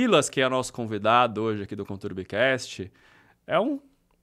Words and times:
Silas, 0.00 0.30
que 0.30 0.40
é 0.40 0.48
nosso 0.48 0.72
convidado 0.72 1.42
hoje 1.42 1.64
aqui 1.64 1.76
do 1.76 1.84
Conturbicast, 1.84 2.90
é 3.46 3.60
um 3.60 3.78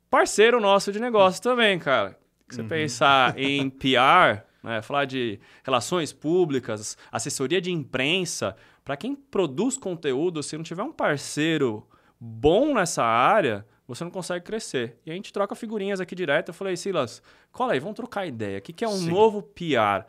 parceiro 0.10 0.60
nosso 0.60 0.92
de 0.92 1.00
negócio 1.00 1.40
também, 1.40 1.78
cara. 1.78 2.18
Se 2.50 2.56
você 2.56 2.62
uhum. 2.64 2.68
pensar 2.68 3.38
em 3.38 3.70
PR, 3.70 4.42
né, 4.64 4.82
falar 4.82 5.06
de 5.06 5.40
relações 5.64 6.12
públicas, 6.12 6.98
assessoria 7.12 7.62
de 7.62 7.72
imprensa, 7.72 8.56
para 8.84 8.98
quem 8.98 9.14
produz 9.14 9.78
conteúdo, 9.78 10.42
se 10.42 10.58
não 10.58 10.64
tiver 10.64 10.82
um 10.82 10.92
parceiro 10.92 11.88
bom 12.20 12.74
nessa 12.74 13.04
área, 13.04 13.64
você 13.88 14.04
não 14.04 14.10
consegue 14.10 14.44
crescer. 14.44 14.98
E 15.06 15.12
a 15.12 15.14
gente 15.14 15.32
troca 15.32 15.54
figurinhas 15.54 16.02
aqui 16.02 16.16
direto. 16.16 16.48
Eu 16.48 16.56
falei, 16.56 16.76
Silas, 16.76 17.22
cola 17.52 17.74
aí, 17.74 17.80
vamos 17.80 17.96
trocar 17.96 18.26
ideia. 18.26 18.58
O 18.58 18.62
que, 18.64 18.74
que 18.74 18.84
é 18.84 18.88
um 18.88 18.98
Sim. 18.98 19.12
novo 19.12 19.44
PR? 19.44 20.08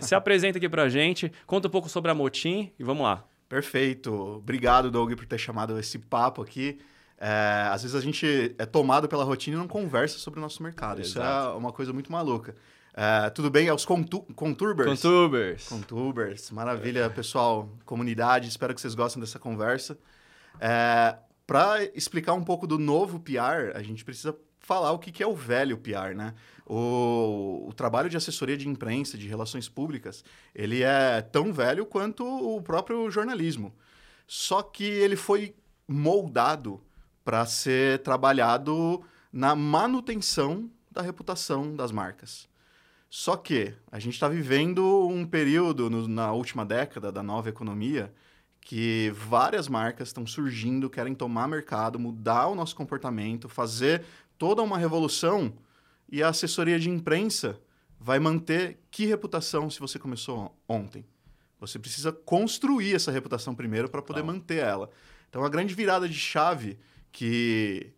Se 0.00 0.14
apresenta 0.14 0.58
aqui 0.58 0.68
pra 0.68 0.88
gente, 0.88 1.32
conta 1.44 1.66
um 1.66 1.70
pouco 1.72 1.88
sobre 1.88 2.08
a 2.08 2.14
Motim 2.14 2.70
e 2.78 2.84
vamos 2.84 3.02
lá. 3.02 3.27
Perfeito. 3.48 4.12
Obrigado, 4.12 4.90
Doug, 4.90 5.12
por 5.14 5.26
ter 5.26 5.38
chamado 5.38 5.78
esse 5.78 5.98
papo 5.98 6.42
aqui. 6.42 6.78
É, 7.20 7.68
às 7.72 7.82
vezes 7.82 7.96
a 7.96 8.00
gente 8.00 8.54
é 8.58 8.66
tomado 8.66 9.08
pela 9.08 9.24
rotina 9.24 9.56
e 9.56 9.58
não 9.58 9.66
conversa 9.66 10.18
sobre 10.18 10.38
o 10.38 10.42
nosso 10.42 10.62
mercado. 10.62 11.00
Exato. 11.00 11.08
Isso 11.08 11.54
é 11.54 11.56
uma 11.56 11.72
coisa 11.72 11.92
muito 11.92 12.12
maluca. 12.12 12.54
É, 12.94 13.30
tudo 13.30 13.50
bem? 13.50 13.68
Aos 13.68 13.84
contu 13.84 14.20
Contubers? 14.34 14.88
Contubers. 14.88 15.68
Contubers. 15.68 16.50
Maravilha, 16.50 17.08
pessoal. 17.10 17.68
Comunidade, 17.84 18.48
espero 18.48 18.74
que 18.74 18.80
vocês 18.80 18.94
gostem 18.94 19.20
dessa 19.20 19.38
conversa. 19.38 19.98
É, 20.60 21.16
Para 21.46 21.84
explicar 21.94 22.34
um 22.34 22.44
pouco 22.44 22.66
do 22.66 22.78
novo 22.78 23.18
PR, 23.20 23.74
a 23.74 23.82
gente 23.82 24.04
precisa 24.04 24.36
falar 24.58 24.92
o 24.92 24.98
que, 24.98 25.10
que 25.10 25.22
é 25.22 25.26
o 25.26 25.34
velho 25.34 25.78
PR, 25.78 26.14
né? 26.14 26.34
O, 26.70 27.66
o, 27.66 27.72
trabalho 27.72 28.10
de 28.10 28.16
assessoria 28.16 28.56
de 28.56 28.68
imprensa, 28.68 29.16
de 29.16 29.26
relações 29.26 29.70
públicas, 29.70 30.22
ele 30.54 30.82
é 30.82 31.22
tão 31.22 31.50
velho 31.50 31.86
quanto 31.86 32.26
o 32.26 32.60
próprio 32.60 33.10
jornalismo. 33.10 33.74
Só 34.26 34.62
que 34.62 34.84
ele 34.84 35.16
foi 35.16 35.54
moldado 35.88 36.78
para 37.24 37.46
ser 37.46 38.02
trabalhado 38.02 39.02
na 39.32 39.56
manutenção 39.56 40.70
da 40.90 41.00
reputação 41.00 41.74
das 41.74 41.90
marcas. 41.90 42.46
Só 43.08 43.34
que 43.34 43.72
a 43.90 43.98
gente 43.98 44.14
está 44.14 44.28
vivendo 44.28 45.08
um 45.08 45.24
período 45.24 45.88
no, 45.88 46.06
na 46.06 46.32
última 46.32 46.66
década 46.66 47.10
da 47.10 47.22
nova 47.22 47.48
economia 47.48 48.12
que 48.60 49.10
várias 49.16 49.66
marcas 49.66 50.08
estão 50.08 50.26
surgindo, 50.26 50.90
querem 50.90 51.14
tomar 51.14 51.48
mercado, 51.48 51.98
mudar 51.98 52.48
o 52.48 52.54
nosso 52.54 52.76
comportamento, 52.76 53.48
fazer 53.48 54.04
toda 54.36 54.62
uma 54.62 54.76
revolução 54.76 55.54
e 56.08 56.22
a 56.22 56.28
assessoria 56.28 56.78
de 56.78 56.88
imprensa 56.88 57.60
vai 58.00 58.18
manter 58.18 58.78
que 58.90 59.06
reputação 59.06 59.68
se 59.68 59.80
você 59.80 59.98
começou 59.98 60.56
ontem? 60.68 61.04
Você 61.60 61.78
precisa 61.78 62.12
construir 62.12 62.94
essa 62.94 63.10
reputação 63.10 63.54
primeiro 63.54 63.88
para 63.88 64.00
poder 64.00 64.22
manter 64.22 64.58
ela. 64.58 64.88
Então, 65.28 65.44
a 65.44 65.48
grande 65.48 65.74
virada 65.74 66.08
de 66.08 66.14
chave 66.14 66.78
que 67.10 67.92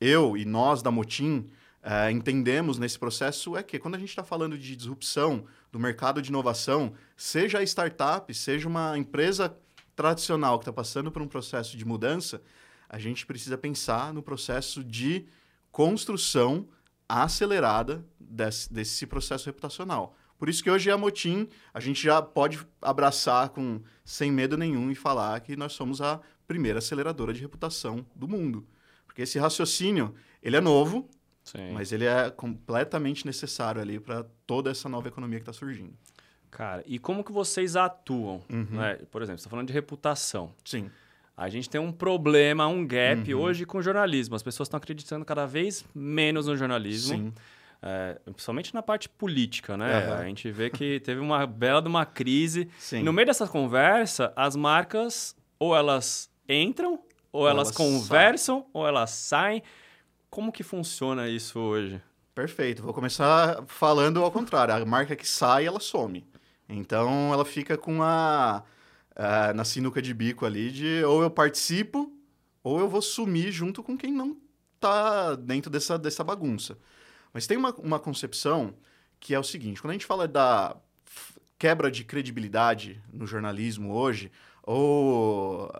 eu 0.00 0.36
e 0.36 0.44
nós 0.44 0.82
da 0.82 0.90
Motim 0.90 1.48
é, 1.82 2.10
entendemos 2.10 2.78
nesse 2.78 2.98
processo 2.98 3.56
é 3.56 3.62
que 3.62 3.78
quando 3.78 3.96
a 3.96 3.98
gente 3.98 4.10
está 4.10 4.22
falando 4.22 4.56
de 4.56 4.76
disrupção 4.76 5.44
do 5.72 5.80
mercado 5.80 6.22
de 6.22 6.28
inovação, 6.28 6.94
seja 7.16 7.58
a 7.58 7.62
startup, 7.62 8.32
seja 8.32 8.68
uma 8.68 8.96
empresa 8.96 9.56
tradicional 9.96 10.58
que 10.58 10.62
está 10.62 10.72
passando 10.72 11.10
por 11.10 11.20
um 11.20 11.28
processo 11.28 11.76
de 11.76 11.84
mudança, 11.84 12.40
a 12.88 12.98
gente 12.98 13.26
precisa 13.26 13.58
pensar 13.58 14.14
no 14.14 14.22
processo 14.22 14.84
de 14.84 15.26
construção 15.72 16.68
acelerada 17.12 18.04
desse, 18.18 18.72
desse 18.72 19.06
processo 19.06 19.46
reputacional. 19.46 20.16
Por 20.38 20.48
isso 20.48 20.62
que 20.62 20.70
hoje 20.70 20.90
a 20.90 20.96
Motim, 20.96 21.48
a 21.72 21.78
gente 21.78 22.02
já 22.02 22.20
pode 22.20 22.58
abraçar 22.80 23.50
com 23.50 23.80
sem 24.04 24.30
medo 24.32 24.56
nenhum 24.56 24.90
e 24.90 24.94
falar 24.94 25.38
que 25.40 25.56
nós 25.56 25.72
somos 25.72 26.00
a 26.00 26.20
primeira 26.48 26.80
aceleradora 26.80 27.32
de 27.32 27.40
reputação 27.40 28.04
do 28.14 28.26
mundo. 28.26 28.66
Porque 29.06 29.22
esse 29.22 29.38
raciocínio, 29.38 30.14
ele 30.42 30.56
é 30.56 30.60
novo, 30.60 31.08
Sim. 31.44 31.72
mas 31.72 31.92
ele 31.92 32.06
é 32.06 32.30
completamente 32.30 33.24
necessário 33.24 33.80
ali 33.80 34.00
para 34.00 34.24
toda 34.46 34.70
essa 34.70 34.88
nova 34.88 35.06
economia 35.06 35.38
que 35.38 35.42
está 35.42 35.52
surgindo. 35.52 35.94
Cara, 36.50 36.82
e 36.86 36.98
como 36.98 37.22
que 37.22 37.32
vocês 37.32 37.76
atuam? 37.76 38.42
Uhum. 38.50 38.66
Né? 38.70 38.96
Por 39.10 39.22
exemplo, 39.22 39.38
você 39.38 39.42
está 39.42 39.50
falando 39.50 39.68
de 39.68 39.72
reputação. 39.72 40.52
Sim. 40.64 40.90
A 41.36 41.48
gente 41.48 41.68
tem 41.68 41.80
um 41.80 41.90
problema, 41.90 42.66
um 42.66 42.86
gap 42.86 43.32
uhum. 43.32 43.40
hoje 43.40 43.64
com 43.64 43.78
o 43.78 43.82
jornalismo. 43.82 44.34
As 44.34 44.42
pessoas 44.42 44.66
estão 44.66 44.78
acreditando 44.78 45.24
cada 45.24 45.46
vez 45.46 45.84
menos 45.94 46.46
no 46.46 46.56
jornalismo. 46.56 47.16
Sim. 47.16 47.32
É, 47.84 48.20
principalmente 48.26 48.72
na 48.72 48.82
parte 48.82 49.08
política, 49.08 49.76
né? 49.76 50.06
Uhum. 50.06 50.14
A 50.14 50.24
gente 50.24 50.50
vê 50.52 50.70
que 50.70 51.00
teve 51.00 51.20
uma 51.20 51.46
bela 51.46 51.82
de 51.82 51.88
uma 51.88 52.06
crise. 52.06 52.68
Sim. 52.78 53.02
No 53.02 53.12
meio 53.12 53.26
dessa 53.26 53.48
conversa, 53.48 54.32
as 54.36 54.54
marcas 54.54 55.34
ou 55.58 55.74
elas 55.74 56.30
entram, 56.48 57.00
ou, 57.32 57.42
ou 57.42 57.48
elas, 57.48 57.68
elas, 57.68 57.76
conversam, 57.76 58.60
saem. 58.60 58.70
ou 58.72 58.86
elas 58.86 59.10
saem. 59.10 59.62
Como 60.30 60.52
que 60.52 60.62
funciona 60.62 61.28
isso 61.28 61.58
hoje? 61.58 62.00
Perfeito. 62.34 62.82
Vou 62.82 62.94
começar 62.94 63.64
falando 63.66 64.22
ao 64.22 64.30
contrário. 64.30 64.74
A 64.74 64.84
marca 64.84 65.16
que 65.16 65.26
sai, 65.26 65.66
ela 65.66 65.80
some. 65.80 66.24
Então, 66.68 67.32
ela 67.32 67.44
fica 67.44 67.76
com 67.76 68.02
a 68.02 68.62
uh, 69.16 69.54
na 69.54 69.64
sinuca 69.64 70.00
de 70.00 70.12
bico 70.12 70.44
ali 70.44 70.70
de 70.70 71.04
ou 71.04 71.22
eu 71.22 71.30
participo 71.30 72.12
ou 72.62 72.78
eu 72.78 72.88
vou 72.88 73.02
sumir 73.02 73.50
junto 73.50 73.82
com 73.82 73.96
quem 73.96 74.12
não 74.12 74.36
está 74.74 75.34
dentro 75.34 75.70
dessa, 75.70 75.98
dessa 75.98 76.24
bagunça. 76.24 76.78
Mas 77.32 77.46
tem 77.46 77.56
uma, 77.56 77.74
uma 77.76 77.98
concepção 77.98 78.74
que 79.18 79.34
é 79.34 79.38
o 79.38 79.44
seguinte: 79.44 79.80
quando 79.80 79.90
a 79.90 79.94
gente 79.94 80.06
fala 80.06 80.28
da 80.28 80.76
quebra 81.58 81.90
de 81.90 82.04
credibilidade 82.04 83.00
no 83.12 83.26
jornalismo 83.26 83.92
hoje, 83.94 84.30
ou 84.62 85.72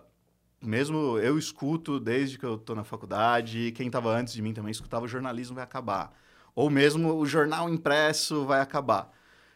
mesmo 0.61 1.17
eu 1.19 1.37
escuto 1.37 1.99
desde 1.99 2.37
que 2.37 2.45
eu 2.45 2.55
estou 2.55 2.75
na 2.75 2.83
faculdade, 2.83 3.73
quem 3.73 3.87
estava 3.87 4.15
antes 4.15 4.33
de 4.33 4.41
mim 4.41 4.53
também 4.53 4.71
escutava, 4.71 5.05
o 5.05 5.09
jornalismo 5.09 5.55
vai 5.55 5.63
acabar. 5.63 6.17
Ou 6.55 6.69
mesmo 6.69 7.13
o 7.15 7.25
jornal 7.25 7.69
impresso 7.69 8.45
vai 8.45 8.61
acabar. 8.61 9.11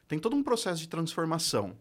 Tem 0.08 0.20
todo 0.20 0.36
um 0.36 0.44
processo 0.44 0.82
de 0.82 0.88
transformação 0.88 1.78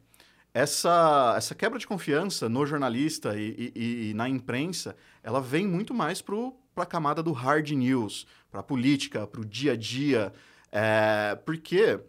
essa, 0.56 1.34
essa 1.36 1.54
quebra 1.54 1.78
de 1.78 1.86
confiança 1.86 2.48
no 2.48 2.64
jornalista 2.64 3.36
e, 3.36 3.70
e, 3.76 4.08
e 4.08 4.14
na 4.14 4.26
imprensa, 4.26 4.96
ela 5.22 5.38
vem 5.38 5.66
muito 5.66 5.92
mais 5.92 6.22
para 6.22 6.34
a 6.76 6.86
camada 6.86 7.22
do 7.22 7.30
hard 7.30 7.72
news, 7.72 8.26
para 8.50 8.60
a 8.60 8.62
política, 8.62 9.26
para 9.26 9.42
o 9.42 9.44
dia 9.44 9.72
a 9.72 9.76
dia, 9.76 10.32
é, 10.72 11.38
porque 11.44 12.00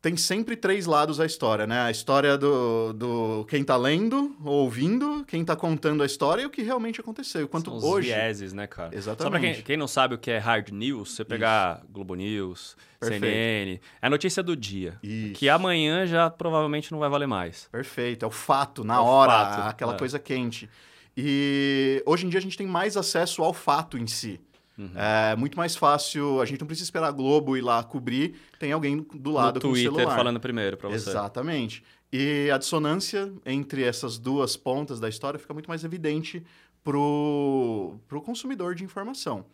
tem 0.00 0.16
sempre 0.16 0.56
três 0.56 0.86
lados 0.86 1.18
à 1.18 1.26
história, 1.26 1.66
né? 1.66 1.80
A 1.80 1.90
história 1.90 2.38
do, 2.38 2.92
do 2.92 3.44
quem 3.48 3.62
está 3.62 3.76
lendo, 3.76 4.36
ouvindo, 4.44 5.24
quem 5.26 5.40
está 5.40 5.56
contando 5.56 6.04
a 6.04 6.06
história 6.06 6.42
e 6.42 6.46
o 6.46 6.50
que 6.50 6.62
realmente 6.62 7.00
aconteceu. 7.00 7.48
Quanto 7.48 7.70
São 7.70 7.78
os 7.78 7.84
hoje... 7.84 8.08
vieses, 8.08 8.52
né, 8.52 8.66
cara? 8.68 8.94
Exatamente. 8.94 9.22
Só 9.22 9.30
para 9.30 9.40
quem, 9.40 9.62
quem, 9.62 9.76
não 9.76 9.88
sabe 9.88 10.14
o 10.14 10.18
que 10.18 10.30
é 10.30 10.38
hard 10.38 10.68
news, 10.70 11.12
você 11.12 11.24
pegar 11.24 11.78
Isso. 11.78 11.92
Globo 11.92 12.14
News, 12.14 12.76
Perfeito. 13.00 13.24
CNN, 13.24 13.80
é 14.00 14.06
a 14.06 14.10
notícia 14.10 14.40
do 14.40 14.54
dia. 14.54 14.98
Isso. 15.02 15.34
Que 15.34 15.48
amanhã 15.48 16.06
já 16.06 16.30
provavelmente 16.30 16.92
não 16.92 17.00
vai 17.00 17.08
valer 17.08 17.26
mais. 17.26 17.68
Perfeito, 17.72 18.24
é 18.24 18.28
o 18.28 18.30
fato, 18.30 18.84
na 18.84 18.96
é 18.96 19.00
hora, 19.00 19.32
fato. 19.32 19.68
aquela 19.68 19.94
é. 19.94 19.98
coisa 19.98 20.18
quente. 20.20 20.70
E 21.16 22.00
hoje 22.06 22.24
em 22.24 22.28
dia 22.28 22.38
a 22.38 22.42
gente 22.42 22.56
tem 22.56 22.68
mais 22.68 22.96
acesso 22.96 23.42
ao 23.42 23.52
fato 23.52 23.98
em 23.98 24.06
si. 24.06 24.40
Uhum. 24.78 24.90
É 24.94 25.34
muito 25.34 25.56
mais 25.56 25.74
fácil, 25.74 26.40
a 26.40 26.44
gente 26.44 26.60
não 26.60 26.66
precisa 26.66 26.86
esperar 26.86 27.08
a 27.08 27.10
Globo 27.10 27.56
ir 27.56 27.62
lá 27.62 27.82
cobrir, 27.82 28.36
tem 28.60 28.70
alguém 28.70 29.04
do 29.12 29.32
lado 29.32 29.56
no 29.56 29.60
com 29.60 29.68
Twitter 29.72 29.92
o 29.92 29.96
celular. 29.96 30.16
falando 30.16 30.38
primeiro 30.38 30.76
para 30.76 30.88
você. 30.88 31.10
Exatamente. 31.10 31.82
E 32.12 32.48
a 32.50 32.56
dissonância 32.56 33.32
entre 33.44 33.82
essas 33.82 34.18
duas 34.18 34.56
pontas 34.56 35.00
da 35.00 35.08
história 35.08 35.38
fica 35.38 35.52
muito 35.52 35.68
mais 35.68 35.82
evidente 35.82 36.42
pro, 36.82 37.98
pro 38.06 38.22
consumidor 38.22 38.74
de 38.74 38.84
informação. 38.84 39.44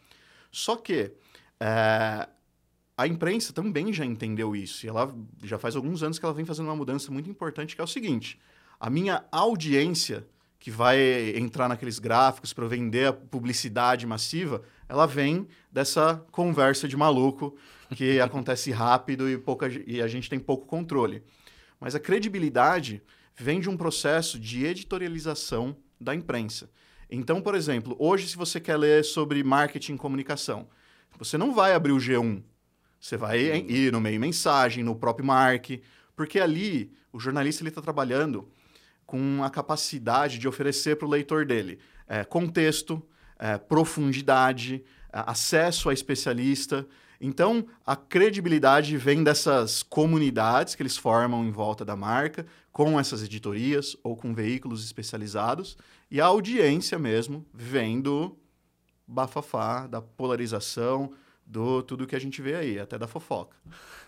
Só 0.52 0.76
que 0.76 1.10
é, 1.58 2.28
a 2.96 3.06
imprensa 3.06 3.52
também 3.52 3.92
já 3.92 4.04
entendeu 4.04 4.54
isso. 4.54 4.84
E 4.84 4.88
ela 4.88 5.12
já 5.42 5.58
faz 5.58 5.74
alguns 5.74 6.02
anos 6.02 6.18
que 6.18 6.24
ela 6.24 6.34
vem 6.34 6.44
fazendo 6.44 6.66
uma 6.66 6.76
mudança 6.76 7.10
muito 7.10 7.28
importante, 7.28 7.74
que 7.74 7.80
é 7.80 7.84
o 7.84 7.88
seguinte: 7.88 8.38
a 8.78 8.88
minha 8.90 9.24
audiência 9.32 10.26
que 10.60 10.70
vai 10.70 11.36
entrar 11.36 11.68
naqueles 11.68 11.98
gráficos 11.98 12.52
para 12.52 12.66
vender 12.66 13.08
a 13.08 13.12
publicidade 13.12 14.06
massiva, 14.06 14.62
ela 14.88 15.06
vem 15.06 15.46
dessa 15.70 16.24
conversa 16.30 16.86
de 16.86 16.96
maluco 16.96 17.56
que 17.94 18.18
acontece 18.22 18.70
rápido 18.70 19.28
e, 19.28 19.38
pouca, 19.38 19.68
e 19.86 20.00
a 20.00 20.06
gente 20.06 20.28
tem 20.28 20.38
pouco 20.38 20.66
controle. 20.66 21.22
Mas 21.80 21.94
a 21.94 22.00
credibilidade 22.00 23.02
vem 23.36 23.60
de 23.60 23.68
um 23.68 23.76
processo 23.76 24.38
de 24.38 24.64
editorialização 24.64 25.76
da 26.00 26.14
imprensa. 26.14 26.70
Então, 27.10 27.40
por 27.40 27.54
exemplo, 27.54 27.96
hoje, 27.98 28.28
se 28.28 28.36
você 28.36 28.60
quer 28.60 28.76
ler 28.76 29.04
sobre 29.04 29.42
marketing 29.42 29.94
e 29.94 29.98
comunicação, 29.98 30.68
você 31.18 31.36
não 31.36 31.52
vai 31.52 31.74
abrir 31.74 31.92
o 31.92 31.98
G1. 31.98 32.42
Você 33.00 33.16
vai 33.16 33.38
ir 33.38 33.92
no 33.92 34.00
meio 34.00 34.18
mensagem, 34.18 34.82
no 34.82 34.96
próprio 34.96 35.26
Mark, 35.26 35.66
porque 36.16 36.40
ali 36.40 36.92
o 37.12 37.20
jornalista 37.20 37.66
está 37.68 37.82
trabalhando 37.82 38.48
com 39.04 39.42
a 39.44 39.50
capacidade 39.50 40.38
de 40.38 40.48
oferecer 40.48 40.96
para 40.96 41.06
o 41.06 41.10
leitor 41.10 41.44
dele 41.44 41.78
é, 42.08 42.24
contexto, 42.24 43.02
é, 43.44 43.58
profundidade, 43.58 44.82
é, 45.12 45.22
acesso 45.26 45.90
a 45.90 45.92
especialista. 45.92 46.86
Então, 47.20 47.66
a 47.84 47.94
credibilidade 47.94 48.96
vem 48.96 49.22
dessas 49.22 49.82
comunidades 49.82 50.74
que 50.74 50.82
eles 50.82 50.96
formam 50.96 51.44
em 51.44 51.50
volta 51.50 51.84
da 51.84 51.94
marca, 51.94 52.46
com 52.72 52.98
essas 52.98 53.22
editorias 53.22 53.94
ou 54.02 54.16
com 54.16 54.34
veículos 54.34 54.82
especializados, 54.82 55.76
e 56.10 56.22
a 56.22 56.24
audiência 56.24 56.98
mesmo 56.98 57.44
vem 57.52 58.00
do 58.00 58.34
bafafá, 59.06 59.86
da 59.86 60.00
polarização, 60.00 61.12
do 61.46 61.82
tudo 61.82 62.06
que 62.06 62.16
a 62.16 62.18
gente 62.18 62.40
vê 62.40 62.54
aí, 62.54 62.78
até 62.78 62.98
da 62.98 63.06
fofoca. 63.06 63.56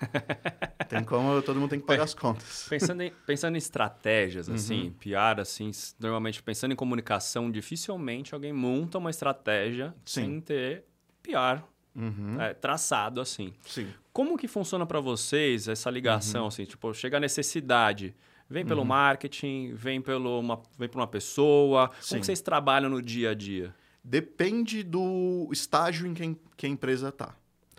tem 0.88 1.04
como 1.04 1.40
todo 1.42 1.58
mundo 1.60 1.70
tem 1.70 1.80
que 1.80 1.86
pagar 1.86 2.04
as 2.04 2.14
contas. 2.14 2.66
Pensando 2.68 3.02
em, 3.02 3.12
pensando 3.26 3.54
em 3.54 3.58
estratégias, 3.58 4.48
assim, 4.48 4.84
uhum. 4.84 4.92
PR, 4.92 5.40
assim, 5.40 5.70
normalmente 5.98 6.42
pensando 6.42 6.72
em 6.72 6.76
comunicação, 6.76 7.50
dificilmente 7.50 8.34
alguém 8.34 8.52
monta 8.52 8.98
uma 8.98 9.10
estratégia 9.10 9.94
Sim. 10.04 10.22
sem 10.22 10.40
ter 10.40 10.84
PR 11.22 11.62
uhum. 11.94 12.40
é, 12.40 12.54
traçado, 12.54 13.20
assim. 13.20 13.52
Sim. 13.62 13.88
Como 14.12 14.36
que 14.36 14.48
funciona 14.48 14.86
para 14.86 15.00
vocês 15.00 15.68
essa 15.68 15.90
ligação, 15.90 16.42
uhum. 16.42 16.48
assim, 16.48 16.64
tipo, 16.64 16.92
chega 16.94 17.16
a 17.16 17.20
necessidade... 17.20 18.14
Vem 18.48 18.64
pelo 18.64 18.82
uhum. 18.82 18.86
marketing, 18.86 19.74
vem, 19.74 20.00
pelo 20.00 20.38
uma, 20.38 20.62
vem 20.78 20.88
por 20.88 21.00
uma 21.00 21.06
pessoa. 21.08 21.90
Sim. 22.00 22.10
Como 22.10 22.24
vocês 22.24 22.40
trabalham 22.40 22.88
no 22.88 23.02
dia 23.02 23.30
a 23.30 23.34
dia? 23.34 23.74
Depende 24.08 24.84
do 24.84 25.48
estágio 25.50 26.06
em 26.06 26.14
que, 26.14 26.36
que 26.56 26.64
a 26.64 26.68
empresa 26.68 27.08
está. 27.08 27.34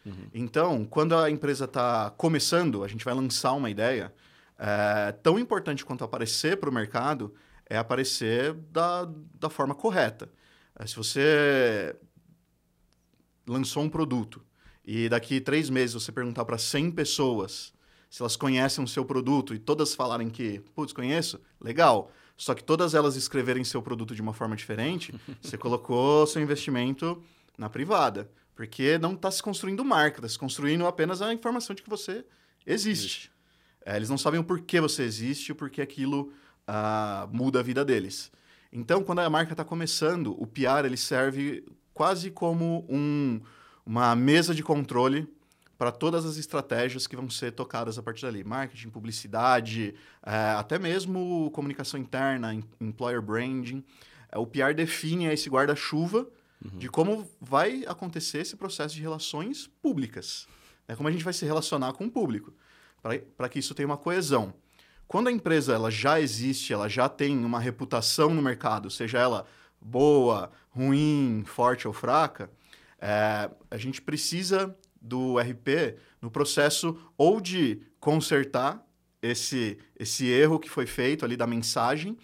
Uhum. 0.05 0.27
Então, 0.33 0.83
quando 0.83 1.15
a 1.15 1.31
empresa 1.31 1.63
está 1.63 2.09
começando, 2.17 2.83
a 2.83 2.87
gente 2.89 3.05
vai 3.05 3.13
lançar 3.13 3.53
uma 3.53 3.69
ideia, 3.69 4.13
é, 4.59 5.13
tão 5.23 5.39
importante 5.39 5.85
quanto 5.85 6.03
aparecer 6.03 6.57
para 6.57 6.69
o 6.69 6.73
mercado 6.73 7.33
é 7.65 7.77
aparecer 7.77 8.53
da, 8.71 9.07
da 9.39 9.49
forma 9.49 9.73
correta. 9.73 10.29
É, 10.77 10.85
se 10.85 10.97
você 10.97 11.95
lançou 13.47 13.83
um 13.83 13.89
produto 13.89 14.43
e 14.83 15.07
daqui 15.07 15.39
três 15.39 15.69
meses 15.69 15.93
você 15.93 16.11
perguntar 16.11 16.43
para 16.43 16.57
100 16.57 16.91
pessoas 16.91 17.73
se 18.09 18.21
elas 18.21 18.35
conhecem 18.35 18.83
o 18.83 18.87
seu 18.87 19.05
produto 19.05 19.53
e 19.53 19.59
todas 19.59 19.95
falarem 19.95 20.29
que, 20.29 20.59
putz, 20.75 20.91
conheço, 20.91 21.39
legal. 21.61 22.11
Só 22.37 22.53
que 22.53 22.63
todas 22.63 22.93
elas 22.93 23.15
escreverem 23.15 23.63
seu 23.63 23.81
produto 23.81 24.13
de 24.13 24.21
uma 24.21 24.33
forma 24.33 24.55
diferente, 24.55 25.13
você 25.41 25.57
colocou 25.57 26.27
seu 26.27 26.41
investimento 26.41 27.21
na 27.57 27.69
privada. 27.69 28.29
Porque 28.55 28.97
não 28.97 29.13
está 29.13 29.29
se 29.29 29.41
construindo 29.41 29.83
marca, 29.83 30.19
está 30.19 30.29
se 30.29 30.37
construindo 30.37 30.85
apenas 30.85 31.21
a 31.21 31.33
informação 31.33 31.75
de 31.75 31.81
que 31.81 31.89
você 31.89 32.25
existe. 32.65 33.31
É, 33.85 33.95
eles 33.95 34.09
não 34.09 34.17
sabem 34.17 34.39
o 34.39 34.43
porquê 34.43 34.81
você 34.81 35.03
existe, 35.03 35.51
o 35.51 35.55
porquê 35.55 35.81
aquilo 35.81 36.31
uh, 36.67 37.27
muda 37.31 37.59
a 37.59 37.63
vida 37.63 37.85
deles. 37.85 38.31
Então, 38.71 39.03
quando 39.03 39.19
a 39.19 39.29
marca 39.29 39.53
está 39.53 39.63
começando, 39.63 40.35
o 40.41 40.45
PR 40.45 40.85
ele 40.85 40.97
serve 40.97 41.63
quase 41.93 42.29
como 42.29 42.85
um, 42.89 43.39
uma 43.85 44.15
mesa 44.15 44.53
de 44.53 44.61
controle 44.61 45.27
para 45.77 45.91
todas 45.91 46.25
as 46.25 46.37
estratégias 46.37 47.05
que 47.05 47.15
vão 47.15 47.29
ser 47.29 47.51
tocadas 47.51 47.97
a 47.97 48.03
partir 48.03 48.23
dali. 48.23 48.43
Marketing, 48.43 48.89
publicidade, 48.89 49.93
é, 50.25 50.51
até 50.57 50.79
mesmo 50.79 51.51
comunicação 51.51 51.99
interna, 51.99 52.53
employer 52.81 53.21
branding. 53.21 53.83
É, 54.31 54.37
o 54.37 54.47
PR 54.47 54.73
define 54.75 55.25
esse 55.25 55.49
guarda-chuva 55.49 56.27
uhum. 56.63 56.77
de 56.77 56.89
como 56.89 57.29
vai 57.39 57.83
acontecer 57.87 58.39
esse 58.39 58.55
processo 58.55 58.95
de 58.95 59.01
relações 59.01 59.67
públicas. 59.81 60.47
É 60.87 60.95
como 60.95 61.09
a 61.09 61.11
gente 61.11 61.23
vai 61.23 61.33
se 61.33 61.45
relacionar 61.45 61.93
com 61.93 62.05
o 62.05 62.11
público, 62.11 62.53
para 63.35 63.49
que 63.49 63.59
isso 63.59 63.75
tenha 63.75 63.87
uma 63.87 63.97
coesão. 63.97 64.53
Quando 65.07 65.27
a 65.27 65.31
empresa 65.31 65.73
ela 65.73 65.91
já 65.91 66.19
existe, 66.19 66.73
ela 66.73 66.89
já 66.89 67.07
tem 67.07 67.37
uma 67.45 67.59
reputação 67.59 68.33
no 68.33 68.41
mercado, 68.41 68.89
seja 68.89 69.19
ela 69.19 69.45
boa, 69.79 70.51
ruim, 70.69 71.43
forte 71.45 71.87
ou 71.87 71.93
fraca, 71.93 72.49
é, 72.99 73.49
a 73.69 73.77
gente 73.77 74.01
precisa 74.01 74.75
do 75.01 75.37
RP 75.39 75.97
no 76.21 76.29
processo 76.31 76.97
ou 77.17 77.39
de 77.39 77.81
consertar 77.99 78.85
esse, 79.21 79.77
esse 79.97 80.27
erro 80.27 80.59
que 80.59 80.69
foi 80.69 80.85
feito 80.85 81.25
ali 81.25 81.35
da 81.35 81.47
mensagem, 81.47 82.17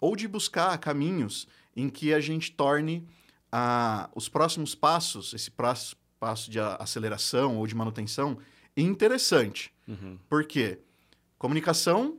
ou 0.00 0.16
de 0.16 0.28
buscar 0.28 0.76
caminhos 0.78 1.48
em 1.76 1.88
que 1.88 2.12
a 2.12 2.20
gente 2.20 2.52
torne 2.52 3.06
ah, 3.50 4.08
os 4.14 4.28
próximos 4.28 4.74
passos, 4.74 5.32
esse 5.34 5.50
passo, 5.50 5.96
passo 6.18 6.50
de 6.50 6.58
aceleração 6.60 7.58
ou 7.58 7.66
de 7.66 7.74
manutenção, 7.74 8.38
interessante. 8.76 9.72
Uhum. 9.86 10.18
Por 10.28 10.44
quê? 10.44 10.78
Comunicação 11.38 12.18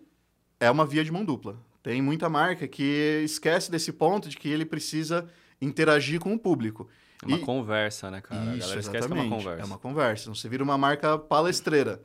é 0.59 0.69
uma 0.69 0.85
via 0.85 1.03
de 1.03 1.11
mão 1.11 1.23
dupla. 1.23 1.57
Tem 1.81 2.01
muita 2.01 2.29
marca 2.29 2.67
que 2.67 3.21
esquece 3.23 3.71
desse 3.71 3.91
ponto 3.93 4.27
de 4.29 4.37
que 4.37 4.49
ele 4.49 4.65
precisa 4.65 5.29
interagir 5.61 6.19
com 6.19 6.33
o 6.33 6.39
público. 6.39 6.89
É 7.23 7.27
uma 7.27 7.37
e... 7.37 7.41
conversa, 7.41 8.09
né, 8.09 8.21
cara? 8.21 8.55
Isso, 8.55 8.77
exatamente. 8.77 9.19
É 9.19 9.23
uma 9.23 9.37
conversa. 9.37 9.61
É 9.61 9.65
uma 9.65 9.77
conversa. 9.77 10.29
Você 10.29 10.47
vira 10.47 10.63
uma 10.63 10.77
marca 10.77 11.17
palestreira. 11.17 12.01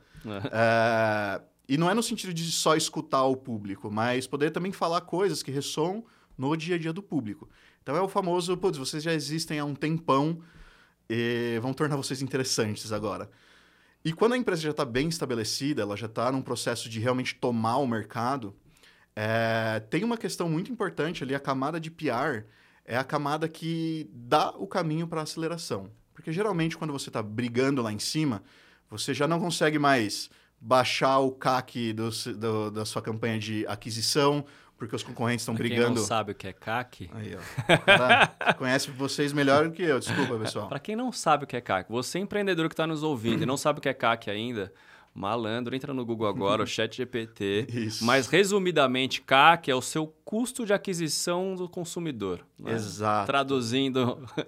é... 0.51 1.41
E 1.67 1.77
não 1.77 1.89
é 1.89 1.93
no 1.93 2.03
sentido 2.03 2.33
de 2.33 2.51
só 2.51 2.75
escutar 2.75 3.23
o 3.23 3.35
público, 3.35 3.89
mas 3.89 4.27
poder 4.27 4.51
também 4.51 4.71
falar 4.71 5.01
coisas 5.01 5.41
que 5.41 5.49
ressoam 5.49 6.05
no 6.37 6.55
dia 6.55 6.75
a 6.75 6.77
dia 6.77 6.93
do 6.93 7.01
público. 7.01 7.49
Então 7.81 7.95
é 7.95 8.01
o 8.01 8.07
famoso, 8.07 8.55
putz, 8.57 8.77
vocês 8.77 9.01
já 9.01 9.13
existem 9.13 9.59
há 9.59 9.65
um 9.65 9.73
tempão 9.73 10.41
e 11.09 11.57
vão 11.61 11.73
tornar 11.73 11.95
vocês 11.95 12.21
interessantes 12.21 12.91
agora. 12.91 13.29
E 14.03 14.13
quando 14.13 14.33
a 14.33 14.37
empresa 14.37 14.61
já 14.61 14.71
está 14.71 14.85
bem 14.85 15.07
estabelecida, 15.07 15.81
ela 15.81 15.97
já 15.97 16.05
está 16.05 16.31
num 16.31 16.41
processo 16.41 16.87
de 16.87 16.99
realmente 16.99 17.33
tomar 17.35 17.77
o 17.77 17.87
mercado, 17.87 18.55
é... 19.15 19.79
tem 19.89 20.03
uma 20.03 20.17
questão 20.17 20.47
muito 20.47 20.71
importante 20.71 21.23
ali, 21.23 21.33
a 21.33 21.39
camada 21.39 21.79
de 21.79 21.89
PR, 21.89 22.43
é 22.85 22.97
a 22.97 23.03
camada 23.03 23.49
que 23.49 24.09
dá 24.13 24.51
o 24.51 24.67
caminho 24.67 25.07
para 25.07 25.21
a 25.21 25.23
aceleração. 25.23 25.89
Porque 26.13 26.31
geralmente, 26.31 26.77
quando 26.77 26.93
você 26.93 27.09
está 27.09 27.21
brigando 27.21 27.81
lá 27.81 27.91
em 27.91 27.99
cima, 27.99 28.43
você 28.89 29.13
já 29.13 29.27
não 29.27 29.39
consegue 29.39 29.77
mais 29.79 30.29
baixar 30.61 31.19
o 31.19 31.31
CAC 31.31 31.93
do, 31.93 32.09
do, 32.09 32.71
da 32.71 32.85
sua 32.85 33.01
campanha 33.01 33.37
de 33.37 33.65
aquisição, 33.67 34.45
porque 34.77 34.95
os 34.95 35.03
concorrentes 35.03 35.41
estão 35.41 35.55
brigando. 35.55 35.87
Quem 35.87 35.95
não 35.95 36.03
sabe 36.03 36.31
o 36.31 36.35
que 36.35 36.47
é 36.47 36.53
CAC. 36.53 37.09
Aí, 37.13 37.35
ó. 37.35 37.77
Cara, 37.77 38.27
conhece 38.57 38.91
vocês 38.91 39.33
melhor 39.33 39.67
do 39.67 39.71
que 39.71 39.83
eu, 39.83 39.99
desculpa, 39.99 40.37
pessoal. 40.37 40.67
Para 40.67 40.79
quem 40.79 40.95
não 40.95 41.11
sabe 41.11 41.43
o 41.43 41.47
que 41.47 41.55
é 41.55 41.61
CAC, 41.61 41.91
você 41.91 42.19
empreendedor 42.19 42.67
que 42.67 42.73
está 42.73 42.87
nos 42.87 43.03
ouvindo 43.03 43.43
e 43.43 43.45
não 43.45 43.57
sabe 43.57 43.79
o 43.79 43.81
que 43.81 43.89
é 43.89 43.93
CAC 43.93 44.29
ainda, 44.29 44.73
Malandro, 45.15 45.73
entra 45.73 45.93
no 45.93 46.05
Google 46.05 46.27
agora, 46.27 46.61
o 46.61 46.67
Chat 46.67 46.97
GPT. 46.97 47.67
Isso. 47.69 48.03
Mas, 48.03 48.27
resumidamente, 48.27 49.21
CAC 49.21 49.71
é 49.71 49.75
o 49.75 49.81
seu 49.81 50.13
custo 50.25 50.65
de 50.65 50.73
aquisição 50.73 51.55
do 51.55 51.69
consumidor. 51.69 52.45
Né? 52.59 52.73
Exato. 52.73 53.25
Traduzindo 53.25 54.19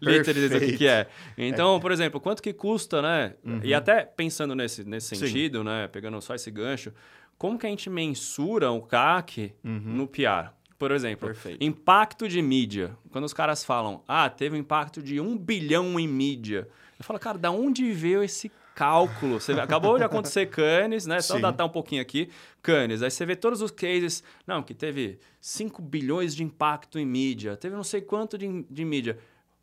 literalmente 0.00 0.74
o 0.74 0.78
que 0.78 0.86
é. 0.86 1.08
Então, 1.36 1.76
é. 1.76 1.80
por 1.80 1.90
exemplo, 1.90 2.20
quanto 2.20 2.40
que 2.40 2.52
custa, 2.52 3.02
né? 3.02 3.34
Uhum. 3.44 3.60
E 3.64 3.74
até 3.74 4.04
pensando 4.04 4.54
nesse, 4.54 4.84
nesse 4.84 5.16
sentido, 5.16 5.58
Sim. 5.58 5.64
né? 5.64 5.88
Pegando 5.88 6.20
só 6.20 6.32
esse 6.36 6.50
gancho, 6.50 6.92
como 7.36 7.58
que 7.58 7.66
a 7.66 7.70
gente 7.70 7.90
mensura 7.90 8.70
o 8.70 8.80
CAC 8.82 9.52
uhum. 9.64 9.80
no 9.84 10.06
PR? 10.06 10.52
Por 10.78 10.92
exemplo, 10.92 11.26
Perfeito. 11.26 11.62
impacto 11.62 12.28
de 12.28 12.40
mídia. 12.40 12.96
Quando 13.10 13.24
os 13.24 13.32
caras 13.32 13.64
falam, 13.64 14.04
ah, 14.06 14.30
teve 14.30 14.54
um 14.54 14.60
impacto 14.60 15.02
de 15.02 15.20
um 15.20 15.36
bilhão 15.36 15.98
em 15.98 16.06
mídia. 16.06 16.68
Eu 16.96 17.04
falo, 17.04 17.18
cara, 17.18 17.36
da 17.36 17.50
onde 17.50 17.90
veio 17.92 18.22
esse 18.22 18.50
cálculo. 18.78 19.40
Você 19.40 19.52
acabou 19.52 19.98
de 19.98 20.04
acontecer 20.04 20.46
Cannes, 20.46 21.04
né? 21.04 21.20
Só 21.20 21.40
datar 21.40 21.66
um 21.66 21.70
pouquinho 21.70 22.00
aqui. 22.00 22.30
Cannes. 22.62 23.02
Aí 23.02 23.10
você 23.10 23.26
vê 23.26 23.34
todos 23.34 23.60
os 23.60 23.72
cases. 23.72 24.22
Não, 24.46 24.62
que 24.62 24.72
teve 24.72 25.18
5 25.40 25.82
bilhões 25.82 26.32
de 26.32 26.44
impacto 26.44 26.96
em 26.96 27.04
mídia, 27.04 27.56
teve 27.56 27.74
não 27.74 27.82
sei 27.82 28.00
quanto 28.00 28.38
de, 28.38 28.64
de 28.70 28.84
mídia. 28.84 29.18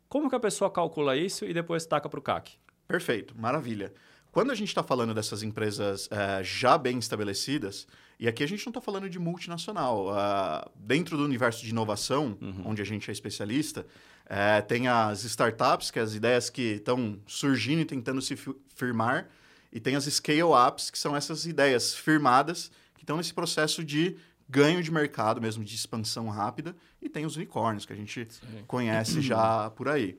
Como 0.06 0.28
que 0.28 0.36
a 0.36 0.40
pessoa 0.40 0.70
calcula 0.70 1.16
isso 1.16 1.46
e 1.46 1.54
depois 1.54 1.86
taca 1.86 2.10
para 2.10 2.20
o 2.20 2.22
CAC? 2.22 2.52
Perfeito, 2.86 3.34
maravilha. 3.36 3.92
Quando 4.30 4.50
a 4.50 4.54
gente 4.54 4.68
está 4.68 4.82
falando 4.82 5.14
dessas 5.14 5.42
empresas 5.42 6.10
é, 6.12 6.44
já 6.44 6.76
bem 6.76 6.98
estabelecidas, 6.98 7.86
e 8.20 8.28
aqui 8.28 8.44
a 8.44 8.46
gente 8.46 8.66
não 8.66 8.70
está 8.70 8.82
falando 8.82 9.08
de 9.08 9.18
multinacional, 9.18 10.08
uh, 10.08 10.70
dentro 10.74 11.16
do 11.16 11.24
universo 11.24 11.64
de 11.64 11.70
inovação, 11.70 12.36
uhum. 12.40 12.62
onde 12.66 12.82
a 12.82 12.84
gente 12.84 13.10
é 13.10 13.12
especialista, 13.12 13.86
é, 14.28 14.60
tem 14.60 14.88
as 14.88 15.24
startups, 15.24 15.90
que 15.90 15.98
é 15.98 16.02
as 16.02 16.14
ideias 16.14 16.50
que 16.50 16.74
estão 16.74 17.18
surgindo 17.26 17.80
e 17.80 17.84
tentando 17.84 18.20
se 18.20 18.36
firmar, 18.74 19.28
e 19.72 19.78
tem 19.78 19.94
as 19.94 20.04
scale-ups, 20.04 20.90
que 20.90 20.98
são 20.98 21.14
essas 21.16 21.46
ideias 21.46 21.94
firmadas, 21.94 22.70
que 22.94 23.02
estão 23.02 23.16
nesse 23.16 23.32
processo 23.32 23.84
de 23.84 24.16
ganho 24.48 24.82
de 24.82 24.90
mercado 24.90 25.40
mesmo, 25.40 25.64
de 25.64 25.74
expansão 25.74 26.28
rápida, 26.28 26.74
e 27.00 27.08
tem 27.08 27.24
os 27.24 27.36
unicórnios, 27.36 27.84
que 27.86 27.92
a 27.92 27.96
gente 27.96 28.26
Sim. 28.30 28.64
conhece 28.66 29.20
já 29.22 29.70
por 29.70 29.88
aí. 29.88 30.18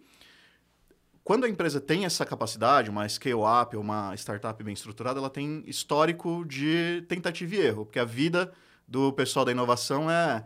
Quando 1.23 1.45
a 1.45 1.49
empresa 1.49 1.81
tem 1.81 2.05
essa 2.05 2.25
capacidade, 2.25 2.89
uma 2.89 3.07
scale-up 3.09 3.75
ou 3.75 3.81
uma 3.81 4.15
startup 4.15 4.63
bem 4.63 4.73
estruturada, 4.73 5.19
ela 5.19 5.29
tem 5.29 5.61
histórico 5.67 6.45
de 6.45 7.03
tentativa 7.09 7.55
e 7.55 7.59
erro, 7.59 7.85
porque 7.85 7.99
a 7.99 8.05
vida 8.05 8.53
do 8.87 9.11
pessoal 9.11 9.43
da 9.43 9.51
inovação 9.51 10.09
é 10.09 10.45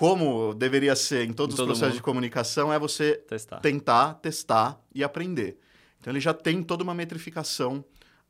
como 0.00 0.54
deveria 0.54 0.96
ser 0.96 1.28
em 1.28 1.32
todos 1.34 1.58
em 1.58 1.60
os 1.60 1.66
processos 1.66 1.88
mundo. 1.88 1.96
de 1.96 2.02
comunicação, 2.02 2.72
é 2.72 2.78
você 2.78 3.16
testar. 3.28 3.60
tentar, 3.60 4.14
testar 4.14 4.80
e 4.94 5.04
aprender. 5.04 5.58
Então 6.00 6.10
ele 6.10 6.20
já 6.20 6.32
tem 6.32 6.62
toda 6.62 6.82
uma 6.82 6.94
metrificação 6.94 7.84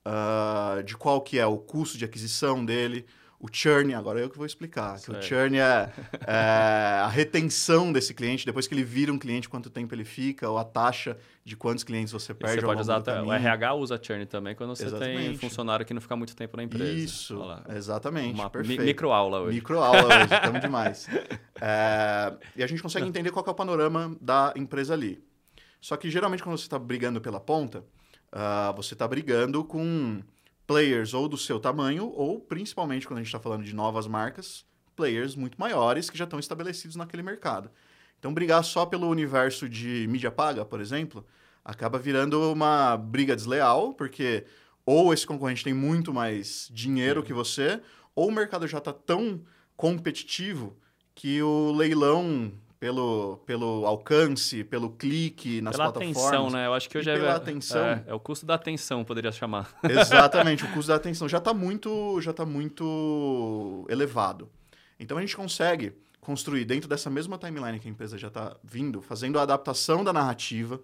uh, 0.05 0.83
de 0.83 0.97
qual 0.97 1.21
que 1.21 1.39
é 1.39 1.47
o 1.47 1.57
custo 1.57 1.97
de 1.97 2.05
aquisição 2.05 2.65
dele, 2.65 3.07
O 3.43 3.49
churn, 3.51 3.95
agora 3.95 4.21
eu 4.21 4.29
que 4.29 4.37
vou 4.37 4.45
explicar. 4.45 5.01
Que 5.01 5.11
o 5.11 5.23
churn 5.23 5.59
é, 5.59 5.91
é 6.27 7.01
a 7.03 7.09
retenção 7.09 7.91
desse 7.91 8.13
cliente, 8.13 8.45
depois 8.45 8.67
que 8.69 8.75
ele 8.75 8.85
vira 8.85 9.11
um 9.11 9.19
cliente, 9.19 9.49
quanto 9.49 9.71
tempo 9.71 9.95
ele 9.95 10.05
fica, 10.05 10.47
ou 10.51 10.59
a 10.59 10.65
taxa 10.65 11.17
de 11.43 11.57
quantos 11.57 11.83
clientes 11.83 12.13
você 12.13 12.33
E 12.33 12.35
perde. 12.35 12.57
você 12.61 12.67
ao 12.67 12.71
pode 12.71 12.81
usar 12.83 12.97
até, 12.97 13.23
o. 13.23 13.33
RH 13.33 13.75
usa 13.77 13.99
churn 14.03 14.27
também 14.27 14.55
quando 14.55 14.77
você 14.77 14.85
tem 14.85 14.95
Exatamente. 14.95 15.39
funcionário 15.39 15.87
que 15.87 15.95
não 15.95 16.03
fica 16.03 16.15
muito 16.17 16.37
tempo 16.37 16.55
na 16.55 16.65
empresa. 16.65 16.93
Isso, 16.93 17.41
exatamente. 17.75 18.35
Uma 18.35 18.45
mi- 18.45 18.51
perfeito. 18.51 18.83
microaula 18.83 19.41
hoje. 19.41 19.55
Microaula 19.55 20.05
hoje, 20.05 20.35
estamos 20.37 20.61
demais. 20.61 21.09
É, 21.59 22.35
e 22.57 22.63
a 22.63 22.67
gente 22.67 22.83
consegue 22.83 23.07
entender 23.07 23.31
qual 23.31 23.45
é 23.47 23.51
o 23.51 23.55
panorama 23.55 24.15
da 24.21 24.53
empresa 24.55 24.93
ali. 24.93 25.25
Só 25.81 25.97
que 25.97 26.11
geralmente 26.11 26.43
quando 26.43 26.59
você 26.59 26.65
está 26.65 26.79
brigando 26.79 27.23
pela 27.23 27.41
ponta, 27.41 27.83
ah, 28.31 28.73
você 28.77 28.93
está 28.95 29.09
brigando 29.09 29.65
com 29.65 30.21
players 30.71 31.15
ou 31.15 31.29
do 31.29 31.37
seu 31.37 31.59
tamanho, 31.59 32.13
ou 32.15 32.39
principalmente 32.39 33.05
quando 33.05 33.19
a 33.19 33.23
gente 33.23 33.27
está 33.27 33.41
falando 33.41 33.65
de 33.65 33.75
novas 33.75 34.07
marcas, 34.07 34.65
players 34.95 35.35
muito 35.35 35.59
maiores 35.59 36.09
que 36.09 36.17
já 36.17 36.23
estão 36.23 36.39
estabelecidos 36.39 36.95
naquele 36.95 37.25
mercado. 37.25 37.69
Então, 38.21 38.33
brigar 38.33 38.63
só 38.63 38.87
pelo 38.87 39.09
universo 39.09 39.69
de 39.69 40.07
mídia 40.09 40.31
paga, 40.31 40.65
por 40.65 40.81
exemplo, 40.81 41.27
acaba 41.65 41.99
virando 41.99 42.53
uma 42.53 42.97
briga 42.97 43.35
desleal, 43.35 43.95
porque 43.95 44.45
ou 44.87 45.13
esse 45.13 45.27
concorrente 45.27 45.65
tem 45.65 45.75
muito 45.75 46.15
mais 46.15 46.69
dinheiro 46.73 47.25
que 47.25 47.33
você, 47.33 47.81
ou 48.15 48.29
o 48.29 48.33
mercado 48.33 48.69
já 48.69 48.79
está 48.79 48.93
tão 48.93 49.41
competitivo 49.77 50.77
que 51.17 51.43
o 51.43 51.73
leilão 51.73 52.53
pelo, 52.81 53.37
pelo 53.45 53.85
alcance, 53.85 54.65
pelo 54.65 54.89
clique 54.91 55.61
nas 55.61 55.77
Pela 55.77 55.93
plataformas. 55.93 56.17
atenção, 56.25 56.51
né? 56.51 56.67
Eu 56.67 56.73
acho 56.73 56.89
que 56.89 56.97
hoje 56.97 57.11
é, 57.11 57.15
pela 57.15 57.35
atenção. 57.37 57.85
é. 57.85 58.05
É 58.07 58.15
o 58.15 58.19
custo 58.19 58.47
da 58.47 58.55
atenção, 58.55 59.05
poderia 59.05 59.31
chamar. 59.31 59.71
Exatamente, 59.85 60.65
o 60.65 60.73
custo 60.73 60.89
da 60.89 60.97
atenção 60.97 61.29
já 61.29 61.37
está 61.37 61.53
muito, 61.53 62.19
já 62.23 62.33
tá 62.33 62.47
muito 62.47 63.87
elevado. 63.91 64.49
Então 64.99 65.19
a 65.19 65.21
gente 65.21 65.37
consegue 65.37 65.93
construir 66.23 66.65
dentro 66.65 66.89
dessa 66.89 67.11
mesma 67.11 67.37
timeline 67.37 67.79
que 67.79 67.87
a 67.87 67.91
empresa 67.91 68.17
já 68.17 68.29
está 68.29 68.57
vindo, 68.65 69.03
fazendo 69.03 69.39
a 69.39 69.43
adaptação 69.43 70.03
da 70.03 70.13
narrativa 70.13 70.81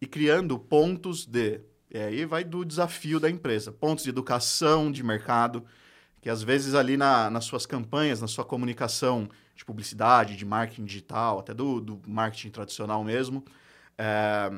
e 0.00 0.06
criando 0.06 0.56
pontos 0.56 1.26
de. 1.26 1.60
E 1.90 1.98
aí 1.98 2.24
vai 2.24 2.44
do 2.44 2.64
desafio 2.64 3.18
da 3.18 3.28
empresa, 3.28 3.72
pontos 3.72 4.04
de 4.04 4.10
educação 4.10 4.90
de 4.90 5.02
mercado, 5.02 5.64
que 6.20 6.30
às 6.30 6.42
vezes 6.42 6.74
ali 6.74 6.96
na, 6.96 7.28
nas 7.28 7.44
suas 7.44 7.66
campanhas, 7.66 8.20
na 8.20 8.26
sua 8.28 8.44
comunicação 8.44 9.28
de 9.54 9.64
publicidade, 9.64 10.36
de 10.36 10.44
marketing 10.44 10.84
digital, 10.84 11.38
até 11.38 11.54
do, 11.54 11.80
do 11.80 12.00
marketing 12.06 12.50
tradicional 12.50 13.04
mesmo, 13.04 13.44
é, 13.96 14.50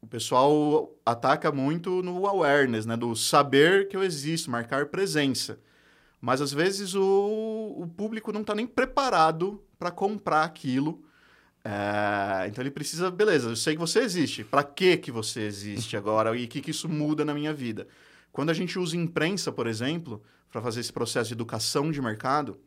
o 0.00 0.06
pessoal 0.06 0.94
ataca 1.04 1.50
muito 1.50 2.02
no 2.02 2.26
awareness, 2.26 2.86
né? 2.86 2.96
Do 2.96 3.16
saber 3.16 3.88
que 3.88 3.96
eu 3.96 4.02
existo, 4.02 4.50
marcar 4.50 4.86
presença. 4.86 5.58
Mas 6.20 6.40
às 6.40 6.52
vezes 6.52 6.94
o, 6.94 7.74
o 7.76 7.86
público 7.88 8.32
não 8.32 8.40
está 8.40 8.54
nem 8.54 8.66
preparado 8.66 9.62
para 9.78 9.90
comprar 9.90 10.44
aquilo. 10.44 11.02
É, 11.64 12.46
então 12.48 12.62
ele 12.62 12.70
precisa, 12.70 13.10
beleza, 13.10 13.50
eu 13.50 13.56
sei 13.56 13.74
que 13.74 13.80
você 13.80 14.00
existe. 14.00 14.44
Para 14.44 14.62
que 14.62 14.96
que 14.96 15.10
você 15.10 15.42
existe 15.42 15.96
agora 15.96 16.36
e 16.36 16.44
o 16.44 16.48
que, 16.48 16.60
que 16.60 16.70
isso 16.70 16.88
muda 16.88 17.24
na 17.24 17.34
minha 17.34 17.52
vida? 17.52 17.88
Quando 18.32 18.50
a 18.50 18.54
gente 18.54 18.78
usa 18.78 18.96
imprensa, 18.96 19.50
por 19.50 19.66
exemplo, 19.66 20.22
para 20.50 20.62
fazer 20.62 20.80
esse 20.80 20.92
processo 20.92 21.28
de 21.28 21.34
educação 21.34 21.90
de 21.90 22.00
mercado, 22.00 22.58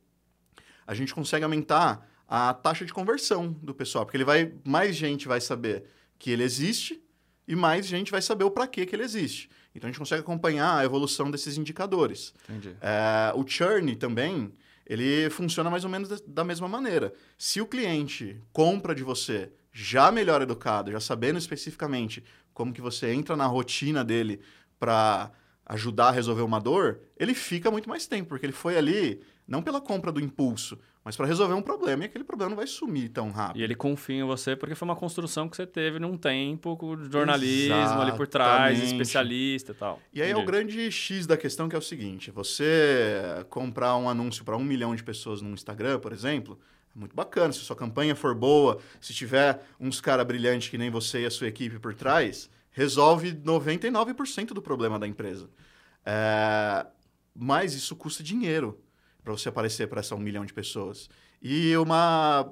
a 0.85 0.93
gente 0.93 1.13
consegue 1.13 1.43
aumentar 1.43 2.07
a 2.27 2.53
taxa 2.53 2.85
de 2.85 2.93
conversão 2.93 3.51
do 3.61 3.73
pessoal, 3.73 4.05
porque 4.05 4.17
ele 4.17 4.23
vai 4.23 4.53
mais 4.63 4.95
gente 4.95 5.27
vai 5.27 5.41
saber 5.41 5.83
que 6.17 6.31
ele 6.31 6.43
existe 6.43 7.01
e 7.47 7.55
mais 7.55 7.85
gente 7.85 8.11
vai 8.11 8.21
saber 8.21 8.43
o 8.45 8.51
para 8.51 8.67
que 8.67 8.81
ele 8.81 9.03
existe. 9.03 9.49
Então 9.75 9.87
a 9.87 9.91
gente 9.91 9.99
consegue 9.99 10.21
acompanhar 10.21 10.77
a 10.77 10.83
evolução 10.85 11.29
desses 11.31 11.57
indicadores. 11.57 12.33
Entendi. 12.49 12.75
É, 12.81 13.31
o 13.35 13.45
churn 13.47 13.95
também, 13.95 14.51
ele 14.85 15.29
funciona 15.29 15.69
mais 15.69 15.83
ou 15.83 15.89
menos 15.89 16.07
da- 16.09 16.17
da 16.27 16.43
mesma 16.43 16.67
maneira. 16.67 17.13
Se 17.37 17.59
o 17.61 17.65
cliente 17.67 18.41
compra 18.53 18.93
de 18.95 19.03
você 19.03 19.51
já 19.71 20.11
melhor 20.11 20.41
educado, 20.41 20.91
já 20.91 20.99
sabendo 20.99 21.37
especificamente 21.39 22.23
como 22.53 22.73
que 22.73 22.81
você 22.81 23.11
entra 23.13 23.35
na 23.37 23.45
rotina 23.45 24.03
dele 24.03 24.41
para 24.79 25.31
ajudar 25.65 26.09
a 26.09 26.11
resolver 26.11 26.41
uma 26.41 26.59
dor, 26.59 26.99
ele 27.17 27.33
fica 27.33 27.71
muito 27.71 27.87
mais 27.87 28.05
tempo, 28.05 28.29
porque 28.29 28.45
ele 28.45 28.51
foi 28.53 28.77
ali 28.77 29.21
não 29.51 29.61
pela 29.61 29.81
compra 29.81 30.13
do 30.13 30.21
impulso, 30.21 30.79
mas 31.03 31.17
para 31.17 31.25
resolver 31.25 31.53
um 31.53 31.61
problema 31.61 32.03
e 32.03 32.05
aquele 32.05 32.23
problema 32.23 32.51
não 32.51 32.55
vai 32.55 32.65
sumir 32.65 33.09
tão 33.09 33.31
rápido. 33.31 33.59
E 33.59 33.63
ele 33.63 33.75
confia 33.75 34.15
em 34.15 34.23
você 34.23 34.55
porque 34.55 34.75
foi 34.75 34.87
uma 34.87 34.95
construção 34.95 35.49
que 35.49 35.57
você 35.57 35.67
teve 35.67 35.99
num 35.99 36.15
tempo 36.15 36.77
com 36.77 36.95
jornalismo 37.11 37.99
ali 38.01 38.13
por 38.13 38.27
trás, 38.27 38.77
Exatamente. 38.77 38.93
especialista 38.93 39.73
e 39.73 39.75
tal. 39.75 39.99
E 40.13 40.21
aí 40.21 40.29
é 40.29 40.33
o 40.33 40.37
Entendi. 40.37 40.47
grande 40.51 40.91
X 40.91 41.27
da 41.27 41.35
questão 41.35 41.67
que 41.67 41.75
é 41.75 41.79
o 41.79 41.81
seguinte: 41.81 42.31
você 42.31 43.45
comprar 43.49 43.97
um 43.97 44.09
anúncio 44.09 44.45
para 44.45 44.55
um 44.55 44.63
milhão 44.63 44.95
de 44.95 45.03
pessoas 45.03 45.41
no 45.41 45.49
Instagram, 45.49 45.99
por 45.99 46.13
exemplo, 46.13 46.57
é 46.95 46.97
muito 46.97 47.13
bacana. 47.13 47.51
Se 47.51 47.59
sua 47.59 47.75
campanha 47.75 48.15
for 48.15 48.33
boa, 48.33 48.77
se 49.01 49.13
tiver 49.13 49.61
uns 49.77 49.99
cara 49.99 50.23
brilhantes 50.23 50.69
que 50.69 50.77
nem 50.77 50.89
você 50.89 51.23
e 51.23 51.25
a 51.25 51.31
sua 51.31 51.47
equipe 51.47 51.77
por 51.77 51.93
trás, 51.93 52.49
resolve 52.71 53.33
99% 53.33 54.53
do 54.53 54.61
problema 54.61 54.97
da 54.97 55.05
empresa. 55.05 55.49
É, 56.05 56.85
Mas 57.35 57.73
isso 57.73 57.97
custa 57.97 58.23
dinheiro 58.23 58.79
para 59.23 59.31
você 59.31 59.49
aparecer 59.49 59.87
para 59.87 59.99
essa 59.99 60.15
um 60.15 60.19
milhão 60.19 60.45
de 60.45 60.53
pessoas. 60.53 61.09
E 61.41 61.75
uma 61.77 62.51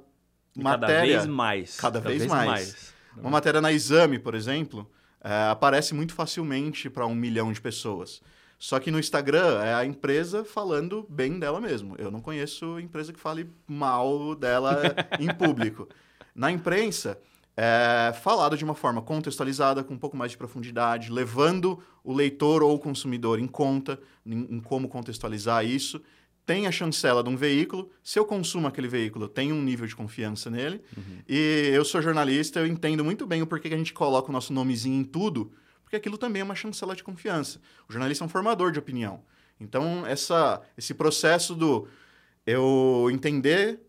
E 0.55 0.63
matéria. 0.63 0.95
Cada 0.95 1.01
vez 1.01 1.25
mais. 1.27 1.77
Cada 1.77 1.99
vez 1.99 2.25
mais. 2.25 2.93
Uma 3.17 3.29
matéria 3.29 3.59
na 3.59 3.71
Exame, 3.71 4.19
por 4.19 4.35
exemplo, 4.35 4.89
é, 5.21 5.49
aparece 5.49 5.93
muito 5.93 6.13
facilmente 6.13 6.89
para 6.89 7.05
um 7.05 7.15
milhão 7.15 7.51
de 7.51 7.59
pessoas. 7.59 8.21
Só 8.57 8.79
que 8.79 8.91
no 8.91 8.99
Instagram 8.99 9.61
é 9.63 9.73
a 9.73 9.85
empresa 9.85 10.43
falando 10.43 11.05
bem 11.09 11.39
dela 11.39 11.61
mesmo. 11.61 11.95
Eu 11.97 12.11
não 12.11 12.19
conheço 12.19 12.79
empresa 12.79 13.13
que 13.13 13.19
fale 13.19 13.49
mal 13.65 14.35
dela 14.35 14.81
em 15.19 15.33
público. 15.33 15.87
Na 16.35 16.51
imprensa, 16.51 17.17
é 17.55 18.13
falado 18.13 18.57
de 18.57 18.63
uma 18.63 18.75
forma 18.75 19.01
contextualizada, 19.01 19.83
com 19.83 19.93
um 19.93 19.97
pouco 19.97 20.15
mais 20.15 20.31
de 20.31 20.37
profundidade, 20.37 21.11
levando 21.11 21.81
o 22.03 22.13
leitor 22.13 22.63
ou 22.63 22.75
o 22.75 22.79
consumidor 22.79 23.39
em 23.39 23.47
conta 23.47 23.99
em, 24.25 24.55
em 24.55 24.59
como 24.59 24.87
contextualizar 24.87 25.65
isso. 25.65 26.01
Tem 26.49 26.65
a 26.65 26.71
chancela 26.71 27.21
de 27.21 27.29
um 27.29 27.37
veículo. 27.37 27.91
Se 28.03 28.17
eu 28.17 28.25
consumo 28.25 28.67
aquele 28.67 28.87
veículo, 28.87 29.25
eu 29.25 29.29
tenho 29.29 29.53
um 29.53 29.61
nível 29.61 29.85
de 29.85 29.95
confiança 29.95 30.49
nele. 30.49 30.81
E 31.27 31.69
eu 31.71 31.85
sou 31.85 32.01
jornalista, 32.01 32.59
eu 32.59 32.65
entendo 32.65 33.05
muito 33.05 33.27
bem 33.27 33.43
o 33.43 33.45
porquê 33.45 33.69
que 33.69 33.75
a 33.75 33.77
gente 33.77 33.93
coloca 33.93 34.29
o 34.29 34.31
nosso 34.31 34.51
nomezinho 34.51 34.99
em 34.99 35.03
tudo, 35.03 35.51
porque 35.83 35.95
aquilo 35.95 36.17
também 36.17 36.41
é 36.41 36.43
uma 36.43 36.55
chancela 36.55 36.95
de 36.95 37.03
confiança. 37.03 37.61
O 37.87 37.93
jornalista 37.93 38.23
é 38.23 38.25
um 38.25 38.27
formador 38.27 38.71
de 38.71 38.79
opinião. 38.79 39.21
Então, 39.59 40.03
essa, 40.07 40.59
esse 40.75 40.95
processo 40.95 41.53
do 41.53 41.87
eu 42.47 43.09
entender 43.11 43.81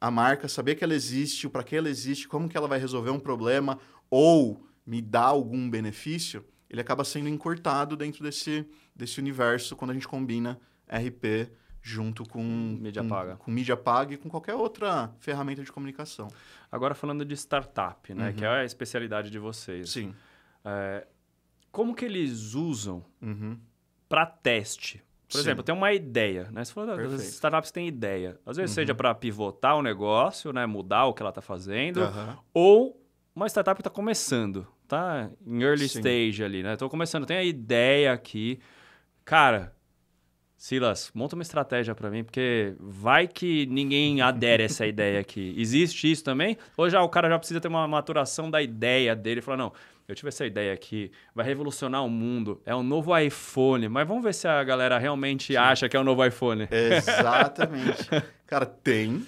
a 0.00 0.10
marca, 0.10 0.48
saber 0.48 0.74
que 0.74 0.82
ela 0.82 0.94
existe, 0.94 1.46
o 1.46 1.50
para 1.50 1.62
que 1.62 1.76
ela 1.76 1.88
existe, 1.88 2.26
como 2.26 2.48
que 2.48 2.56
ela 2.56 2.66
vai 2.66 2.80
resolver 2.80 3.10
um 3.10 3.20
problema 3.20 3.78
ou 4.10 4.66
me 4.84 5.00
dar 5.00 5.26
algum 5.26 5.70
benefício, 5.70 6.44
ele 6.68 6.80
acaba 6.80 7.04
sendo 7.04 7.28
encurtado 7.28 7.96
dentro 7.96 8.24
desse, 8.24 8.66
desse 8.92 9.20
universo 9.20 9.76
quando 9.76 9.92
a 9.92 9.94
gente 9.94 10.08
combina 10.08 10.58
RP 10.88 11.48
junto 11.82 12.24
com 12.28 12.42
Mídia 12.42 13.02
com, 13.02 13.08
paga. 13.08 13.36
com 13.36 13.50
mídia 13.50 13.76
paga 13.76 14.14
e 14.14 14.16
com 14.16 14.28
qualquer 14.28 14.54
outra 14.54 15.10
ferramenta 15.20 15.62
de 15.62 15.72
comunicação. 15.72 16.28
Agora 16.70 16.94
falando 16.94 17.24
de 17.24 17.34
startup, 17.34 18.12
né? 18.14 18.28
Uhum. 18.28 18.32
Que 18.34 18.44
é 18.44 18.48
a 18.48 18.64
especialidade 18.64 19.30
de 19.30 19.38
vocês. 19.38 19.90
Sim. 19.90 20.14
É, 20.64 21.06
como 21.72 21.94
que 21.94 22.04
eles 22.04 22.54
usam 22.54 23.04
Uhum. 23.22 23.58
para 24.08 24.26
teste? 24.26 25.02
Por 25.28 25.34
Sim. 25.34 25.40
exemplo, 25.40 25.62
tem 25.62 25.74
uma 25.74 25.92
ideia, 25.92 26.48
né? 26.50 26.64
Você 26.64 26.72
falou, 26.72 26.90
as 26.90 26.96
Perfeito. 26.96 27.20
Uhum. 27.22 27.28
startups 27.28 27.70
têm 27.70 27.86
ideia. 27.86 28.38
Às 28.46 28.56
vezes 28.56 28.74
seja 28.74 28.94
para 28.94 29.14
pivotar 29.14 29.76
o 29.76 29.82
negócio, 29.82 30.52
né? 30.52 30.64
Mudar 30.66 31.04
o 31.04 31.12
que 31.14 31.22
ela 31.22 31.28
está 31.30 31.42
fazendo. 31.42 32.00
Ou 32.54 32.98
uma 33.34 33.46
startup 33.46 33.78
está 33.78 33.90
começando, 33.90 34.66
tá? 34.86 35.30
Em 35.46 35.62
early 35.62 35.86
Sim. 35.88 35.98
stage 36.00 36.42
ali, 36.42 36.62
né? 36.62 36.72
Estou 36.72 36.88
começando, 36.88 37.26
tem 37.26 37.36
a 37.36 37.44
ideia 37.44 38.12
aqui. 38.12 38.58
Cara, 39.24 39.74
Silas, 40.58 41.12
monta 41.14 41.36
uma 41.36 41.42
estratégia 41.42 41.94
para 41.94 42.10
mim, 42.10 42.24
porque 42.24 42.74
vai 42.80 43.28
que 43.28 43.64
ninguém 43.66 44.20
adere 44.20 44.64
a 44.64 44.66
essa 44.66 44.84
ideia 44.88 45.20
aqui. 45.20 45.54
Existe 45.56 46.10
isso 46.10 46.24
também? 46.24 46.58
Ou 46.76 46.90
já 46.90 47.00
o 47.00 47.08
cara 47.08 47.28
já 47.28 47.38
precisa 47.38 47.60
ter 47.60 47.68
uma 47.68 47.86
maturação 47.86 48.50
da 48.50 48.60
ideia 48.60 49.14
dele 49.14 49.40
falar, 49.40 49.56
não, 49.56 49.72
eu 50.08 50.16
tive 50.16 50.28
essa 50.28 50.44
ideia 50.44 50.72
aqui, 50.72 51.12
vai 51.32 51.46
revolucionar 51.46 52.04
o 52.04 52.10
mundo, 52.10 52.60
é 52.66 52.74
um 52.74 52.82
novo 52.82 53.16
iPhone, 53.16 53.88
mas 53.88 54.08
vamos 54.08 54.24
ver 54.24 54.34
se 54.34 54.48
a 54.48 54.64
galera 54.64 54.98
realmente 54.98 55.56
acha 55.56 55.88
que 55.88 55.96
é 55.96 56.00
um 56.00 56.04
novo 56.04 56.26
iPhone. 56.26 56.66
Exatamente. 56.72 58.08
Cara, 58.44 58.66
tem. 58.66 59.24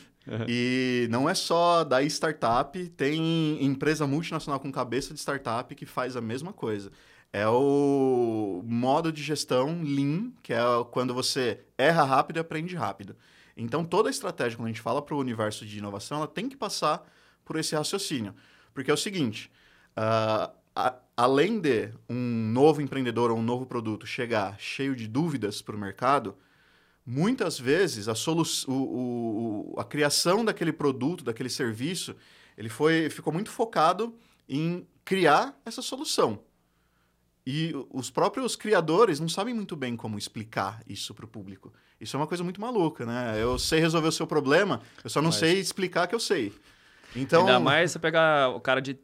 E 0.48 1.06
não 1.10 1.28
é 1.28 1.34
só 1.34 1.84
da 1.84 2.02
startup, 2.02 2.76
tem 2.90 3.64
empresa 3.64 4.04
multinacional 4.04 4.58
com 4.58 4.70
cabeça 4.72 5.14
de 5.14 5.20
startup 5.20 5.72
que 5.76 5.86
faz 5.86 6.16
a 6.16 6.20
mesma 6.20 6.52
coisa. 6.52 6.90
É 7.32 7.46
o 7.48 8.62
modo 8.64 9.12
de 9.12 9.22
gestão 9.22 9.82
Lean, 9.82 10.32
que 10.42 10.52
é 10.52 10.60
quando 10.90 11.14
você 11.14 11.60
erra 11.78 12.02
rápido 12.04 12.38
e 12.38 12.40
aprende 12.40 12.74
rápido. 12.74 13.16
Então, 13.56 13.84
toda 13.84 14.08
a 14.08 14.10
estratégia, 14.10 14.56
quando 14.56 14.66
a 14.66 14.70
gente 14.70 14.80
fala 14.80 15.00
para 15.02 15.14
o 15.14 15.18
universo 15.18 15.64
de 15.64 15.78
inovação, 15.78 16.18
ela 16.18 16.26
tem 16.26 16.48
que 16.48 16.56
passar 16.56 17.08
por 17.44 17.56
esse 17.56 17.74
raciocínio. 17.76 18.34
Porque 18.74 18.90
é 18.90 18.94
o 18.94 18.96
seguinte, 18.96 19.50
ah, 19.96 20.50
a- 20.74 20.96
além 21.16 21.60
de 21.60 21.90
um 22.08 22.50
novo 22.52 22.80
empreendedor 22.82 23.30
ou 23.30 23.38
um 23.38 23.42
novo 23.42 23.64
produto 23.66 24.06
chegar 24.06 24.58
cheio 24.58 24.96
de 24.96 25.06
dúvidas 25.06 25.62
para 25.62 25.76
o 25.76 25.78
mercado, 25.78 26.36
muitas 27.06 27.58
vezes 27.58 28.08
a, 28.08 28.14
solu 28.14 28.44
o, 28.68 29.74
o, 29.76 29.80
a 29.80 29.84
criação 29.84 30.44
daquele 30.44 30.72
produto, 30.72 31.24
daquele 31.24 31.50
serviço, 31.50 32.16
ele 32.56 32.68
foi, 32.68 33.10
ficou 33.10 33.32
muito 33.32 33.50
focado 33.50 34.14
em 34.48 34.86
criar 35.04 35.58
essa 35.64 35.82
solução. 35.82 36.40
E 37.46 37.74
os 37.90 38.10
próprios 38.10 38.54
criadores 38.54 39.18
não 39.18 39.28
sabem 39.28 39.54
muito 39.54 39.74
bem 39.74 39.96
como 39.96 40.18
explicar 40.18 40.80
isso 40.86 41.14
para 41.14 41.24
o 41.24 41.28
público. 41.28 41.72
Isso 42.00 42.16
é 42.16 42.20
uma 42.20 42.26
coisa 42.26 42.44
muito 42.44 42.60
maluca, 42.60 43.06
né? 43.06 43.36
Eu 43.40 43.58
sei 43.58 43.80
resolver 43.80 44.08
o 44.08 44.12
seu 44.12 44.26
problema, 44.26 44.80
eu 45.02 45.10
só 45.10 45.20
não 45.20 45.28
Mas... 45.28 45.36
sei 45.36 45.58
explicar 45.58 46.06
que 46.06 46.14
eu 46.14 46.20
sei. 46.20 46.52
Então... 47.16 47.40
Ainda 47.40 47.58
mais 47.58 47.92
você 47.92 47.98
pegar 47.98 48.50
o 48.50 48.60
cara 48.60 48.80
de 48.80 48.98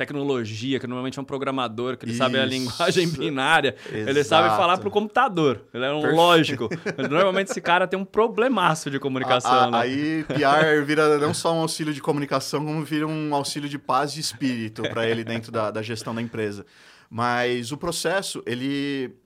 tecnologia, 0.00 0.80
que 0.80 0.86
normalmente 0.86 1.18
é 1.18 1.22
um 1.22 1.24
programador, 1.24 1.96
que 1.96 2.06
ele 2.06 2.12
Isso. 2.12 2.18
sabe 2.18 2.38
a 2.38 2.46
linguagem 2.46 3.06
binária, 3.12 3.76
Exato. 3.84 4.10
ele 4.10 4.24
sabe 4.24 4.48
falar 4.56 4.78
para 4.78 4.88
o 4.88 4.90
computador, 4.90 5.62
ele 5.74 5.84
é 5.84 5.90
um 5.90 6.00
Perfeito. 6.00 6.16
lógico. 6.16 6.68
normalmente 7.10 7.50
esse 7.50 7.60
cara 7.60 7.86
tem 7.86 7.98
um 7.98 8.04
problemaço 8.04 8.90
de 8.90 8.98
comunicação. 8.98 9.52
A, 9.52 9.64
a, 9.64 9.70
né? 9.70 9.78
Aí 9.78 10.24
PR 10.24 10.82
vira 10.86 11.18
não 11.18 11.34
só 11.34 11.52
um 11.54 11.60
auxílio 11.60 11.92
de 11.92 12.00
comunicação, 12.00 12.64
como 12.64 12.82
vira 12.82 13.06
um 13.06 13.34
auxílio 13.34 13.68
de 13.68 13.78
paz 13.78 14.12
de 14.14 14.20
espírito 14.20 14.82
para 14.84 15.06
ele 15.06 15.22
dentro 15.22 15.52
da, 15.52 15.70
da 15.70 15.82
gestão 15.82 16.14
da 16.14 16.22
empresa. 16.22 16.64
Mas 17.10 17.72
o 17.72 17.76
processo, 17.76 18.40
ele, 18.46 19.16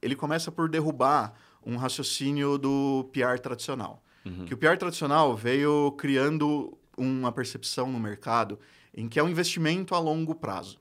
ele 0.00 0.16
começa 0.16 0.50
por 0.50 0.68
derrubar 0.68 1.34
um 1.64 1.76
raciocínio 1.76 2.56
do 2.56 3.10
PR 3.12 3.38
tradicional. 3.38 4.02
Uhum. 4.24 4.46
Que 4.46 4.54
o 4.54 4.56
PR 4.56 4.78
tradicional 4.78 5.36
veio 5.36 5.92
criando 5.92 6.76
uma 6.96 7.30
percepção 7.30 7.92
no 7.92 8.00
mercado 8.00 8.58
em 8.94 9.08
que 9.08 9.18
é 9.18 9.22
um 9.22 9.28
investimento 9.28 9.94
a 9.94 9.98
longo 9.98 10.34
prazo. 10.34 10.80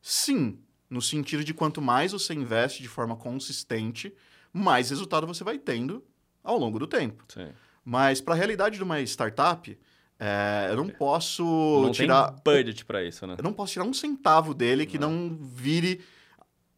Sim, 0.00 0.60
no 0.88 1.02
sentido 1.02 1.42
de 1.42 1.52
quanto 1.52 1.82
mais 1.82 2.12
você 2.12 2.32
investe 2.34 2.82
de 2.82 2.88
forma 2.88 3.16
consistente, 3.16 4.14
mais 4.52 4.90
resultado 4.90 5.26
você 5.26 5.42
vai 5.42 5.58
tendo 5.58 6.04
ao 6.44 6.56
longo 6.56 6.78
do 6.78 6.86
tempo. 6.86 7.24
Sim. 7.28 7.48
Mas 7.84 8.20
para 8.20 8.34
a 8.34 8.36
realidade 8.36 8.76
de 8.76 8.82
uma 8.82 9.00
startup, 9.00 9.76
é, 10.18 10.68
eu 10.70 10.76
não 10.76 10.88
posso 10.88 11.44
não 11.82 11.92
tirar. 11.92 12.32
Tem 12.32 12.54
budget 12.54 12.84
para 12.84 13.04
isso, 13.04 13.26
né? 13.26 13.34
Eu 13.38 13.44
não 13.44 13.52
posso 13.52 13.74
tirar 13.74 13.84
um 13.84 13.92
centavo 13.92 14.54
dele 14.54 14.86
que 14.86 14.98
não, 14.98 15.10
não 15.12 15.36
vire 15.36 16.00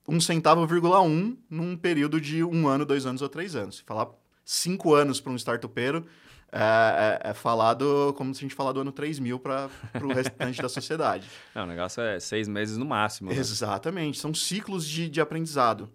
um 0.09 0.21
centavo, 0.21 0.66
vírgula 0.66 1.00
um 1.00 1.37
num 1.49 1.76
período 1.76 2.21
de 2.21 2.42
um 2.42 2.66
ano, 2.66 2.85
dois 2.85 3.07
anos 3.07 3.23
ou 3.23 3.28
três 3.28 3.54
anos. 3.54 3.76
Se 3.76 3.83
falar 3.85 4.09
cinco 4.45 4.95
anos 4.95 5.21
para 5.21 5.33
um 5.33 5.37
startupeiro, 5.37 6.07
é, 6.50 7.21
é, 7.23 7.30
é, 7.30 7.35
falado 7.35 8.14
como 8.16 8.35
se 8.35 8.40
a 8.40 8.42
gente 8.42 8.54
falar 8.54 8.73
do 8.73 8.80
ano 8.80 8.90
3000 8.90 9.38
para 9.38 9.68
o 10.02 10.09
restante 10.09 10.62
da 10.62 10.68
sociedade. 10.68 11.28
Não, 11.54 11.62
o 11.64 11.66
negócio 11.66 12.02
é 12.02 12.18
seis 12.18 12.49
meses 12.49 12.78
no 12.78 12.87
máximo. 12.87 13.30
Né? 13.30 13.37
Exatamente, 13.37 14.18
são 14.18 14.33
ciclos 14.33 14.87
de, 14.87 15.09
de 15.09 15.21
aprendizado. 15.21 15.90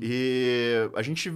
E 0.00 0.88
a 0.94 1.02
gente 1.02 1.30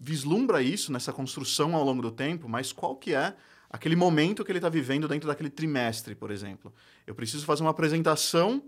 vislumbra 0.00 0.60
isso 0.60 0.90
nessa 0.90 1.12
construção 1.12 1.76
ao 1.76 1.84
longo 1.84 2.02
do 2.02 2.10
tempo, 2.10 2.48
mas 2.48 2.72
qual 2.72 2.96
que 2.96 3.14
é 3.14 3.34
aquele 3.74 3.96
momento 3.96 4.44
que 4.44 4.52
ele 4.52 4.58
está 4.58 4.68
vivendo 4.68 5.08
dentro 5.08 5.26
daquele 5.26 5.50
trimestre, 5.50 6.14
por 6.14 6.30
exemplo? 6.30 6.72
Eu 7.04 7.12
preciso 7.12 7.44
fazer 7.44 7.62
uma 7.62 7.72
apresentação 7.72 8.62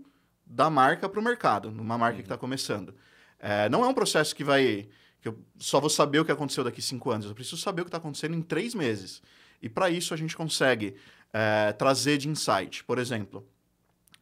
da 0.45 0.69
marca 0.69 1.07
para 1.07 1.17
o 1.17 1.23
mercado, 1.23 1.71
numa 1.71 1.97
marca 1.97 2.17
uhum. 2.17 2.23
que 2.23 2.25
está 2.25 2.37
começando. 2.37 2.93
É, 3.39 3.69
não 3.69 3.85
é 3.85 3.87
um 3.87 3.93
processo 3.93 4.35
que 4.35 4.43
vai 4.43 4.89
que 5.21 5.29
eu 5.29 5.39
só 5.57 5.79
vou 5.79 5.89
saber 5.89 6.19
o 6.19 6.25
que 6.25 6.31
aconteceu 6.31 6.61
daqui 6.61 6.81
cinco 6.81 7.09
anos. 7.09 7.25
Eu 7.25 7.33
preciso 7.33 7.55
saber 7.55 7.81
o 7.81 7.85
que 7.85 7.87
está 7.87 7.99
acontecendo 7.99 8.35
em 8.35 8.41
três 8.41 8.75
meses. 8.75 9.21
E 9.61 9.69
para 9.69 9.89
isso 9.89 10.13
a 10.13 10.17
gente 10.17 10.35
consegue 10.35 10.95
é, 11.31 11.71
trazer 11.71 12.17
de 12.17 12.27
insight. 12.27 12.83
Por 12.83 12.99
exemplo, 12.99 13.47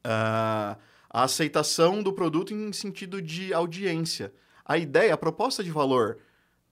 uh, 0.05 0.79
a 1.09 1.23
aceitação 1.23 2.03
do 2.03 2.13
produto 2.13 2.53
em 2.53 2.71
sentido 2.71 3.23
de 3.23 3.51
audiência. 3.51 4.31
A 4.63 4.77
ideia, 4.77 5.15
a 5.15 5.17
proposta 5.17 5.63
de 5.63 5.71
valor 5.71 6.19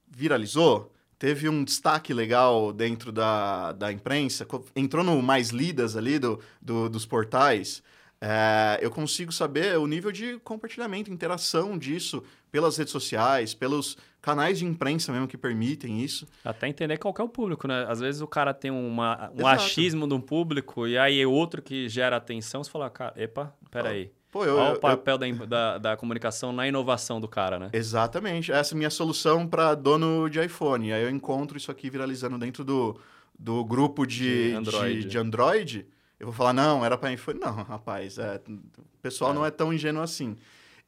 viralizou, 0.08 0.93
teve 1.24 1.48
um 1.48 1.64
destaque 1.64 2.12
legal 2.12 2.70
dentro 2.70 3.10
da, 3.10 3.72
da 3.72 3.90
imprensa, 3.90 4.46
entrou 4.76 5.02
no 5.02 5.22
mais 5.22 5.48
lidas 5.48 5.96
ali 5.96 6.18
do, 6.18 6.38
do 6.60 6.86
dos 6.86 7.06
portais. 7.06 7.82
É, 8.20 8.78
eu 8.82 8.90
consigo 8.90 9.32
saber 9.32 9.78
o 9.78 9.86
nível 9.86 10.12
de 10.12 10.38
compartilhamento, 10.40 11.10
interação 11.10 11.78
disso 11.78 12.22
pelas 12.52 12.76
redes 12.76 12.92
sociais, 12.92 13.54
pelos 13.54 13.96
canais 14.20 14.58
de 14.58 14.66
imprensa 14.66 15.12
mesmo 15.12 15.26
que 15.26 15.38
permitem 15.38 16.02
isso. 16.02 16.28
Até 16.44 16.68
entender 16.68 16.98
qual 16.98 17.14
é 17.18 17.22
o 17.22 17.28
público, 17.28 17.66
né? 17.66 17.86
Às 17.88 18.00
vezes 18.00 18.20
o 18.20 18.26
cara 18.26 18.52
tem 18.52 18.70
uma, 18.70 19.30
um 19.30 19.40
Exato. 19.40 19.62
achismo 19.62 20.06
de 20.06 20.12
um 20.12 20.20
público 20.20 20.86
e 20.86 20.98
aí 20.98 21.22
é 21.22 21.26
outro 21.26 21.62
que 21.62 21.88
gera 21.88 22.18
atenção, 22.18 22.62
você 22.62 22.70
fala, 22.70 22.90
cara, 22.90 23.14
epa, 23.16 23.50
peraí. 23.70 24.10
Pô, 24.34 24.44
eu, 24.44 24.56
Olha 24.56 24.74
o 24.74 24.80
papel 24.80 25.14
eu... 25.14 25.18
da, 25.18 25.46
da, 25.46 25.78
da, 25.78 25.96
comunicação 25.96 26.52
na 26.52 26.66
inovação 26.66 27.20
do 27.20 27.28
cara, 27.28 27.56
né? 27.56 27.70
Exatamente. 27.72 28.50
Essa 28.50 28.74
é 28.74 28.74
a 28.74 28.78
minha 28.78 28.90
solução 28.90 29.46
para 29.46 29.76
dono 29.76 30.28
de 30.28 30.44
iPhone. 30.44 30.92
Aí 30.92 31.04
eu 31.04 31.08
encontro 31.08 31.56
isso 31.56 31.70
aqui 31.70 31.88
viralizando 31.88 32.36
dentro 32.36 32.64
do, 32.64 33.00
do 33.38 33.64
grupo 33.64 34.04
de, 34.04 34.48
de 34.48 34.56
Android. 34.56 35.02
De, 35.02 35.08
de 35.08 35.18
Android 35.18 35.86
eu 36.18 36.26
vou 36.26 36.34
falar, 36.34 36.52
não, 36.52 36.84
era 36.84 36.98
para 36.98 37.12
iPhone. 37.12 37.38
Não, 37.38 37.54
rapaz, 37.62 38.18
é, 38.18 38.40
o 38.48 38.98
pessoal 39.00 39.30
é. 39.30 39.34
não 39.34 39.46
é 39.46 39.52
tão 39.52 39.72
ingênuo 39.72 40.02
assim. 40.02 40.36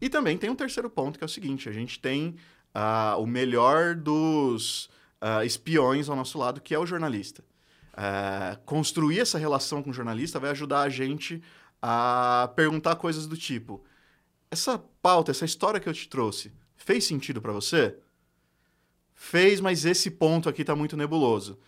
E 0.00 0.08
também 0.08 0.36
tem 0.36 0.50
um 0.50 0.56
terceiro 0.56 0.90
ponto, 0.90 1.16
que 1.16 1.24
é 1.24 1.26
o 1.26 1.28
seguinte: 1.28 1.68
a 1.68 1.72
gente 1.72 2.00
tem 2.00 2.34
uh, 2.74 3.22
o 3.22 3.28
melhor 3.28 3.94
dos 3.94 4.86
uh, 5.22 5.44
espiões 5.44 6.08
ao 6.08 6.16
nosso 6.16 6.36
lado, 6.36 6.60
que 6.60 6.74
é 6.74 6.78
o 6.80 6.84
jornalista. 6.84 7.44
Uh, 7.92 8.58
construir 8.64 9.20
essa 9.20 9.38
relação 9.38 9.84
com 9.84 9.90
o 9.90 9.92
jornalista 9.92 10.40
vai 10.40 10.50
ajudar 10.50 10.82
a 10.82 10.88
gente 10.88 11.40
a 11.88 12.48
perguntar 12.56 12.96
coisas 12.96 13.28
do 13.28 13.36
tipo: 13.36 13.84
essa 14.50 14.76
pauta, 15.00 15.30
essa 15.30 15.44
história 15.44 15.78
que 15.78 15.88
eu 15.88 15.94
te 15.94 16.08
trouxe, 16.08 16.52
fez 16.74 17.04
sentido 17.04 17.40
para 17.40 17.52
você? 17.52 17.96
Fez, 19.14 19.60
mas 19.60 19.84
esse 19.84 20.10
ponto 20.10 20.48
aqui 20.48 20.62
está 20.62 20.74
muito 20.74 20.96
nebuloso. 20.96 21.60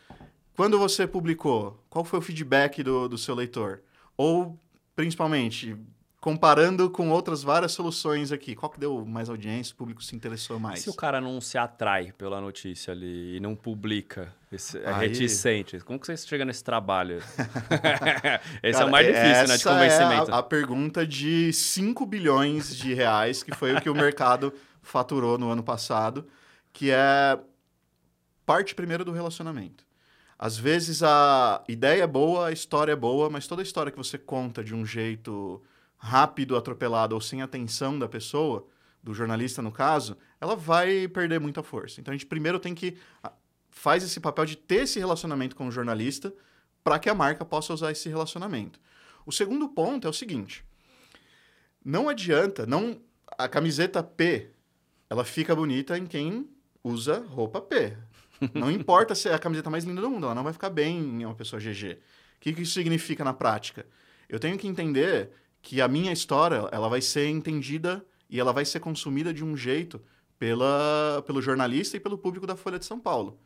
Quando 0.57 0.77
você 0.77 1.07
publicou, 1.07 1.85
qual 1.89 2.05
foi 2.05 2.19
o 2.19 2.23
feedback 2.23 2.83
do, 2.83 3.09
do 3.09 3.17
seu 3.17 3.33
leitor? 3.33 3.81
Ou, 4.17 4.59
principalmente, 4.97 5.77
comparando 6.21 6.91
com 6.91 7.11
outras 7.11 7.43
várias 7.43 7.73
soluções 7.73 8.33
aqui, 8.33 8.55
qual 8.55 8.71
que 8.71 8.79
deu 8.79 9.05
mais 9.05 9.31
audiência, 9.31 9.73
o 9.73 9.77
público 9.77 10.03
se 10.03 10.17
interessou 10.17 10.59
mais? 10.59 10.81
Se 10.81 10.91
o 10.91 10.95
cara 10.95 11.21
não 11.21 11.41
se 11.41 11.57
atrai 11.57 12.13
pela 12.13 12.41
notícia 12.41 12.93
ali 12.93 13.37
e 13.37 13.41
não 13.41 13.55
publica, 13.55 14.35
esse, 14.51 14.79
é 14.79 14.89
Aí... 14.89 15.09
reticente, 15.09 15.79
como 15.81 15.99
que 15.99 16.07
você 16.07 16.17
chega 16.17 16.45
nesse 16.45 16.65
trabalho? 16.65 17.19
esse 18.63 18.73
cara, 18.73 18.85
é 18.85 18.85
o 18.85 18.91
mais 18.91 19.07
difícil, 19.07 19.49
né, 19.49 19.57
de 19.57 19.65
convencimento. 19.65 20.31
É 20.31 20.35
a, 20.35 20.39
a 20.39 20.43
pergunta 20.43 21.07
de 21.07 21.53
5 21.53 22.05
bilhões 22.05 22.75
de 22.77 22.93
reais, 22.95 23.43
que 23.43 23.55
foi 23.55 23.75
o 23.75 23.81
que 23.81 23.89
o 23.89 23.95
mercado 23.95 24.53
faturou 24.83 25.39
no 25.39 25.51
ano 25.51 25.63
passado, 25.63 26.27
que 26.73 26.91
é 26.91 27.39
parte 28.45 28.75
primeiro 28.75 29.05
do 29.05 29.13
relacionamento. 29.13 29.87
Às 30.37 30.57
vezes 30.57 31.03
a 31.03 31.63
ideia 31.69 32.03
é 32.05 32.07
boa, 32.07 32.49
a 32.49 32.53
história 32.53 32.93
é 32.93 32.97
boa, 32.97 33.29
mas 33.29 33.47
toda 33.47 33.63
história 33.63 33.93
que 33.93 33.99
você 33.99 34.17
conta 34.17 34.65
de 34.65 34.75
um 34.75 34.87
jeito 34.87 35.63
rápido, 35.99 36.57
atropelado 36.57 37.15
ou 37.15 37.21
sem 37.21 37.43
atenção 37.43 37.99
da 37.99 38.09
pessoa, 38.09 38.67
do 39.03 39.13
jornalista 39.13 39.61
no 39.61 39.73
caso, 39.73 40.17
ela 40.41 40.55
vai 40.57 41.09
perder 41.09 41.41
muita 41.41 41.63
força. 41.63 42.01
Então 42.01 42.13
a 42.13 42.17
gente 42.17 42.27
primeiro 42.27 42.59
tem 42.59 42.75
que 42.75 42.97
faz 43.71 44.03
esse 44.03 44.21
papel 44.21 44.45
de 44.45 44.57
ter 44.57 44.83
esse 44.83 44.99
relacionamento 44.99 45.55
com 45.55 45.67
o 45.67 45.73
jornalista 45.73 46.33
para 46.83 46.99
que 46.99 47.09
a 47.09 47.15
marca 47.15 47.45
possa 47.45 47.73
usar 47.73 47.91
esse 47.93 48.09
relacionamento. 48.09 48.81
O 49.27 49.33
segundo 49.33 49.69
ponto 49.69 50.07
é 50.07 50.11
o 50.11 50.13
seguinte: 50.13 50.65
não 51.85 52.09
adianta, 52.09 52.67
não 52.67 53.01
a 53.37 53.49
camiseta 53.49 54.03
P, 54.03 54.51
ela 55.09 55.25
fica 55.25 55.55
bonita 55.55 55.99
em 55.99 56.07
quem 56.07 56.49
usa 56.83 57.25
roupa 57.29 57.61
P. 57.61 57.97
Não 58.55 58.71
importa 58.71 59.17
se 59.17 59.29
é 59.29 59.35
a 59.35 59.39
camiseta 59.39 59.69
mais 59.69 59.83
linda 59.83 60.01
do 60.01 60.09
mundo, 60.09 60.27
ela 60.27 60.35
não 60.35 60.45
vai 60.45 60.53
ficar 60.53 60.71
bem 60.71 60.97
em 60.97 61.25
uma 61.25 61.35
pessoa 61.35 61.59
GG. 61.61 61.95
O 61.95 61.99
que, 62.39 62.53
que 62.53 62.63
isso 62.63 62.73
significa 62.73 63.25
na 63.25 63.35
prática? 63.35 63.85
Eu 64.29 64.39
tenho 64.39 64.57
que 64.57 64.69
entender 64.69 65.33
que 65.63 65.81
a 65.81 65.89
minha 65.89 66.13
história 66.13 66.69
ela 66.73 66.89
vai 66.89 67.01
ser 67.01 67.29
entendida 67.29 68.05
e 68.29 68.39
ela 68.39 68.53
vai 68.53 68.65
ser 68.65 68.81
consumida 68.81 69.33
de 69.33 69.45
um 69.45 69.57
jeito 69.57 70.01
pela, 70.39 71.23
pelo 71.27 71.43
jornalista 71.43 71.97
e 71.97 72.01
pelo 72.01 72.17
público 72.17 72.47
da 72.47 72.57
Folha 72.57 72.79
de 72.79 72.85
São 72.85 72.99
Paulo. 72.99 73.39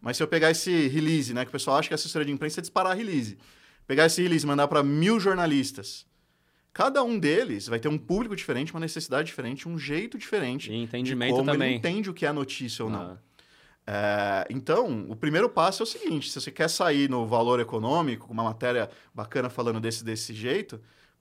Mas 0.00 0.16
se 0.16 0.22
eu 0.22 0.28
pegar 0.28 0.50
esse 0.50 0.88
release, 0.88 1.34
né, 1.34 1.44
que 1.44 1.50
o 1.50 1.52
pessoal 1.52 1.76
acha 1.76 1.88
que 1.88 1.94
a 1.94 1.96
assessoria 1.96 2.24
de 2.24 2.32
imprensa 2.32 2.60
é 2.60 2.62
disparar 2.62 2.96
release, 2.96 3.36
pegar 3.86 4.06
esse 4.06 4.22
release 4.22 4.44
e 4.44 4.48
mandar 4.48 4.66
para 4.66 4.82
mil 4.82 5.20
jornalistas, 5.20 6.06
cada 6.72 7.02
um 7.02 7.18
deles 7.18 7.66
vai 7.66 7.78
ter 7.78 7.88
um 7.88 7.98
público 7.98 8.34
diferente, 8.34 8.72
uma 8.72 8.80
necessidade 8.80 9.26
diferente, 9.26 9.68
um 9.68 9.78
jeito 9.78 10.16
diferente. 10.16 10.72
E 10.72 10.76
entendimento 10.76 11.32
de 11.32 11.38
como 11.40 11.52
também. 11.52 11.68
ele 11.68 11.76
entende 11.76 12.08
o 12.08 12.14
que 12.14 12.24
é 12.24 12.32
notícia 12.32 12.84
ou 12.84 12.90
não. 12.90 13.02
Ah. 13.02 13.18
É, 13.86 14.46
então, 14.50 15.06
o 15.08 15.16
primeiro 15.16 15.48
passo 15.48 15.82
é 15.82 15.84
o 15.84 15.86
seguinte: 15.86 16.30
se 16.30 16.40
você 16.40 16.50
quer 16.50 16.70
sair 16.70 17.10
no 17.10 17.26
valor 17.26 17.58
econômico, 17.60 18.28
com 18.28 18.32
uma 18.32 18.44
matéria 18.44 18.88
bacana 19.12 19.50
falando 19.50 19.80
desse, 19.80 20.04
desse 20.04 20.32
jeito, 20.32 20.80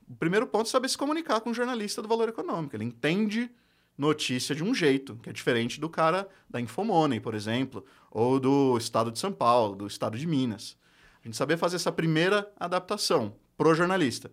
o 0.10 0.15
primeiro 0.15 0.48
ponto 0.48 0.67
é 0.67 0.69
saber 0.69 0.89
se 0.89 0.98
comunicar 0.98 1.39
com 1.39 1.52
o 1.52 1.54
jornalista 1.54 2.02
do 2.02 2.08
valor 2.08 2.30
econômico. 2.30 2.76
Ele 2.76 2.86
entende 2.86 3.50
notícia 3.98 4.56
de 4.56 4.63
um 4.63 4.74
jeito, 4.74 5.15
que 5.22 5.30
é 5.30 5.34
diferente 5.34 5.80
do 5.80 5.89
cara 5.89 6.28
da 6.50 6.60
Infomoney, 6.60 7.19
por 7.19 7.36
exemplo, 7.36 7.86
ou 8.10 8.39
do 8.39 8.78
estado 8.78 9.12
de 9.12 9.19
São 9.19 9.32
Paulo, 9.32 9.76
do 9.76 9.88
estado 9.88 10.17
de 10.17 10.26
Minas. 10.26 10.78
A 11.24 11.28
gente 11.28 11.38
saber 11.38 11.58
fazer 11.58 11.76
essa 11.76 11.91
primeira 11.91 12.52
adaptação 12.58 13.36
pro 13.58 13.76
jornalista. 13.76 14.32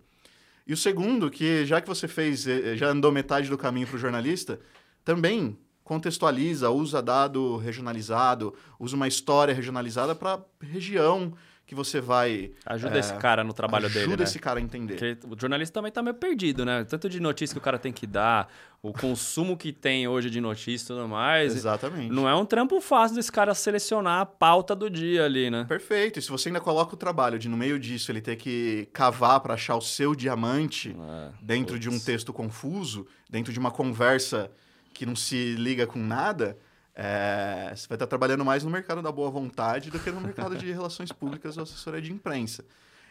E 0.67 0.73
o 0.73 0.77
segundo, 0.77 1.31
que 1.31 1.67
já 1.67 1.81
que 1.81 1.89
você 1.89 2.09
fez, 2.09 2.47
eh, 2.47 2.77
já 2.77 2.89
andou 2.89 3.13
metade 3.13 3.49
do 3.49 3.59
caminho 3.59 3.87
pro 3.87 3.99
jornalista, 3.99 4.59
também 5.05 5.59
contextualiza, 5.85 6.71
usa 6.71 7.03
dado 7.03 7.57
regionalizado, 7.59 8.55
usa 8.79 8.97
uma 8.97 9.07
história 9.07 9.55
regionalizada 9.55 10.15
para 10.15 10.45
região 10.61 11.33
que 11.67 11.75
você 11.75 12.01
vai. 12.01 12.53
Ajuda 12.65 12.97
é, 12.97 13.01
esse 13.01 13.15
cara 13.15 13.43
no 13.43 13.53
trabalho 13.53 13.87
ajuda 13.87 13.99
dele. 13.99 14.13
Ajuda 14.13 14.23
né? 14.23 14.29
esse 14.29 14.39
cara 14.39 14.61
a 14.61 14.63
entender. 14.63 14.95
Porque 14.95 15.27
o 15.29 15.39
jornalista 15.39 15.75
também 15.75 15.91
tá 15.91 16.01
meio 16.01 16.15
perdido, 16.15 16.65
né? 16.65 16.85
Tanto 16.85 17.09
de 17.09 17.19
notícia 17.19 17.55
que 17.55 17.59
o 17.59 17.63
cara 17.63 17.77
tem 17.77 17.93
que 17.93 18.07
dar, 18.07 18.49
o 18.81 18.93
consumo 18.93 19.57
que 19.57 19.73
tem 19.73 20.07
hoje 20.07 20.31
de 20.31 20.41
notícia 20.41 20.85
e 20.85 20.97
tudo 20.97 21.09
mais. 21.09 21.57
Exatamente. 21.57 22.13
Não 22.13 22.29
é 22.29 22.35
um 22.37 22.47
trampo 22.47 22.81
fácil 22.81 23.17
desse 23.17 23.33
cara 23.33 23.53
selecionar 23.53 24.21
a 24.21 24.27
pauta 24.27 24.77
do 24.77 24.89
dia 24.89 25.25
ali, 25.25 25.51
né? 25.51 25.65
Perfeito. 25.65 26.21
E 26.21 26.23
se 26.23 26.31
você 26.31 26.49
ainda 26.49 26.61
coloca 26.61 26.95
o 26.95 26.97
trabalho 26.97 27.37
de, 27.37 27.49
no 27.49 27.57
meio 27.57 27.81
disso, 27.81 28.13
ele 28.13 28.21
ter 28.21 28.37
que 28.37 28.89
cavar 28.93 29.41
para 29.41 29.55
achar 29.55 29.75
o 29.75 29.83
seu 29.83 30.15
diamante 30.15 30.97
é, 30.97 31.31
dentro 31.43 31.75
putz. 31.75 31.81
de 31.81 31.91
um 31.91 31.99
texto 31.99 32.33
confuso, 32.33 33.09
dentro 33.29 33.53
de 33.53 33.59
uma 33.59 33.73
conversa 33.73 34.53
que 34.95 35.05
não 35.05 35.17
se 35.17 35.55
liga 35.57 35.85
com 35.85 35.99
nada 35.99 36.57
é, 36.99 37.75
você 37.77 37.87
vai 37.87 37.97
estar 37.97 38.07
trabalhando 38.07 38.43
mais 38.43 38.65
no 38.65 38.71
mercado 38.71 39.03
da 39.03 39.13
boa 39.13 39.31
vontade 39.31 39.91
do 39.91 40.01
que 40.01 40.11
no 40.11 40.19
mercado 40.19 40.57
de 40.57 40.73
relações 40.73 41.13
públicas 41.13 41.59
ou 41.59 41.63
assessoria 41.63 42.01
de 42.01 42.11
imprensa. 42.11 42.65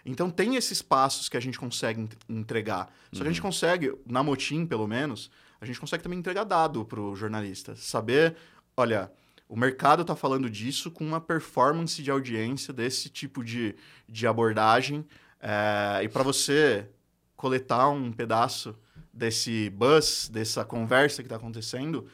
Então, 0.04 0.30
tem 0.30 0.56
esses 0.56 0.82
passos 0.82 1.30
que 1.30 1.38
a 1.38 1.40
gente 1.40 1.60
consegue 1.60 2.10
entregar. 2.28 2.92
Só 3.12 3.22
que 3.22 3.28
a 3.28 3.32
gente 3.32 3.42
uhum. 3.42 3.48
consegue, 3.48 3.94
na 4.06 4.24
Motim, 4.24 4.66
pelo 4.66 4.88
menos, 4.88 5.30
a 5.62 5.66
gente 5.66 5.80
consegue 5.80 6.02
também 6.02 6.18
entregar 6.18 6.44
dado 6.44 6.84
para 6.84 7.00
o 7.00 7.16
jornalista. 7.16 7.76
Saber, 7.76 8.36
olha, 8.76 9.12
o 9.48 9.56
mercado 9.56 10.02
está 10.02 10.16
falando 10.16 10.50
disso 10.50 10.90
com 10.90 11.06
uma 11.06 11.22
performance 11.22 12.02
de 12.02 12.10
audiência 12.10 12.74
desse 12.74 13.08
tipo 13.10 13.44
de, 13.44 13.76
de 14.10 14.26
abordagem. 14.26 15.06
É, 15.40 16.04
e 16.04 16.10
para 16.10 16.24
você 16.24 16.90
coletar 17.36 17.90
um 17.90 18.12
pedaço 18.12 18.76
desse 19.14 19.70
buzz, 19.70 20.28
dessa 20.28 20.66
conversa 20.66 21.22
que 21.22 21.28
está 21.28 21.36
acontecendo, 21.36 22.08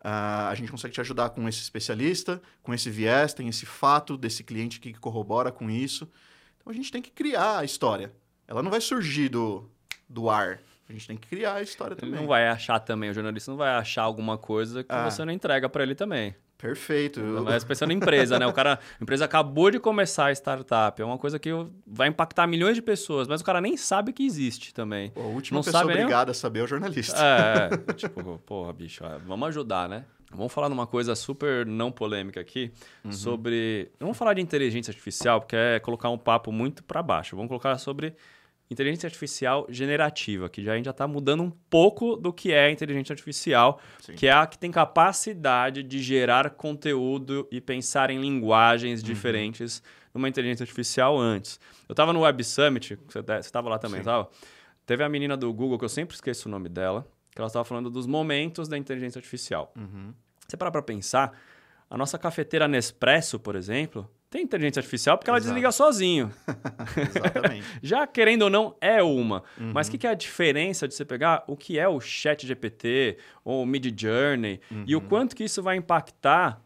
Uh, 0.00 0.48
a 0.48 0.54
gente 0.54 0.70
consegue 0.70 0.94
te 0.94 1.00
ajudar 1.00 1.30
com 1.30 1.48
esse 1.48 1.60
especialista, 1.60 2.40
com 2.62 2.72
esse 2.72 2.88
viés, 2.88 3.34
tem 3.34 3.48
esse 3.48 3.66
fato 3.66 4.16
desse 4.16 4.44
cliente 4.44 4.78
que 4.78 4.94
corrobora 4.94 5.50
com 5.50 5.68
isso. 5.68 6.08
Então 6.56 6.70
a 6.70 6.74
gente 6.74 6.92
tem 6.92 7.02
que 7.02 7.10
criar 7.10 7.58
a 7.58 7.64
história. 7.64 8.12
Ela 8.46 8.62
não 8.62 8.70
vai 8.70 8.80
surgir 8.80 9.28
do, 9.28 9.68
do 10.08 10.30
ar. 10.30 10.60
A 10.88 10.92
gente 10.92 11.06
tem 11.06 11.16
que 11.16 11.28
criar 11.28 11.54
a 11.54 11.62
história 11.62 11.96
também. 11.96 12.14
Ele 12.14 12.20
não 12.22 12.28
vai 12.28 12.48
achar 12.48 12.78
também, 12.80 13.10
o 13.10 13.14
jornalista 13.14 13.50
não 13.50 13.58
vai 13.58 13.70
achar 13.70 14.02
alguma 14.02 14.38
coisa 14.38 14.82
que 14.82 14.92
ah. 14.92 15.10
você 15.10 15.24
não 15.24 15.32
entrega 15.32 15.68
para 15.68 15.82
ele 15.82 15.94
também. 15.94 16.34
Perfeito. 16.58 17.20
Mas 17.44 17.62
pensando 17.62 17.92
em 17.92 17.96
empresa, 17.96 18.36
né? 18.36 18.44
O 18.44 18.52
cara, 18.52 18.80
a 19.00 19.02
empresa 19.02 19.24
acabou 19.24 19.70
de 19.70 19.78
começar 19.78 20.26
a 20.26 20.32
startup. 20.32 21.00
É 21.00 21.04
uma 21.04 21.16
coisa 21.16 21.38
que 21.38 21.50
vai 21.86 22.08
impactar 22.08 22.48
milhões 22.48 22.74
de 22.74 22.82
pessoas, 22.82 23.28
mas 23.28 23.40
o 23.40 23.44
cara 23.44 23.60
nem 23.60 23.76
sabe 23.76 24.12
que 24.12 24.26
existe 24.26 24.74
também. 24.74 25.10
Pô, 25.10 25.20
a 25.20 25.26
última 25.26 25.58
não 25.58 25.64
pessoa 25.64 25.82
sabe 25.82 25.92
obrigada 25.92 26.26
nem... 26.26 26.30
a 26.32 26.34
saber 26.34 26.58
é 26.58 26.62
o 26.64 26.66
jornalista. 26.66 27.16
É, 27.16 27.68
tipo, 27.94 28.38
porra, 28.44 28.72
bicho, 28.72 29.04
vamos 29.24 29.48
ajudar, 29.48 29.88
né? 29.88 30.04
Vamos 30.32 30.52
falar 30.52 30.68
numa 30.68 30.86
coisa 30.86 31.14
super 31.14 31.64
não 31.64 31.90
polêmica 31.90 32.40
aqui, 32.40 32.70
uhum. 33.04 33.12
sobre... 33.12 33.92
Não 33.98 34.08
vamos 34.08 34.18
falar 34.18 34.34
de 34.34 34.42
inteligência 34.42 34.90
artificial, 34.90 35.40
porque 35.40 35.56
é 35.56 35.78
colocar 35.78 36.10
um 36.10 36.18
papo 36.18 36.52
muito 36.52 36.82
para 36.82 37.02
baixo. 37.02 37.34
Vamos 37.34 37.48
colocar 37.48 37.78
sobre 37.78 38.14
inteligência 38.70 39.06
artificial 39.06 39.66
generativa, 39.70 40.48
que 40.48 40.62
já, 40.62 40.72
a 40.72 40.76
gente 40.76 40.84
já 40.84 40.90
está 40.90 41.06
mudando 41.06 41.42
um 41.42 41.50
pouco 41.50 42.16
do 42.16 42.32
que 42.32 42.52
é 42.52 42.70
inteligência 42.70 43.12
artificial, 43.12 43.80
Sim. 44.00 44.14
que 44.14 44.26
é 44.26 44.32
a 44.32 44.46
que 44.46 44.58
tem 44.58 44.70
capacidade 44.70 45.82
de 45.82 46.02
gerar 46.02 46.50
conteúdo 46.50 47.48
e 47.50 47.60
pensar 47.60 48.10
em 48.10 48.20
linguagens 48.20 49.00
uhum. 49.00 49.06
diferentes 49.06 49.82
numa 50.12 50.28
inteligência 50.28 50.64
artificial 50.64 51.18
antes. 51.18 51.58
Eu 51.88 51.92
estava 51.92 52.12
no 52.12 52.20
Web 52.20 52.44
Summit, 52.44 52.98
você 53.08 53.20
estava 53.40 53.68
lá 53.68 53.78
também, 53.78 54.00
estava? 54.00 54.28
Teve 54.84 55.02
a 55.02 55.08
menina 55.08 55.36
do 55.36 55.52
Google, 55.52 55.78
que 55.78 55.84
eu 55.84 55.88
sempre 55.88 56.14
esqueço 56.14 56.48
o 56.48 56.50
nome 56.50 56.68
dela, 56.68 57.06
que 57.30 57.40
ela 57.40 57.46
estava 57.46 57.64
falando 57.64 57.90
dos 57.90 58.06
momentos 58.06 58.68
da 58.68 58.76
inteligência 58.76 59.18
artificial. 59.18 59.72
Uhum. 59.76 60.12
Você 60.46 60.56
parar 60.56 60.70
para 60.70 60.82
pensar, 60.82 61.38
a 61.90 61.96
nossa 61.96 62.18
cafeteira 62.18 62.66
Nespresso, 62.66 63.38
por 63.38 63.54
exemplo, 63.54 64.10
tem 64.30 64.42
inteligência 64.42 64.80
artificial 64.80 65.16
porque 65.16 65.30
ela 65.30 65.40
desliga 65.40 65.72
sozinho. 65.72 66.30
Exatamente. 67.16 67.66
Já 67.82 68.06
querendo 68.06 68.42
ou 68.42 68.50
não, 68.50 68.76
é 68.80 69.02
uma. 69.02 69.42
Uhum. 69.58 69.72
Mas 69.72 69.88
o 69.88 69.90
que, 69.90 69.98
que, 69.98 70.06
é 70.06 70.10
a 70.10 70.14
diferença 70.14 70.86
de 70.86 70.94
você 70.94 71.04
pegar 71.04 71.44
o 71.46 71.56
que 71.56 71.78
é 71.78 71.88
o 71.88 71.98
Chat 72.00 72.46
GPT 72.46 73.18
ou 73.44 73.62
o 73.62 73.66
Mid 73.66 73.98
Journey 73.98 74.60
uhum. 74.70 74.84
e 74.86 74.94
o 74.94 75.00
uhum. 75.00 75.08
quanto 75.08 75.34
que 75.34 75.44
isso 75.44 75.62
vai 75.62 75.76
impactar 75.76 76.60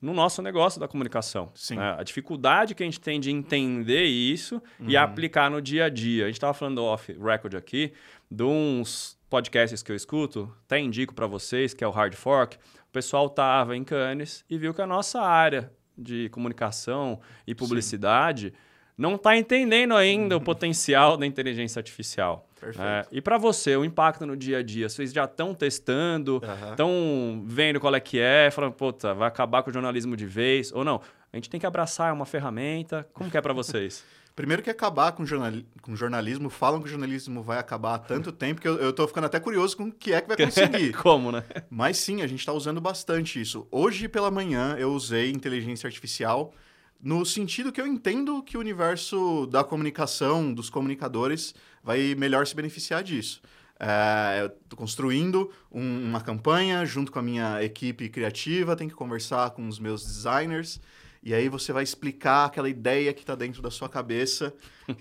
no 0.00 0.14
nosso 0.14 0.40
negócio 0.40 0.80
da 0.80 0.88
comunicação. 0.88 1.52
Né? 1.70 1.96
A 1.98 2.02
dificuldade 2.02 2.74
que 2.74 2.82
a 2.82 2.86
gente 2.86 3.00
tem 3.00 3.20
de 3.20 3.30
entender 3.30 4.04
isso 4.04 4.62
uhum. 4.78 4.88
e 4.88 4.96
aplicar 4.96 5.50
no 5.50 5.60
dia 5.60 5.86
a 5.86 5.88
dia. 5.88 6.24
A 6.24 6.26
gente 6.28 6.36
estava 6.36 6.54
falando 6.54 6.82
off 6.82 7.12
record 7.12 7.54
aqui 7.54 7.92
de 8.30 8.44
uns 8.44 9.18
podcasts 9.28 9.82
que 9.82 9.92
eu 9.92 9.96
escuto, 9.96 10.52
até 10.64 10.78
indico 10.78 11.14
para 11.14 11.26
vocês, 11.26 11.74
que 11.74 11.84
é 11.84 11.86
o 11.86 11.90
Hard 11.90 12.14
Fork. 12.14 12.56
O 12.56 12.92
pessoal 12.92 13.26
estava 13.26 13.76
em 13.76 13.84
Cannes 13.84 14.44
e 14.48 14.56
viu 14.56 14.72
que 14.72 14.80
a 14.80 14.86
nossa 14.86 15.20
área 15.20 15.70
de 16.00 16.28
comunicação 16.30 17.20
e 17.46 17.54
publicidade 17.54 18.48
Sim. 18.48 18.56
não 18.96 19.14
está 19.14 19.36
entendendo 19.36 19.94
ainda 19.94 20.36
o 20.36 20.40
potencial 20.40 21.16
da 21.16 21.26
inteligência 21.26 21.78
artificial. 21.78 22.46
É, 22.78 23.06
e 23.10 23.20
para 23.20 23.38
você, 23.38 23.74
o 23.76 23.84
impacto 23.84 24.26
no 24.26 24.36
dia 24.36 24.58
a 24.58 24.62
dia? 24.62 24.88
Vocês 24.88 25.12
já 25.12 25.24
estão 25.24 25.54
testando, 25.54 26.42
estão 26.70 26.90
uhum. 26.90 27.44
vendo 27.46 27.80
qual 27.80 27.94
é 27.94 28.00
que 28.00 28.18
é, 28.18 28.50
falando, 28.50 28.72
puta, 28.72 29.14
vai 29.14 29.28
acabar 29.28 29.62
com 29.62 29.70
o 29.70 29.72
jornalismo 29.72 30.16
de 30.16 30.26
vez, 30.26 30.70
ou 30.72 30.84
não? 30.84 31.00
A 31.32 31.36
gente 31.36 31.48
tem 31.48 31.58
que 31.58 31.66
abraçar 31.66 32.12
uma 32.12 32.26
ferramenta. 32.26 33.08
Como 33.12 33.30
que 33.30 33.36
é 33.36 33.40
para 33.40 33.52
vocês? 33.52 34.04
Primeiro 34.40 34.62
que 34.62 34.70
acabar 34.70 35.12
com, 35.12 35.26
jornal, 35.26 35.52
com 35.82 35.94
jornalismo, 35.94 36.48
falam 36.48 36.80
que 36.80 36.86
o 36.86 36.90
jornalismo 36.90 37.42
vai 37.42 37.58
acabar 37.58 37.96
há 37.96 37.98
tanto 37.98 38.32
tempo 38.32 38.58
que 38.58 38.66
eu, 38.66 38.76
eu 38.76 38.90
tô 38.90 39.06
ficando 39.06 39.26
até 39.26 39.38
curioso 39.38 39.76
com 39.76 39.84
o 39.84 39.92
que 39.92 40.14
é 40.14 40.20
que 40.22 40.28
vai 40.28 40.36
conseguir. 40.38 40.94
Como, 40.96 41.30
né? 41.30 41.44
Mas 41.68 41.98
sim, 41.98 42.22
a 42.22 42.26
gente 42.26 42.38
está 42.38 42.50
usando 42.54 42.80
bastante 42.80 43.38
isso. 43.38 43.68
Hoje 43.70 44.08
pela 44.08 44.30
manhã 44.30 44.76
eu 44.78 44.92
usei 44.94 45.30
inteligência 45.30 45.86
artificial 45.86 46.54
no 47.02 47.26
sentido 47.26 47.70
que 47.70 47.78
eu 47.78 47.86
entendo 47.86 48.42
que 48.42 48.56
o 48.56 48.60
universo 48.60 49.46
da 49.46 49.62
comunicação, 49.62 50.54
dos 50.54 50.70
comunicadores, 50.70 51.54
vai 51.84 52.14
melhor 52.14 52.46
se 52.46 52.56
beneficiar 52.56 53.02
disso. 53.02 53.42
É, 53.78 54.40
eu 54.40 54.46
estou 54.46 54.78
construindo 54.78 55.50
um, 55.70 56.04
uma 56.08 56.20
campanha 56.22 56.86
junto 56.86 57.12
com 57.12 57.18
a 57.18 57.22
minha 57.22 57.62
equipe 57.62 58.08
criativa, 58.08 58.74
tenho 58.74 58.88
que 58.88 58.96
conversar 58.96 59.50
com 59.50 59.68
os 59.68 59.78
meus 59.78 60.02
designers. 60.02 60.80
E 61.22 61.34
aí 61.34 61.48
você 61.48 61.72
vai 61.72 61.82
explicar 61.82 62.46
aquela 62.46 62.68
ideia 62.68 63.12
que 63.12 63.20
está 63.20 63.34
dentro 63.34 63.60
da 63.60 63.70
sua 63.70 63.88
cabeça, 63.88 64.54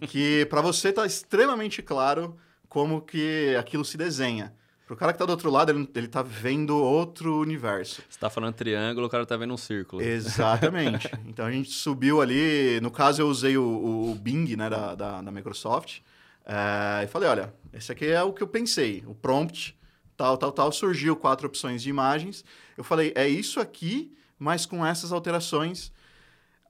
que 0.10 0.46
para 0.50 0.62
você 0.62 0.90
está 0.90 1.06
extremamente 1.06 1.82
claro 1.82 2.38
como 2.68 3.02
que 3.02 3.56
aquilo 3.58 3.86
se 3.86 3.98
desenha. 3.98 4.54
Para 4.86 4.96
o 4.96 4.98
cara 4.98 5.14
que 5.14 5.18
está 5.18 5.26
do 5.26 5.30
outro 5.30 5.52
lado, 5.52 5.72
ele, 5.72 5.88
ele 5.96 6.08
tá 6.08 6.24
vendo 6.24 6.76
outro 6.76 7.40
universo. 7.40 7.98
Você 8.02 8.08
está 8.10 8.30
falando 8.30 8.56
triângulo, 8.56 9.06
o 9.06 9.10
cara 9.10 9.24
está 9.24 9.38
vendo 9.38 9.54
um 9.54 9.58
círculo. 9.58 10.02
Exatamente. 10.02 11.10
então 11.28 11.46
a 11.46 11.52
gente 11.52 11.70
subiu 11.70 12.22
ali, 12.22 12.80
no 12.82 12.90
caso 12.90 13.22
eu 13.22 13.28
usei 13.28 13.56
o, 13.56 13.64
o 14.12 14.16
Bing 14.16 14.56
né, 14.56 14.70
da, 14.70 14.96
da, 14.96 15.22
da 15.22 15.32
Microsoft, 15.32 16.00
é, 16.44 17.04
e 17.04 17.08
falei, 17.08 17.30
olha, 17.30 17.54
esse 17.72 17.92
aqui 17.92 18.08
é 18.08 18.24
o 18.24 18.34
que 18.34 18.42
eu 18.42 18.48
pensei, 18.48 19.04
o 19.06 19.14
prompt, 19.14 19.78
tal, 20.18 20.36
tal, 20.38 20.52
tal, 20.52 20.72
surgiu 20.72 21.16
quatro 21.16 21.48
opções 21.48 21.84
de 21.84 21.90
imagens. 21.90 22.44
Eu 22.76 22.84
falei, 22.84 23.14
é 23.16 23.28
isso 23.28 23.60
aqui, 23.60 24.12
mas 24.40 24.66
com 24.66 24.84
essas 24.84 25.12
alterações 25.12 25.92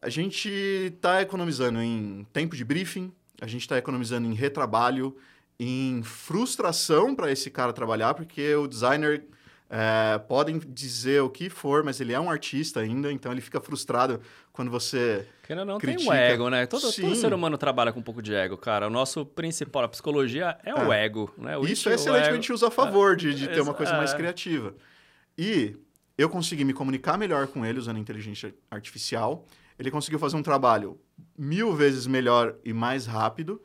a 0.02 0.10
gente 0.10 0.50
está 0.50 1.22
economizando 1.22 1.82
em 1.82 2.26
tempo 2.32 2.56
de 2.56 2.64
briefing, 2.64 3.12
a 3.42 3.48
gente 3.48 3.62
está 3.62 3.78
economizando 3.78 4.28
em 4.28 4.34
retrabalho, 4.34 5.16
em 5.60 6.02
frustração 6.04 7.14
para 7.14 7.32
esse 7.32 7.50
cara 7.50 7.74
trabalhar, 7.74 8.14
porque 8.14 8.56
o 8.56 8.68
designer 8.68 9.26
é, 9.70 10.18
podem 10.20 10.58
dizer 10.58 11.22
o 11.22 11.30
que 11.30 11.50
for, 11.50 11.84
mas 11.84 12.00
ele 12.00 12.14
é 12.14 12.20
um 12.20 12.30
artista 12.30 12.80
ainda, 12.80 13.12
então 13.12 13.32
ele 13.32 13.42
fica 13.42 13.60
frustrado 13.60 14.22
quando 14.54 14.72
você. 14.72 15.28
Querendo 15.44 15.66
não, 15.66 15.78
critica. 15.78 16.10
tem 16.10 16.10
o 16.10 16.14
ego, 16.14 16.50
né? 16.50 16.66
Todo, 16.66 16.92
todo, 16.92 17.16
ser 17.16 17.34
humano 17.34 17.58
trabalha 17.58 17.92
com 17.92 18.00
um 18.00 18.04
pouco 18.04 18.22
de 18.22 18.34
ego, 18.34 18.58
cara. 18.58 18.88
O 18.88 18.90
nosso 18.90 19.26
principal, 19.26 19.84
a 19.84 19.88
psicologia 19.90 20.58
é, 20.64 20.72
é. 20.72 20.74
o 20.76 20.94
ego. 20.94 21.34
Né? 21.38 21.58
O 21.58 21.66
Isso 21.66 21.90
é 21.90 21.96
excelente 21.96 22.24
que 22.24 22.30
a 22.30 22.36
gente 22.36 22.54
usa 22.54 22.68
a 22.68 22.72
favor 22.72 23.16
de, 23.16 23.34
de 23.34 23.48
ter 23.48 23.62
uma 23.62 23.74
coisa 23.74 23.96
mais 23.98 24.14
é. 24.14 24.18
criativa. 24.18 24.74
E 25.38 25.76
eu 26.18 26.30
consegui 26.30 26.66
me 26.66 26.74
comunicar 26.74 27.18
melhor 27.18 27.48
com 27.48 27.66
ele 27.66 27.80
usando 27.80 27.98
inteligência 27.98 28.54
artificial 28.72 29.46
ele 29.80 29.90
conseguiu 29.90 30.20
fazer 30.20 30.36
um 30.36 30.44
trabalho 30.44 31.00
mil 31.38 31.74
vezes 31.74 32.06
melhor 32.06 32.56
e 32.66 32.74
mais 32.74 33.06
rápido, 33.06 33.62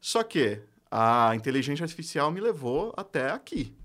só 0.00 0.22
que 0.22 0.60
a 0.90 1.32
inteligência 1.36 1.84
artificial 1.84 2.30
me 2.32 2.40
levou 2.40 2.94
até 2.96 3.30
aqui. 3.30 3.76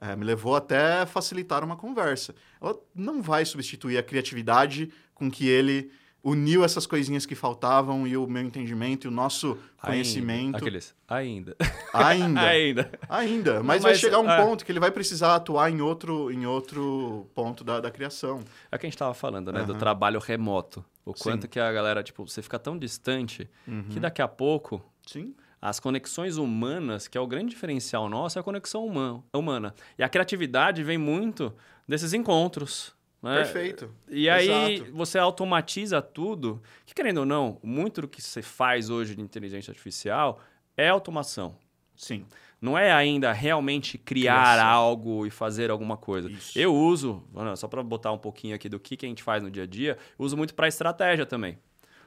É, 0.00 0.16
me 0.16 0.24
levou 0.24 0.56
até 0.56 1.04
facilitar 1.04 1.62
uma 1.62 1.76
conversa. 1.76 2.34
Ela 2.58 2.74
não 2.94 3.20
vai 3.20 3.44
substituir 3.44 3.98
a 3.98 4.02
criatividade 4.02 4.90
com 5.14 5.30
que 5.30 5.46
ele 5.46 5.92
uniu 6.22 6.64
essas 6.64 6.86
coisinhas 6.86 7.24
que 7.24 7.34
faltavam 7.34 8.06
e 8.06 8.16
o 8.16 8.26
meu 8.26 8.42
entendimento 8.42 9.06
e 9.06 9.08
o 9.08 9.10
nosso 9.10 9.58
conhecimento. 9.80 10.46
Ainda. 10.46 10.58
Aqueles. 10.58 10.94
Ainda. 11.08 11.56
Ainda. 11.92 12.40
Ainda. 12.40 12.90
Ainda. 13.08 13.54
Mas, 13.62 13.64
mas 13.64 13.82
vai 13.82 13.94
chegar 13.94 14.20
um 14.20 14.30
é... 14.30 14.42
ponto 14.42 14.64
que 14.64 14.72
ele 14.72 14.80
vai 14.80 14.90
precisar 14.90 15.34
atuar 15.34 15.70
em 15.70 15.80
outro, 15.80 16.30
em 16.30 16.46
outro 16.46 17.26
ponto 17.34 17.64
da, 17.64 17.80
da 17.80 17.90
criação. 17.90 18.40
É 18.70 18.76
o 18.76 18.78
que 18.78 18.86
a 18.86 18.88
gente 18.88 18.94
estava 18.94 19.14
falando, 19.14 19.52
né? 19.52 19.60
Uhum. 19.60 19.66
Do 19.66 19.74
trabalho 19.74 20.20
remoto. 20.20 20.84
O 21.04 21.14
quanto 21.14 21.42
Sim. 21.42 21.48
que 21.48 21.58
a 21.58 21.72
galera, 21.72 22.02
tipo, 22.02 22.26
você 22.26 22.42
fica 22.42 22.58
tão 22.58 22.78
distante 22.78 23.48
uhum. 23.66 23.84
que 23.90 23.98
daqui 23.98 24.22
a 24.22 24.28
pouco. 24.28 24.82
Sim 25.06 25.34
As 25.60 25.80
conexões 25.80 26.36
humanas, 26.36 27.08
que 27.08 27.18
é 27.18 27.20
o 27.20 27.26
grande 27.26 27.50
diferencial 27.50 28.08
nosso, 28.08 28.38
é 28.38 28.40
a 28.40 28.42
conexão 28.42 28.84
humana. 28.86 29.22
humana. 29.34 29.74
E 29.98 30.02
a 30.02 30.08
criatividade 30.08 30.82
vem 30.82 30.98
muito 30.98 31.54
desses 31.88 32.12
encontros. 32.12 32.94
Né? 33.22 33.36
Perfeito. 33.36 33.94
E 34.08 34.30
aí 34.30 34.76
Exato. 34.76 34.92
você 34.92 35.18
automatiza 35.18 36.00
tudo, 36.00 36.62
que 36.86 36.94
querendo 36.94 37.18
ou 37.18 37.26
não, 37.26 37.58
muito 37.62 38.02
do 38.02 38.08
que 38.08 38.22
você 38.22 38.40
faz 38.40 38.88
hoje 38.88 39.14
de 39.14 39.20
inteligência 39.20 39.70
artificial 39.70 40.40
é 40.76 40.88
automação. 40.88 41.56
Sim. 41.94 42.24
Não 42.60 42.76
é 42.76 42.92
ainda 42.92 43.32
realmente 43.32 43.96
criar 43.96 44.54
Criação. 44.54 44.66
algo 44.68 45.26
e 45.26 45.30
fazer 45.30 45.70
alguma 45.70 45.96
coisa. 45.96 46.30
Isso. 46.30 46.58
Eu 46.58 46.74
uso, 46.74 47.22
só 47.56 47.66
para 47.66 47.82
botar 47.82 48.12
um 48.12 48.18
pouquinho 48.18 48.54
aqui 48.54 48.68
do 48.68 48.78
que, 48.78 48.96
que 48.96 49.06
a 49.06 49.08
gente 49.08 49.22
faz 49.22 49.42
no 49.42 49.50
dia 49.50 49.62
a 49.62 49.66
dia, 49.66 49.96
eu 50.18 50.24
uso 50.24 50.36
muito 50.36 50.54
para 50.54 50.68
estratégia 50.68 51.24
também. 51.24 51.58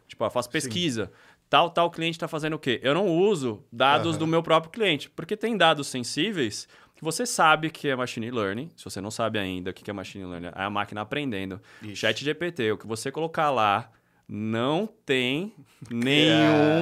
Tipo, 0.07 0.23
eu 0.25 0.29
faço 0.29 0.49
pesquisa. 0.49 1.11
Tal, 1.49 1.69
tal 1.69 1.89
cliente 1.89 2.15
está 2.17 2.27
fazendo 2.27 2.53
o 2.53 2.59
quê? 2.59 2.79
Eu 2.83 2.93
não 2.93 3.07
uso 3.07 3.63
dados 3.71 4.11
Aham. 4.11 4.19
do 4.19 4.27
meu 4.27 4.43
próprio 4.43 4.71
cliente, 4.71 5.09
porque 5.09 5.35
tem 5.35 5.57
dados 5.57 5.87
sensíveis 5.87 6.67
que 6.95 7.03
você 7.03 7.25
sabe 7.25 7.69
que 7.69 7.87
é 7.87 7.95
machine 7.95 8.29
learning. 8.29 8.69
Se 8.75 8.85
você 8.85 9.01
não 9.01 9.11
sabe 9.11 9.39
ainda 9.39 9.71
o 9.71 9.73
que 9.73 9.89
é 9.89 9.93
machine 9.93 10.25
learning, 10.25 10.47
é 10.47 10.63
a 10.63 10.69
máquina 10.69 11.01
aprendendo. 11.01 11.59
Isso. 11.81 11.97
Chat 11.97 12.23
GPT, 12.23 12.71
o 12.71 12.77
que 12.77 12.87
você 12.87 13.11
colocar 13.11 13.49
lá 13.49 13.91
não 14.27 14.87
tem 15.05 15.53
É. 15.91 16.81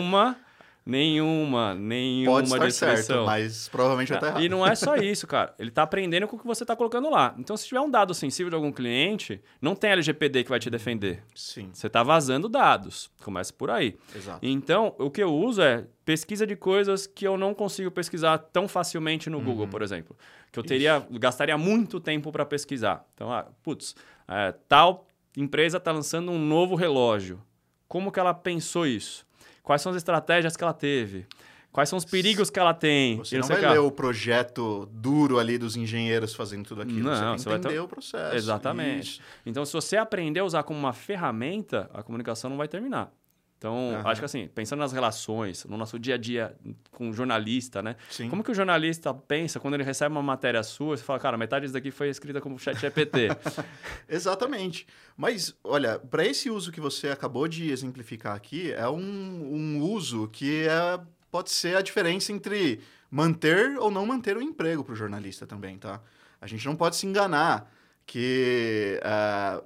nenhuma, 0.91 1.73
nenhuma, 1.75 2.31
Pode 2.39 2.47
estar 2.47 2.65
descrição. 2.65 3.03
certo, 3.03 3.25
mas 3.25 3.67
provavelmente 3.69 4.09
já 4.09 4.15
está 4.15 4.27
errado. 4.27 4.43
E 4.43 4.49
não 4.49 4.65
é 4.65 4.75
só 4.75 4.95
isso, 4.95 5.25
cara. 5.25 5.53
Ele 5.57 5.69
está 5.69 5.83
aprendendo 5.83 6.27
com 6.27 6.35
o 6.35 6.39
que 6.39 6.45
você 6.45 6.63
está 6.63 6.75
colocando 6.75 7.09
lá. 7.09 7.33
Então, 7.37 7.55
se 7.57 7.67
tiver 7.67 7.79
um 7.81 7.89
dado 7.89 8.13
sensível 8.13 8.49
de 8.49 8.55
algum 8.55 8.71
cliente, 8.71 9.41
não 9.61 9.75
tem 9.75 9.91
LGPD 9.91 10.43
que 10.43 10.49
vai 10.49 10.59
te 10.59 10.69
defender. 10.69 11.23
Sim, 11.33 11.69
Você 11.73 11.87
está 11.87 12.03
vazando 12.03 12.47
dados. 12.49 13.09
Começa 13.23 13.51
por 13.53 13.69
aí. 13.69 13.97
exato. 14.15 14.39
Então, 14.41 14.95
o 14.99 15.09
que 15.09 15.23
eu 15.23 15.33
uso 15.33 15.61
é 15.61 15.85
pesquisa 16.05 16.45
de 16.45 16.55
coisas 16.55 17.07
que 17.07 17.25
eu 17.27 17.37
não 17.37 17.53
consigo 17.53 17.89
pesquisar 17.89 18.37
tão 18.37 18.67
facilmente 18.67 19.29
no 19.29 19.39
Google, 19.39 19.67
por 19.67 19.81
exemplo. 19.81 20.15
Que 20.51 20.59
eu 20.59 20.63
teria, 20.63 21.05
gastaria 21.11 21.57
muito 21.57 21.99
tempo 21.99 22.31
para 22.31 22.45
pesquisar. 22.45 23.05
Então, 23.13 23.31
ah, 23.31 23.45
putz, 23.63 23.95
é, 24.27 24.53
tal 24.67 25.07
empresa 25.37 25.77
está 25.77 25.91
lançando 25.91 26.31
um 26.31 26.37
novo 26.39 26.75
relógio. 26.75 27.41
Como 27.87 28.11
que 28.11 28.19
ela 28.19 28.33
pensou 28.33 28.85
isso? 28.85 29.25
Quais 29.71 29.81
são 29.81 29.91
as 29.91 29.95
estratégias 29.95 30.57
que 30.57 30.63
ela 30.65 30.73
teve? 30.73 31.25
Quais 31.71 31.87
são 31.87 31.97
os 31.97 32.03
perigos 32.03 32.49
que 32.49 32.59
ela 32.59 32.73
tem? 32.73 33.15
Você 33.19 33.37
não 33.37 33.43
sei 33.43 33.55
vai 33.55 33.71
ler 33.71 33.79
o 33.79 33.89
projeto 33.89 34.85
duro 34.91 35.39
ali 35.39 35.57
dos 35.57 35.77
engenheiros 35.77 36.35
fazendo 36.35 36.65
tudo 36.65 36.81
aquilo. 36.81 37.09
Não, 37.09 37.37
você 37.37 37.43
você 37.43 37.49
vai 37.49 37.53
tem 37.59 37.61
que 37.61 37.67
entender 37.69 37.73
ter- 37.75 37.79
o 37.79 37.87
processo. 37.87 38.35
Exatamente. 38.35 39.03
Isso. 39.11 39.21
Então, 39.45 39.63
se 39.63 39.71
você 39.71 39.95
aprender 39.95 40.41
a 40.41 40.43
usar 40.43 40.63
como 40.63 40.77
uma 40.77 40.91
ferramenta, 40.91 41.89
a 41.93 42.03
comunicação 42.03 42.49
não 42.49 42.57
vai 42.57 42.67
terminar. 42.67 43.13
Então, 43.61 43.93
Aham. 43.93 44.09
acho 44.09 44.19
que 44.21 44.25
assim, 44.25 44.47
pensando 44.47 44.79
nas 44.79 44.91
relações, 44.91 45.65
no 45.65 45.77
nosso 45.77 45.99
dia 45.99 46.15
a 46.15 46.17
dia 46.17 46.55
com 46.89 47.11
o 47.11 47.13
jornalista, 47.13 47.79
né? 47.79 47.95
Sim. 48.09 48.27
Como 48.27 48.43
que 48.43 48.49
o 48.49 48.55
jornalista 48.55 49.13
pensa 49.13 49.59
quando 49.59 49.75
ele 49.75 49.83
recebe 49.83 50.11
uma 50.11 50.23
matéria 50.23 50.63
sua, 50.63 50.97
você 50.97 51.03
fala, 51.03 51.19
cara, 51.19 51.37
metade 51.37 51.65
disso 51.65 51.73
daqui 51.75 51.91
foi 51.91 52.09
escrita 52.09 52.41
como 52.41 52.57
chat 52.57 52.75
GPT. 52.79 53.27
Exatamente. 54.09 54.87
Mas, 55.15 55.55
olha, 55.63 55.99
para 55.99 56.25
esse 56.25 56.49
uso 56.49 56.71
que 56.71 56.81
você 56.81 57.09
acabou 57.09 57.47
de 57.47 57.69
exemplificar 57.69 58.35
aqui, 58.35 58.73
é 58.73 58.89
um, 58.89 58.97
um 58.97 59.79
uso 59.79 60.27
que 60.29 60.67
é, 60.67 60.99
pode 61.29 61.51
ser 61.51 61.77
a 61.77 61.83
diferença 61.83 62.31
entre 62.31 62.79
manter 63.11 63.77
ou 63.77 63.91
não 63.91 64.07
manter 64.07 64.35
o 64.37 64.41
emprego 64.41 64.83
para 64.83 64.93
o 64.93 64.95
jornalista 64.95 65.45
também, 65.45 65.77
tá? 65.77 66.01
A 66.41 66.47
gente 66.47 66.65
não 66.65 66.75
pode 66.75 66.95
se 66.95 67.05
enganar 67.05 67.71
que 68.07 68.99
eh, 69.03 69.63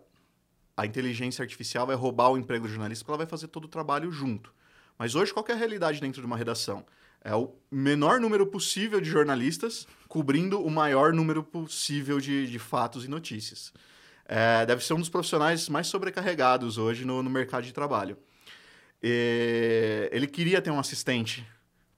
a 0.78 0.86
inteligência 0.86 1.42
artificial 1.42 1.88
vai 1.88 1.96
roubar 1.96 2.30
o 2.30 2.38
emprego 2.38 2.68
do 2.68 2.72
jornalista 2.72 3.04
porque 3.04 3.12
ela 3.12 3.18
vai 3.18 3.28
fazer 3.28 3.48
todo 3.48 3.66
o 3.66 3.70
trabalho 3.70 4.12
junto. 4.12 4.54
Mas 4.98 5.16
hoje, 5.16 5.34
qual 5.34 5.46
é 5.50 5.52
a 5.52 5.56
realidade 5.56 6.00
dentro 6.00 6.22
de 6.22 6.28
uma 6.28 6.38
redação? 6.38 6.86
É 7.22 7.34
o 7.36 7.54
menor 7.72 8.20
número 8.20 8.46
possível 8.46 9.02
de 9.02 9.10
jornalistas 9.10 9.88
cobrindo 10.08 10.62
o 10.62 10.70
maior 10.70 11.12
número 11.12 11.44
possível 11.44 12.20
de, 12.20 12.48
de 12.48 12.60
fatos 12.60 13.04
e 13.04 13.08
notícias. 13.08 13.74
É, 14.28 14.66
deve 14.66 14.84
ser 14.84 14.94
um 14.94 15.00
dos 15.00 15.10
profissionais 15.10 15.68
mais 15.70 15.88
sobrecarregados 15.88 16.78
hoje 16.78 17.04
no, 17.04 17.24
no 17.24 17.30
mercado 17.30 17.64
de 17.64 17.74
trabalho. 17.74 18.18
E 19.02 20.10
ele 20.12 20.28
queria 20.28 20.62
ter 20.62 20.72
um 20.72 20.80
assistente 20.80 21.46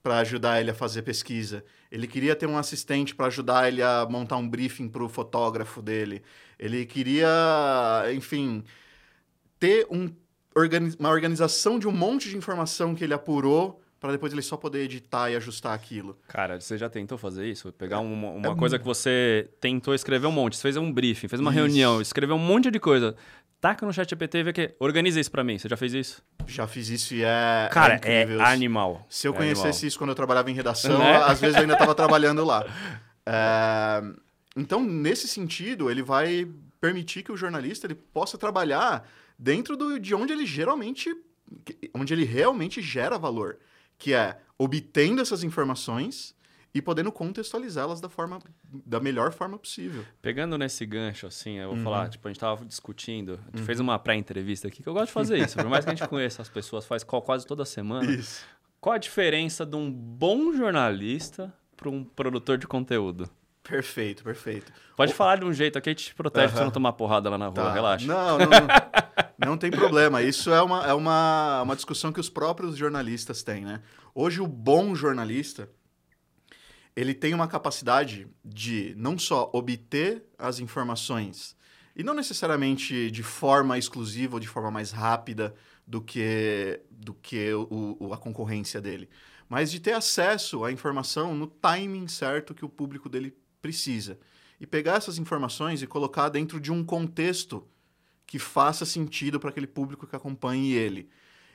para 0.02 0.18
ajudar 0.18 0.60
ele 0.60 0.70
a 0.70 0.74
fazer 0.74 1.02
pesquisa. 1.02 1.64
Ele 1.90 2.06
queria 2.06 2.34
ter 2.36 2.46
um 2.46 2.56
assistente 2.58 3.14
para 3.14 3.26
ajudar 3.26 3.68
ele 3.68 3.82
a 3.82 4.06
montar 4.08 4.36
um 4.36 4.48
briefing 4.48 4.88
para 4.88 5.02
o 5.02 5.08
fotógrafo 5.08 5.80
dele. 5.82 6.22
Ele 6.58 6.84
queria, 6.86 7.28
enfim, 8.14 8.62
ter 9.58 9.86
um 9.90 10.10
organi- 10.54 10.94
uma 10.98 11.10
organização 11.10 11.78
de 11.78 11.86
um 11.88 11.92
monte 11.92 12.28
de 12.28 12.36
informação 12.36 12.94
que 12.94 13.04
ele 13.04 13.14
apurou 13.14 13.80
para 14.00 14.12
depois 14.12 14.32
ele 14.32 14.42
só 14.42 14.56
poder 14.56 14.84
editar 14.84 15.28
e 15.28 15.34
ajustar 15.34 15.74
aquilo. 15.74 16.16
cara, 16.28 16.60
você 16.60 16.78
já 16.78 16.88
tentou 16.88 17.18
fazer 17.18 17.46
isso? 17.48 17.72
Pegar 17.72 17.98
uma, 17.98 18.28
uma 18.30 18.52
É 18.52 18.54
coisa 18.54 18.78
que 18.78 18.84
você 18.84 19.50
tentou 19.60 19.92
escrever 19.92 20.28
um 20.28 20.32
monte, 20.32 20.56
você 20.56 20.62
fez 20.62 20.76
um 20.76 20.92
briefing, 20.92 21.26
fez 21.26 21.40
uma 21.40 21.50
Isso. 21.50 21.58
reunião, 21.58 22.00
escreveu 22.00 22.36
um 22.36 22.38
monte 22.38 22.70
de 22.70 22.78
coisa. 22.78 23.16
Taca 23.60 23.84
no 23.84 23.92
chat 23.92 24.08
GPT 24.08 24.38
e 24.38 24.42
vê 24.44 24.52
que 24.52 24.74
organiza 24.78 25.18
isso 25.18 25.30
pra 25.30 25.42
mim. 25.42 25.58
Você 25.58 25.68
já 25.68 25.76
fez 25.76 25.92
isso? 25.92 26.22
Já 26.46 26.66
fiz 26.66 26.88
isso 26.88 27.14
e 27.14 27.22
é, 27.24 27.68
Cara, 27.72 28.00
é 28.04 28.22
é, 28.22 28.40
animal. 28.42 29.04
Se 29.10 29.26
eu 29.26 29.32
É 29.34 29.36
conhecesse 29.36 29.66
animal. 29.68 29.88
isso 29.88 29.98
quando 29.98 30.10
eu 30.10 30.14
trabalhava 30.14 30.50
em 30.50 30.54
redação, 30.54 30.98
Né? 30.98 31.16
às 31.16 31.40
vezes 31.40 31.56
eu 31.56 31.62
ainda 31.62 31.72
estava 31.74 31.92
trabalhando 31.96 32.44
lá. 32.44 32.64
É, 33.26 34.02
Então, 34.56 34.82
nesse 34.82 35.26
sentido, 35.28 35.90
ele 35.90 36.02
vai 36.02 36.46
permitir 36.80 37.22
que 37.22 37.32
o 37.32 37.36
jornalista 37.36 37.86
ele 37.86 37.94
possa 37.94 38.38
trabalhar 38.38 39.08
dentro 39.38 39.76
do, 39.76 39.98
de 39.98 40.14
onde 40.14 40.32
ele 40.32 40.46
geralmente, 40.46 41.12
onde 41.94 42.12
ele 42.14 42.24
realmente 42.24 42.80
gera 42.80 43.18
valor, 43.18 43.58
que 43.98 44.14
é 44.14 44.38
obtendo 44.56 45.20
essas 45.20 45.42
informações 45.42 46.34
e 46.78 46.82
podendo 46.82 47.10
contextualizá-las 47.12 48.00
da 48.00 48.08
forma, 48.08 48.38
da 48.86 48.98
melhor 49.00 49.32
forma 49.32 49.58
possível. 49.58 50.04
Pegando 50.22 50.56
nesse 50.56 50.86
gancho, 50.86 51.26
assim, 51.26 51.58
eu 51.58 51.68
vou 51.68 51.76
Uhum. 51.78 51.84
falar, 51.84 52.08
tipo, 52.08 52.26
a 52.26 52.30
gente 52.30 52.40
tava 52.40 52.64
discutindo, 52.64 53.38
a 53.52 53.56
gente 53.56 53.66
fez 53.66 53.80
uma 53.80 53.98
pré-entrevista 53.98 54.68
aqui, 54.68 54.82
que 54.82 54.88
eu 54.88 54.92
gosto 54.94 55.06
de 55.08 55.12
fazer 55.12 55.38
isso, 55.38 55.56
por 55.56 55.68
mais 55.68 55.84
que 55.84 55.90
a 55.90 55.94
gente 55.94 56.08
conheça 56.08 56.40
as 56.42 56.48
pessoas, 56.48 56.84
faz 56.86 57.02
quase 57.04 57.46
toda 57.46 57.64
semana. 57.64 58.10
Isso. 58.10 58.44
Qual 58.80 58.94
a 58.94 58.98
diferença 58.98 59.66
de 59.66 59.74
um 59.76 59.90
bom 59.92 60.52
jornalista 60.52 61.52
para 61.76 61.88
um 61.88 62.04
produtor 62.04 62.56
de 62.58 62.66
conteúdo? 62.66 63.28
Perfeito, 63.62 64.22
perfeito. 64.24 64.72
Pode 64.96 65.12
falar 65.12 65.36
de 65.40 65.44
um 65.44 65.52
jeito 65.52 65.76
aqui, 65.76 65.90
a 65.90 65.92
gente 65.92 66.06
te 66.06 66.14
protege 66.14 66.48
pra 66.48 66.56
você 66.58 66.64
não 66.64 66.70
tomar 66.70 66.92
porrada 66.94 67.28
lá 67.28 67.36
na 67.36 67.46
rua, 67.48 67.54
Tá. 67.64 67.72
relaxa. 67.72 68.06
Não, 68.06 68.38
não, 68.38 68.46
não, 68.46 69.48
não 69.50 69.56
tem 69.58 69.70
problema. 69.70 70.22
Isso 70.22 70.50
é, 70.50 70.62
uma, 70.62 70.86
é 70.86 70.94
uma, 70.94 71.62
uma 71.62 71.76
discussão 71.76 72.10
que 72.12 72.18
os 72.20 72.30
próprios 72.30 72.76
jornalistas 72.78 73.42
têm, 73.42 73.64
né? 73.66 73.82
Hoje, 74.14 74.40
o 74.40 74.46
bom 74.46 74.94
jornalista, 74.94 75.68
ele 77.00 77.14
tem 77.14 77.32
uma 77.32 77.46
capacidade 77.46 78.26
de 78.44 78.92
não 78.96 79.16
só 79.16 79.48
obter 79.52 80.24
as 80.36 80.58
informações, 80.58 81.56
e 81.94 82.02
não 82.02 82.12
necessariamente 82.12 83.08
de 83.10 83.22
forma 83.22 83.78
exclusiva 83.78 84.34
ou 84.34 84.40
de 84.40 84.48
forma 84.48 84.70
mais 84.70 84.90
rápida 84.90 85.54
do 85.86 86.00
que, 86.00 86.80
do 86.90 87.14
que 87.14 87.52
o, 87.52 87.96
o- 88.00 88.12
a 88.12 88.18
concorrência 88.18 88.80
dele, 88.80 89.08
mas 89.48 89.70
de 89.70 89.78
ter 89.78 89.92
acesso 89.92 90.64
à 90.64 90.72
informação 90.72 91.36
no 91.36 91.46
timing 91.46 92.08
certo 92.08 92.52
que 92.52 92.64
o 92.64 92.68
público 92.68 93.08
dele 93.08 93.32
precisa. 93.62 94.18
E 94.60 94.66
pegar 94.66 94.94
essas 94.96 95.18
informações 95.18 95.80
e 95.82 95.86
colocar 95.86 96.28
dentro 96.28 96.60
de 96.60 96.72
um 96.72 96.84
contexto 96.84 97.64
que 98.26 98.40
faça 98.40 98.84
sentido 98.84 99.38
para 99.38 99.50
aquele 99.50 99.68
público 99.68 100.04
que 100.04 100.16
acompanhe 100.16 100.72
ele. 100.72 101.08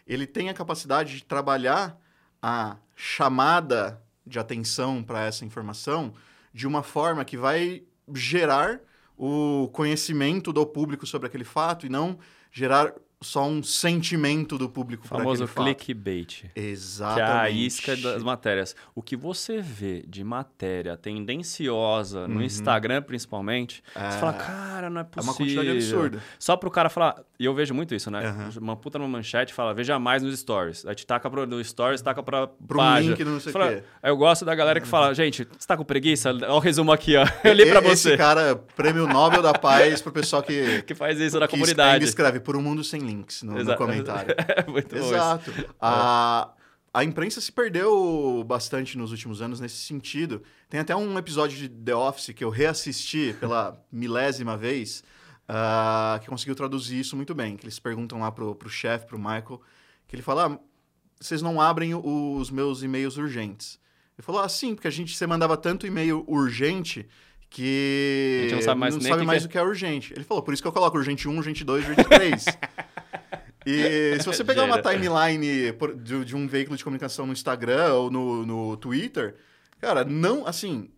Ele 0.07 0.25
tem 0.25 0.47
a 0.49 0.53
capacidade 0.53 1.17
de 1.17 1.23
trabalhar 1.25 1.99
a 2.41 2.77
chamada 2.95 4.01
de 4.25 4.39
atenção 4.39 5.03
para 5.03 5.25
essa 5.25 5.45
informação 5.45 6.13
de 6.53 6.67
uma 6.67 6.83
forma 6.83 7.25
que 7.25 7.37
vai 7.37 7.83
gerar 8.13 8.79
o 9.17 9.69
conhecimento 9.71 10.51
do 10.51 10.65
público 10.65 11.05
sobre 11.05 11.27
aquele 11.27 11.43
fato 11.43 11.85
e 11.85 11.89
não 11.89 12.17
gerar 12.51 12.93
só 13.23 13.47
um 13.47 13.63
sentimento 13.63 14.57
do 14.57 14.69
público 14.69 15.05
O 15.05 15.07
famoso 15.07 15.47
clickbait. 15.47 16.43
Que 16.53 16.59
Exatamente. 16.59 17.21
é 17.31 17.33
a 17.39 17.49
isca 17.49 17.95
das 17.97 18.21
matérias. 18.23 18.75
O 18.93 19.01
que 19.01 19.15
você 19.15 19.61
vê 19.61 20.03
de 20.07 20.23
matéria 20.23 20.95
tendenciosa 20.97 22.27
no 22.27 22.35
Uhum. 22.35 22.41
Instagram, 22.41 23.01
principalmente, 23.01 23.83
É, 23.95 24.11
você 24.11 24.19
fala, 24.19 24.33
cara, 24.33 24.89
não 24.89 24.99
é 24.99 25.01
é 25.01 25.03
possível. 25.05 25.31
uma 25.31 25.37
quantidade 25.37 25.69
absurda. 25.69 26.23
Só 26.39 26.55
pro 26.57 26.69
cara 26.71 26.89
falar. 26.89 27.21
E 27.39 27.45
eu 27.45 27.53
vejo 27.53 27.73
muito 27.73 27.93
isso, 27.93 28.09
né? 28.09 28.25
Aham. 28.27 28.49
Uma 28.59 28.75
puta 28.75 28.97
numa 28.97 29.07
manchete 29.07 29.53
fala, 29.53 29.73
veja 29.73 29.97
mais 29.99 30.23
nos 30.23 30.37
stories. 30.39 30.85
Aí 30.85 30.95
te 30.95 31.05
taca 31.05 31.29
pro, 31.29 31.45
no 31.45 31.63
stories, 31.63 32.01
taca 32.01 32.21
pra 32.23 32.47
Pro 32.47 32.77
página. 32.79 33.11
link, 33.15 33.23
não 33.23 33.39
sei 33.39 33.51
o 33.51 33.55
quê. 33.55 33.59
Uhum. 33.61 33.81
Aí 34.03 34.11
eu 34.11 34.17
gosto 34.17 34.45
da 34.45 34.55
galera 34.55 34.79
que 34.79 34.87
fala, 34.87 35.13
gente, 35.13 35.47
você 35.57 35.67
tá 35.67 35.75
com 35.77 35.83
preguiça? 35.83 36.29
Olha 36.31 36.51
o 36.53 36.59
resumo 36.59 36.91
aqui, 36.91 37.15
ó. 37.15 37.25
Eu 37.43 37.53
li 37.53 37.65
pra 37.65 37.79
Esse 37.83 38.09
você. 38.09 38.17
cara, 38.17 38.55
prêmio 38.75 39.07
Nobel 39.07 39.41
da 39.41 39.53
Paz 39.53 40.01
pro 40.01 40.11
pessoal 40.11 40.41
que, 40.41 40.81
Que 40.87 40.95
faz 40.95 41.19
isso 41.19 41.39
na 41.39 41.47
que 41.47 41.51
comunidade. 41.51 41.93
ainda 41.93 42.05
escreve 42.05 42.39
por 42.39 42.55
um 42.55 42.61
mundo 42.61 42.83
sem 42.83 43.01
links 43.13 43.43
no, 43.43 43.63
no 43.63 43.77
comentário. 43.77 44.35
É 44.55 44.69
muito 44.69 44.95
bom 44.95 45.01
isso. 45.01 45.13
Exato. 45.13 45.51
A, 45.79 46.53
a 46.93 47.03
imprensa 47.03 47.39
se 47.41 47.51
perdeu 47.51 48.43
bastante 48.45 48.97
nos 48.97 49.11
últimos 49.11 49.41
anos 49.41 49.59
nesse 49.59 49.77
sentido. 49.77 50.41
Tem 50.69 50.79
até 50.79 50.95
um 50.95 51.17
episódio 51.17 51.57
de 51.57 51.69
The 51.69 51.95
Office 51.95 52.33
que 52.33 52.43
eu 52.43 52.49
reassisti 52.49 53.35
pela 53.39 53.81
milésima 53.91 54.57
vez, 54.57 55.03
ah, 55.47 56.19
que 56.21 56.27
conseguiu 56.27 56.55
traduzir 56.55 56.99
isso 56.99 57.15
muito 57.15 57.33
bem. 57.33 57.57
Que 57.57 57.65
eles 57.65 57.79
perguntam 57.79 58.19
lá 58.19 58.31
pro, 58.31 58.55
pro 58.55 58.69
chefe, 58.69 59.05
pro 59.05 59.17
Michael, 59.17 59.61
que 60.07 60.15
ele 60.15 60.23
fala: 60.23 60.53
"Ah, 60.53 60.59
vocês 61.19 61.41
não 61.41 61.61
abrem 61.61 61.95
os 61.95 62.51
meus 62.51 62.83
e-mails 62.83 63.17
urgentes? 63.17 63.79
Ele 64.17 64.23
falou, 64.23 64.41
ah, 64.41 64.49
sim, 64.49 64.75
porque 64.75 64.87
a 64.87 64.91
gente, 64.91 65.15
você 65.15 65.25
mandava 65.25 65.57
tanto 65.57 65.87
e-mail 65.87 66.23
urgente 66.27 67.07
que 67.49 68.39
A 68.39 68.43
gente 68.43 68.55
não 68.55 68.61
sabe 68.61 68.79
mais 68.79 68.95
não 68.95 69.01
sabe 69.01 69.21
que 69.21 69.25
mais 69.25 69.45
que 69.45 69.45
é. 69.45 69.47
o 69.47 69.51
que 69.51 69.57
é 69.57 69.61
urgente. 69.63 70.13
Ele 70.13 70.23
falou, 70.23 70.43
por 70.43 70.53
isso 70.53 70.61
que 70.61 70.67
eu 70.67 70.71
coloco 70.71 70.97
urgente 70.97 71.27
1, 71.27 71.37
urgente 71.37 71.63
2, 71.63 71.89
urgente 71.89 72.09
3. 72.09 72.45
e 73.65 74.17
se 74.19 74.25
você 74.25 74.43
pegar 74.43 74.65
uma 74.65 74.81
timeline 74.81 75.71
de, 76.03 76.25
de 76.25 76.35
um 76.35 76.47
veículo 76.47 76.77
de 76.77 76.83
comunicação 76.83 77.25
no 77.25 77.33
Instagram 77.33 77.93
ou 77.93 78.11
no, 78.11 78.45
no 78.45 78.77
Twitter, 78.77 79.35
cara, 79.79 80.03
não, 80.03 80.45
assim, 80.45 80.89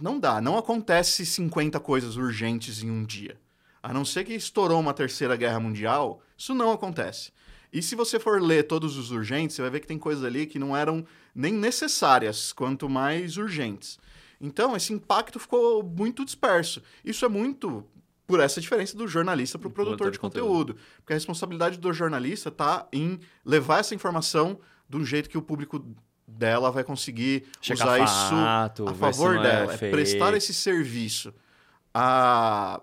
não 0.00 0.18
dá. 0.18 0.40
Não 0.40 0.58
acontece 0.58 1.24
50 1.24 1.78
coisas 1.80 2.16
urgentes 2.16 2.82
em 2.82 2.90
um 2.90 3.04
dia. 3.04 3.36
A 3.82 3.92
não 3.92 4.04
ser 4.04 4.24
que 4.24 4.32
estourou 4.32 4.80
uma 4.80 4.94
terceira 4.94 5.36
guerra 5.36 5.60
mundial, 5.60 6.22
isso 6.36 6.54
não 6.54 6.72
acontece. 6.72 7.32
E 7.72 7.82
se 7.82 7.94
você 7.94 8.18
for 8.18 8.40
ler 8.40 8.64
todos 8.64 8.96
os 8.96 9.10
urgentes, 9.10 9.56
você 9.56 9.62
vai 9.62 9.70
ver 9.70 9.80
que 9.80 9.86
tem 9.86 9.98
coisas 9.98 10.24
ali 10.24 10.46
que 10.46 10.58
não 10.58 10.76
eram 10.76 11.04
nem 11.34 11.52
necessárias, 11.52 12.52
quanto 12.52 12.88
mais 12.88 13.36
urgentes. 13.36 13.98
Então, 14.40 14.76
esse 14.76 14.92
impacto 14.92 15.38
ficou 15.38 15.82
muito 15.82 16.24
disperso. 16.24 16.82
Isso 17.04 17.24
é 17.24 17.28
muito 17.28 17.84
por 18.26 18.40
essa 18.40 18.60
diferença 18.60 18.96
do 18.96 19.06
jornalista 19.06 19.58
para 19.58 19.68
o 19.68 19.70
produtor 19.70 20.10
de 20.10 20.18
conteúdo. 20.18 20.76
Porque 20.98 21.12
a 21.12 21.16
responsabilidade 21.16 21.78
do 21.78 21.92
jornalista 21.92 22.48
está 22.48 22.86
em 22.92 23.20
levar 23.44 23.80
essa 23.80 23.94
informação 23.94 24.58
do 24.88 25.04
jeito 25.04 25.28
que 25.28 25.38
o 25.38 25.42
público 25.42 25.84
dela 26.26 26.70
vai 26.70 26.82
conseguir 26.82 27.44
usar 27.70 27.98
isso 27.98 28.30
fato, 28.30 28.88
a 28.88 28.92
ver 28.92 28.98
favor 28.98 29.36
é 29.36 29.42
dela. 29.42 29.74
É, 29.74 29.76
fake. 29.76 29.92
prestar 29.92 30.34
esse 30.34 30.54
serviço. 30.54 31.34
A, 31.92 32.80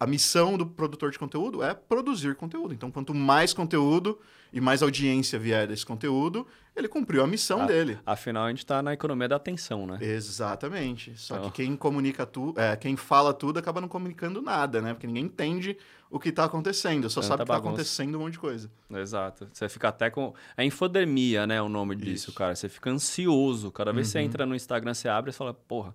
a 0.00 0.06
missão 0.06 0.56
do 0.56 0.64
produtor 0.66 1.10
de 1.10 1.18
conteúdo 1.18 1.62
é 1.62 1.74
produzir 1.74 2.34
conteúdo. 2.36 2.72
Então, 2.74 2.90
quanto 2.90 3.12
mais 3.14 3.52
conteúdo 3.52 4.18
e 4.52 4.60
mais 4.60 4.82
audiência 4.82 5.38
vier 5.38 5.66
desse 5.66 5.84
conteúdo, 5.84 6.46
ele 6.74 6.86
cumpriu 6.88 7.22
a 7.22 7.26
missão 7.26 7.62
Ah, 7.62 7.66
dele. 7.66 7.98
Afinal, 8.06 8.44
a 8.44 8.48
gente 8.50 8.64
tá 8.64 8.80
na 8.80 8.92
economia 8.94 9.28
da 9.28 9.36
atenção, 9.36 9.86
né? 9.86 9.98
Exatamente. 10.00 11.12
Só 11.18 11.36
Então. 11.36 11.50
que 11.50 11.64
quem 11.64 11.76
comunica 11.76 12.24
tudo, 12.24 12.58
é, 12.60 12.76
quem 12.76 12.96
fala 12.96 13.34
tudo 13.34 13.58
acaba 13.58 13.80
não 13.80 13.88
comunicando 13.88 14.40
nada, 14.40 14.80
né? 14.80 14.94
Porque 14.94 15.06
ninguém 15.06 15.24
entende 15.24 15.76
o 16.10 16.18
que 16.18 16.28
está 16.30 16.44
acontecendo, 16.44 17.10
só 17.10 17.20
Tanta 17.20 17.28
sabe 17.28 17.38
que 17.38 17.42
está 17.50 17.56
acontecendo 17.56 18.14
um 18.16 18.20
monte 18.22 18.32
de 18.34 18.38
coisa. 18.38 18.70
Exato. 18.90 19.48
Você 19.52 19.68
fica 19.68 19.88
até 19.88 20.08
com. 20.08 20.32
É 20.56 20.64
infodemia, 20.64 21.46
né? 21.46 21.60
O 21.60 21.68
nome 21.68 21.94
disso, 21.96 22.30
Isso. 22.30 22.32
cara. 22.32 22.54
Você 22.54 22.68
fica 22.68 22.88
ansioso. 22.90 23.70
Cada 23.72 23.92
vez 23.92 24.06
que 24.06 24.12
você 24.12 24.18
Uhum. 24.20 24.24
entra 24.24 24.46
no 24.46 24.54
Instagram, 24.54 24.94
você 24.94 25.08
abre 25.08 25.30
e 25.30 25.34
fala, 25.34 25.52
porra. 25.52 25.94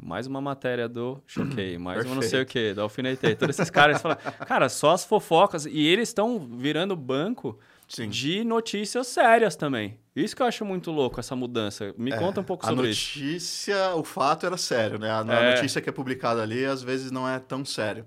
Mais 0.00 0.26
uma 0.26 0.40
matéria 0.40 0.88
do 0.88 1.22
Choquei, 1.26 1.76
mais 1.78 2.04
uma 2.04 2.14
não 2.16 2.22
sei 2.22 2.42
o 2.42 2.46
quê, 2.46 2.72
do 2.74 2.80
Alfinetei. 2.82 3.34
Todos 3.36 3.58
esses 3.58 3.70
caras 3.70 4.00
falam, 4.00 4.16
cara, 4.46 4.68
só 4.68 4.92
as 4.92 5.04
fofocas. 5.04 5.66
E 5.66 5.86
eles 5.86 6.08
estão 6.08 6.38
virando 6.58 6.96
banco 6.96 7.58
Sim. 7.86 8.08
de 8.08 8.42
notícias 8.42 9.06
sérias 9.06 9.54
também. 9.54 9.98
Isso 10.16 10.34
que 10.34 10.42
eu 10.42 10.46
acho 10.46 10.64
muito 10.64 10.90
louco, 10.90 11.20
essa 11.20 11.36
mudança. 11.36 11.94
Me 11.96 12.10
conta 12.16 12.40
um 12.40 12.44
pouco 12.44 12.64
É, 12.64 12.68
a 12.68 12.70
sobre 12.74 12.90
isso. 12.90 13.18
notícia, 13.18 13.94
o 13.94 14.02
fato 14.04 14.44
era 14.46 14.56
sério, 14.56 14.98
né? 14.98 15.10
A, 15.10 15.20
a 15.22 15.34
É. 15.42 15.54
notícia 15.56 15.80
que 15.80 15.88
é 15.88 15.92
publicada 15.92 16.42
ali, 16.42 16.64
às 16.64 16.82
vezes, 16.82 17.10
não 17.10 17.28
é 17.28 17.38
tão 17.38 17.64
sério. 17.64 18.06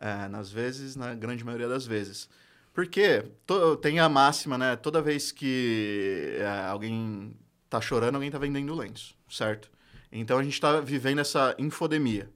É, 0.00 0.28
nas 0.28 0.50
vezes, 0.50 0.96
na 0.96 1.14
grande 1.14 1.44
maioria 1.44 1.68
das 1.68 1.86
vezes. 1.86 2.28
Porque 2.72 3.24
to- 3.46 3.76
tem 3.76 4.00
a 4.00 4.08
máxima, 4.08 4.58
né? 4.58 4.76
Toda 4.76 5.00
vez 5.00 5.30
que 5.32 6.36
é, 6.38 6.66
alguém 6.68 7.32
tá 7.70 7.80
chorando, 7.80 8.16
alguém 8.16 8.30
tá 8.30 8.38
vendendo 8.38 8.74
lenço, 8.74 9.14
certo? 9.28 9.70
Então 10.16 10.38
a 10.38 10.42
gente 10.44 10.60
tá 10.60 10.80
vivendo 10.80 11.18
essa 11.18 11.54
infodemia. 11.58 12.30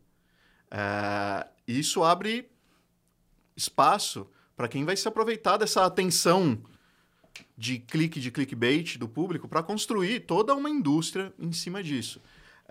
É, 0.70 1.46
isso 1.66 2.02
abre 2.02 2.50
espaço 3.56 4.26
para 4.56 4.68
quem 4.68 4.84
vai 4.84 4.96
se 4.96 5.06
aproveitar 5.06 5.56
dessa 5.56 5.84
atenção 5.84 6.58
de 7.56 7.78
clique 7.78 8.18
de 8.20 8.30
clickbait 8.30 8.96
do 8.98 9.08
público 9.08 9.46
para 9.48 9.62
construir 9.62 10.20
toda 10.20 10.54
uma 10.54 10.68
indústria 10.68 11.32
em 11.38 11.52
cima 11.52 11.82
disso. 11.82 12.20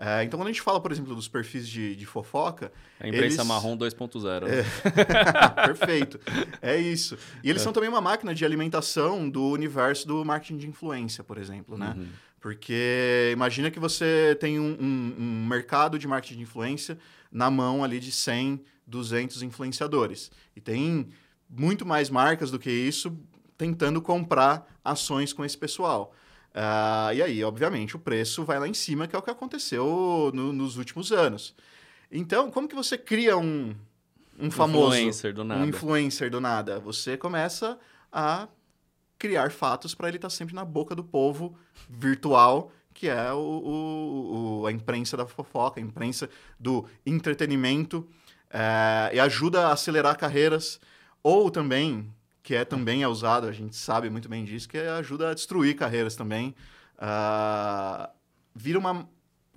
É, 0.00 0.22
então, 0.22 0.38
quando 0.38 0.48
a 0.48 0.52
gente 0.52 0.62
fala, 0.62 0.80
por 0.80 0.92
exemplo, 0.92 1.12
dos 1.12 1.26
perfis 1.26 1.66
de, 1.68 1.96
de 1.96 2.06
fofoca, 2.06 2.70
A 3.00 3.08
imprensa 3.08 3.38
eles- 3.38 3.46
marrom 3.46 3.76
2.0. 3.76 4.46
né? 4.46 4.64
Perfeito. 5.66 6.20
É 6.62 6.76
isso. 6.76 7.18
E 7.42 7.50
eles 7.50 7.62
são 7.62 7.72
também 7.72 7.88
uma 7.88 8.00
máquina 8.00 8.32
de 8.32 8.44
alimentação 8.44 9.28
do 9.28 9.44
universo 9.48 10.06
do 10.06 10.24
marketing 10.24 10.58
de 10.58 10.68
influência, 10.68 11.24
por 11.24 11.36
exemplo, 11.36 11.76
né? 11.76 11.94
Uhum. 11.96 12.08
Porque 12.40 13.30
imagina 13.32 13.70
que 13.70 13.80
você 13.80 14.36
tem 14.40 14.58
um, 14.60 14.76
um- 14.80 15.14
um 15.18 15.46
mercado 15.46 15.98
de 15.98 16.06
marketing 16.06 16.36
de 16.36 16.42
influência 16.42 16.98
na 17.30 17.50
mão 17.50 17.82
ali 17.82 17.98
de 18.00 18.12
100, 18.12 18.62
200 18.86 19.42
influenciadores. 19.42 20.30
E 20.56 20.60
tem 20.60 21.08
muito 21.50 21.84
mais 21.84 22.08
marcas 22.10 22.50
do 22.50 22.58
que 22.58 22.70
isso 22.70 23.16
tentando 23.56 24.00
comprar 24.00 24.66
ações 24.84 25.32
com 25.32 25.44
esse 25.44 25.58
pessoal. 25.58 26.14
Ah, 26.54 27.10
e 27.14 27.20
aí, 27.22 27.42
obviamente, 27.44 27.96
o 27.96 27.98
preço 27.98 28.44
vai 28.44 28.58
lá 28.58 28.66
em 28.68 28.74
cima, 28.74 29.06
que 29.06 29.14
é 29.14 29.18
o 29.18 29.22
que 29.22 29.30
aconteceu 29.30 30.30
no- 30.32 30.52
nos 30.52 30.76
últimos 30.76 31.10
anos. 31.12 31.54
Então, 32.10 32.50
como 32.50 32.68
que 32.68 32.74
você 32.74 32.96
cria 32.96 33.36
um, 33.36 33.74
um 34.38 34.50
famoso 34.50 34.96
Influencer 34.96 35.34
do 35.34 35.44
nada. 35.44 35.60
um 35.60 35.66
influencer 35.68 36.30
do 36.30 36.40
nada. 36.40 36.78
Você 36.80 37.16
começa 37.16 37.78
a 38.12 38.48
criar 39.18 39.50
fatos 39.50 39.94
para 39.94 40.08
ele 40.08 40.16
estar 40.18 40.30
sempre 40.30 40.54
na 40.54 40.64
boca 40.64 40.94
do 40.94 41.02
povo 41.02 41.56
virtual, 41.88 42.70
que 42.94 43.08
é 43.08 43.32
o, 43.32 43.38
o- 43.38 44.60
o- 44.62 44.66
a 44.66 44.72
imprensa 44.72 45.16
da 45.16 45.26
fofoca, 45.26 45.80
a 45.80 45.82
imprensa 45.82 46.28
do 46.58 46.84
entretenimento, 47.04 48.06
é, 48.50 49.10
e 49.14 49.20
ajuda 49.20 49.66
a 49.68 49.72
acelerar 49.72 50.16
carreiras, 50.16 50.80
ou 51.22 51.50
também, 51.50 52.12
que 52.42 52.54
é 52.54 52.64
também 52.64 53.02
é 53.02 53.08
usado, 53.08 53.46
a 53.46 53.52
gente 53.52 53.76
sabe 53.76 54.08
muito 54.08 54.28
bem 54.28 54.44
disso, 54.44 54.68
que 54.68 54.78
é 54.78 54.88
ajuda 54.90 55.30
a 55.30 55.34
destruir 55.34 55.74
carreiras 55.76 56.16
também. 56.16 56.54
Ah, 56.98 58.10
vira 58.54 58.78
uma 58.78 59.08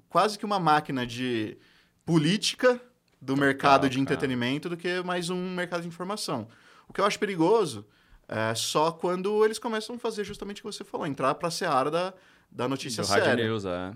quase 0.10 0.38
que 0.38 0.45
uma 0.45 0.60
máquina 0.60 1.06
de 1.08 1.58
política 2.06 2.80
do 3.21 3.38
mercado 3.38 3.89
de 3.89 3.95
cara. 3.97 4.02
entretenimento 4.02 4.67
do 4.69 4.76
que 4.78 5.02
mais 5.04 5.30
um 5.30 5.54
mercado 5.56 5.82
de 5.84 5.88
informação. 5.88 6.47
O 6.88 6.93
que 6.93 7.00
eu 7.00 7.06
acho 7.06 7.17
perigoso 7.17 7.86
é 8.31 8.55
só 8.55 8.93
quando 8.93 9.43
eles 9.43 9.59
começam 9.59 9.97
a 9.97 9.99
fazer 9.99 10.23
justamente 10.23 10.59
o 10.59 10.61
que 10.61 10.73
você 10.73 10.85
falou, 10.85 11.05
entrar 11.05 11.35
para 11.35 11.49
a 11.49 11.51
seara 11.51 11.91
da, 11.91 12.13
da 12.49 12.65
notícia 12.65 13.03
Do 13.03 13.07
séria. 13.07 13.35
news, 13.35 13.65
é. 13.65 13.91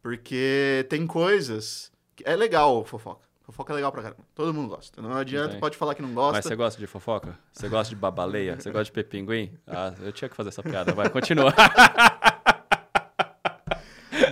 Porque 0.00 0.86
tem 0.88 1.06
coisas. 1.08 1.90
Que 2.14 2.22
é 2.24 2.36
legal 2.36 2.84
fofoca. 2.84 3.28
Fofoca 3.42 3.72
é 3.72 3.76
legal 3.76 3.90
pra 3.90 4.02
caramba. 4.02 4.22
Todo 4.32 4.54
mundo 4.54 4.68
gosta. 4.68 5.02
Não 5.02 5.12
adianta, 5.12 5.58
pode 5.58 5.76
falar 5.76 5.96
que 5.96 6.02
não 6.02 6.08
Mas 6.10 6.14
gosta. 6.14 6.42
você 6.42 6.54
gosta 6.54 6.78
de 6.78 6.86
fofoca? 6.86 7.36
Você 7.52 7.68
gosta 7.68 7.92
de 7.92 8.00
babaleia? 8.00 8.54
Você 8.54 8.70
gosta 8.70 8.84
de 8.84 8.92
pepinguim? 8.92 9.52
Ah, 9.66 9.92
eu 10.00 10.12
tinha 10.12 10.28
que 10.28 10.36
fazer 10.36 10.50
essa 10.50 10.62
piada. 10.62 10.92
Vai, 10.92 11.10
continua. 11.10 11.52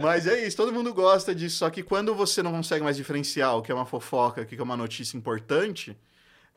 Mas 0.00 0.28
é 0.28 0.46
isso, 0.46 0.56
todo 0.56 0.72
mundo 0.72 0.94
gosta 0.94 1.34
disso. 1.34 1.56
Só 1.56 1.68
que 1.70 1.82
quando 1.82 2.14
você 2.14 2.42
não 2.42 2.52
consegue 2.52 2.84
mais 2.84 2.96
diferenciar 2.96 3.56
o 3.56 3.62
que 3.62 3.72
é 3.72 3.74
uma 3.74 3.84
fofoca, 3.86 4.42
o 4.42 4.46
que 4.46 4.54
é 4.54 4.62
uma 4.62 4.76
notícia 4.76 5.16
importante, 5.16 5.96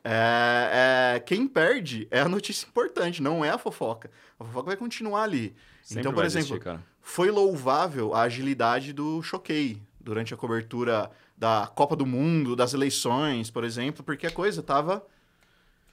é, 0.04 1.14
é- 1.16 1.20
quem 1.20 1.46
perde 1.46 2.08
é 2.10 2.20
a 2.20 2.28
notícia 2.28 2.66
importante, 2.66 3.22
não 3.22 3.44
é 3.44 3.50
a 3.50 3.58
fofoca. 3.58 4.10
A 4.38 4.44
fofoca 4.44 4.66
vai 4.66 4.76
continuar 4.76 5.22
ali. 5.22 5.54
Sempre 5.82 6.00
então, 6.00 6.12
por 6.12 6.24
exemplo, 6.24 6.56
existir, 6.56 6.80
foi 7.00 7.30
louvável 7.30 8.14
a 8.14 8.22
agilidade 8.22 8.92
do 8.92 9.22
Choquei 9.22 9.80
durante 10.00 10.32
a 10.32 10.36
cobertura 10.36 11.10
da 11.36 11.70
Copa 11.74 11.96
do 11.96 12.06
Mundo, 12.06 12.54
das 12.54 12.72
eleições, 12.74 13.50
por 13.50 13.64
exemplo, 13.64 14.04
porque 14.04 14.26
a 14.26 14.30
coisa 14.30 14.60
estava 14.60 15.04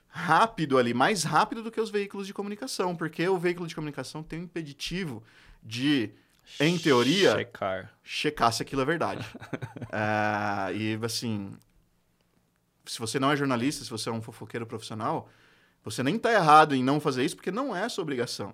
rápido 0.10 0.78
ali, 0.78 0.94
mais 0.94 1.24
rápido 1.24 1.64
do 1.64 1.72
que 1.72 1.80
os 1.80 1.90
veículos 1.90 2.28
de 2.28 2.34
comunicação, 2.34 2.96
porque 2.96 3.28
o 3.28 3.38
veículo 3.38 3.68
de 3.68 3.76
comunicação 3.76 4.24
tem 4.24 4.40
um 4.40 4.44
impeditivo 4.44 5.24
de, 5.64 6.12
em 6.60 6.78
teoria, 6.78 7.36
Checar. 7.36 7.94
checar 8.04 8.52
se 8.54 8.62
aquilo 8.62 8.82
é 8.82 8.86
verdade. 8.86 9.26
Ah, 9.92 10.70
e 10.74 11.00
assim, 11.04 11.52
se 12.90 13.00
você 13.00 13.20
não 13.20 13.32
é 13.32 13.36
jornalista, 13.36 13.84
se 13.84 13.90
você 13.90 14.10
é 14.10 14.12
um 14.12 14.22
fofoqueiro 14.22 14.66
profissional, 14.66 15.30
você 15.84 16.02
nem 16.02 16.18
tá 16.18 16.32
errado 16.32 16.76
em 16.76 16.84
não 16.84 17.00
fazer 17.00 17.24
isso, 17.24 17.36
porque 17.36 17.52
não 17.52 17.76
é 17.76 17.88
sua 17.88 18.02
obrigação. 18.02 18.54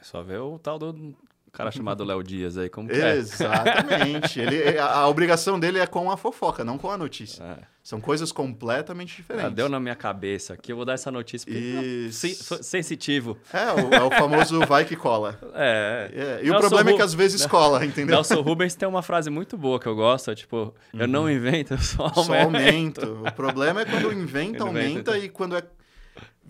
É 0.00 0.04
só 0.04 0.22
ver 0.22 0.38
o 0.38 0.58
tal 0.58 0.78
do 0.78 1.14
cara 1.56 1.70
chamado 1.70 2.04
Léo 2.04 2.22
Dias 2.22 2.58
aí, 2.58 2.68
como 2.68 2.88
que 2.88 2.94
é. 3.00 3.16
Exatamente. 3.16 4.40
Ele, 4.40 4.78
a, 4.78 4.86
a 4.86 5.08
obrigação 5.08 5.58
dele 5.58 5.78
é 5.78 5.86
com 5.86 6.10
a 6.10 6.16
fofoca, 6.16 6.64
não 6.64 6.76
com 6.78 6.90
a 6.90 6.98
notícia. 6.98 7.42
É. 7.42 7.56
São 7.82 8.00
coisas 8.00 8.32
completamente 8.32 9.12
Ah, 9.12 9.16
diferentes. 9.16 9.52
deu 9.54 9.68
na 9.68 9.78
minha 9.78 9.94
cabeça 9.94 10.54
aqui, 10.54 10.72
eu 10.72 10.76
vou 10.76 10.86
dar 10.86 10.94
essa 10.94 11.10
notícia. 11.10 11.44
porque- 11.46 11.58
Isso. 11.60 12.18
Sen- 12.20 12.34
sou 12.34 12.62
sensitivo. 12.62 13.36
É, 13.52 13.72
o, 13.72 13.94
é 13.94 14.02
o 14.02 14.10
famoso 14.10 14.58
vai 14.66 14.84
que 14.86 14.96
cola. 14.96 15.38
É. 15.54 16.10
É, 16.14 16.40
e 16.42 16.48
o 16.48 16.52
Nelson 16.52 16.60
problema 16.68 16.90
é 16.90 16.92
Ru- 16.92 16.96
que 16.96 17.02
às 17.02 17.12
vezes 17.14 17.44
cola, 17.46 17.84
entendeu? 17.84 18.14
Nelson 18.16 18.40
Rubens 18.40 18.74
tem 18.74 18.88
uma 18.88 19.02
frase 19.02 19.28
muito 19.28 19.56
boa 19.58 19.78
que 19.78 19.86
eu 19.86 19.94
gosto, 19.94 20.30
é 20.30 20.34
tipo, 20.34 20.74
eu 20.94 21.06
não 21.06 21.30
invento, 21.30 21.74
eu 21.74 21.78
só 21.78 22.06
Uhum. 22.06 22.14
Só 22.24 22.34
aumento. 22.34 23.04
aumento. 23.04 23.22
O 23.28 23.32
problema 23.32 23.82
é 23.82 23.84
quando 23.84 24.12
inventa, 24.12 24.58
Quando 24.64 24.70
inventa, 24.78 25.10
aumenta, 25.12 25.18
e 25.18 25.28
quando 25.28 25.56
é 25.56 25.62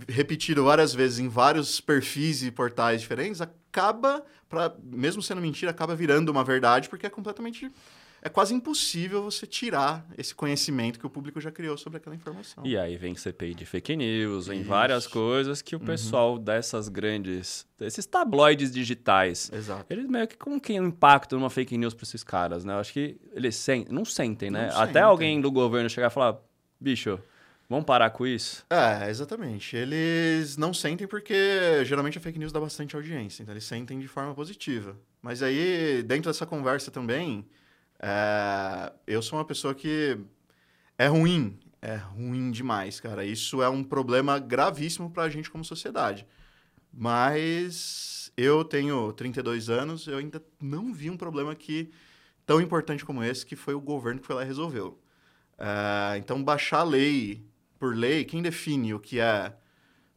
repetido 0.09 0.65
várias 0.65 0.95
vezes 0.95 1.19
em 1.19 1.29
vários 1.29 1.81
perfis 1.81 2.43
e 2.43 2.51
portais 2.51 3.01
diferentes, 3.01 3.41
acaba, 3.41 4.25
pra, 4.49 4.75
mesmo 4.83 5.23
sendo 5.23 5.41
mentira, 5.41 5.71
acaba 5.71 5.95
virando 5.95 6.31
uma 6.31 6.45
verdade, 6.45 6.89
porque 6.89 7.07
é 7.07 7.11
completamente. 7.11 7.71
é 8.23 8.29
quase 8.29 8.55
impossível 8.55 9.23
você 9.23 9.47
tirar 9.47 10.07
esse 10.17 10.35
conhecimento 10.35 10.99
que 10.99 11.07
o 11.07 11.11
público 11.11 11.39
já 11.41 11.51
criou 11.51 11.77
sobre 11.77 11.99
aquela 11.99 12.17
informação. 12.17 12.65
E 12.65 12.77
aí 12.77 12.97
vem 12.97 13.15
CPI 13.15 13.55
de 13.55 13.67
fake 13.67 13.95
news, 13.97 14.47
vem 14.47 14.63
várias 14.63 15.07
coisas 15.07 15.61
que 15.61 15.77
o 15.77 15.79
uhum. 15.79 15.85
pessoal 15.85 16.39
dessas 16.39 16.89
grandes, 16.89 17.67
desses 17.79 18.07
tabloides 18.07 18.73
digitais, 18.73 19.51
Exato. 19.53 19.85
eles 19.91 20.07
meio 20.07 20.27
que 20.27 20.37
como 20.39 20.59
que 20.59 20.75
é 20.75 20.81
o 20.81 20.87
impacto 20.87 21.37
numa 21.37 21.51
fake 21.51 21.77
news 21.77 21.93
para 21.93 22.05
esses 22.05 22.25
caras, 22.25 22.65
né? 22.65 22.73
Eu 22.73 22.79
acho 22.79 22.95
que 22.95 23.21
eles 23.33 23.57
sen 23.57 23.87
não 23.91 24.05
sentem, 24.07 24.51
né? 24.51 24.69
Não 24.69 24.77
Até 24.77 24.87
sentem. 24.87 25.03
alguém 25.03 25.41
do 25.41 25.53
governo 25.53 25.91
chegar 25.91 26.07
e 26.07 26.11
falar, 26.11 26.39
bicho, 26.81 27.21
Vamos 27.69 27.87
parar 27.87 28.11
com 28.11 28.27
isso? 28.27 28.65
É, 28.69 29.09
exatamente. 29.09 29.75
Eles 29.75 30.57
não 30.57 30.75
sentem 30.75 31.07
porque 31.07 31.83
geralmente 31.85 32.19
a 32.19 32.21
fake 32.21 32.39
news 32.39 32.53
dá 32.53 32.61
bastante 32.61 32.95
audiência, 32.95 33.43
então 33.43 33.55
eles 33.55 33.65
sentem 33.65 33.99
de 33.99 34.07
forma 34.07 34.35
positiva. 34.35 34.97
Mas 35.23 35.43
aí, 35.43 36.03
dentro 36.03 36.31
dessa 36.31 36.45
conversa 36.45 36.91
também, 36.91 37.47
é... 37.99 38.93
eu 39.07 39.23
sou 39.23 39.39
uma 39.39 39.45
pessoa 39.45 39.75
que 39.75 40.19
é 40.99 41.07
ruim. 41.07 41.59
É 41.81 41.97
ruim 41.97 42.51
demais, 42.51 43.01
cara. 43.01 43.25
Isso 43.25 43.63
é 43.63 43.69
um 43.69 43.83
problema 43.83 44.39
gravíssimo 44.39 45.11
pra 45.11 45.29
gente 45.29 45.51
como 45.51 45.65
sociedade. 45.65 46.27
Mas 46.93 48.31
eu 48.37 48.65
tenho 48.65 49.13
32 49.13 49.71
anos, 49.71 50.07
eu 50.07 50.19
ainda 50.19 50.43
não 50.61 50.93
vi 50.93 51.11
um 51.11 51.17
problema 51.17 51.55
que 51.55 51.91
tão 52.47 52.61
importante 52.61 53.05
como 53.05 53.25
esse, 53.25 53.45
que 53.47 53.57
foi 53.57 53.75
o 53.75 53.81
governo 53.81 54.21
que 54.21 54.27
foi 54.27 54.37
lá 54.37 54.43
e 54.43 54.47
resolveu. 54.47 55.01
É... 55.59 56.19
então, 56.19 56.45
baixar 56.45 56.81
a 56.81 56.85
lei 56.85 57.54
por 57.85 57.95
lei, 57.95 58.25
quem 58.25 58.41
define 58.41 58.95
o 58.95 58.99
que 58.99 59.21
é 59.21 59.53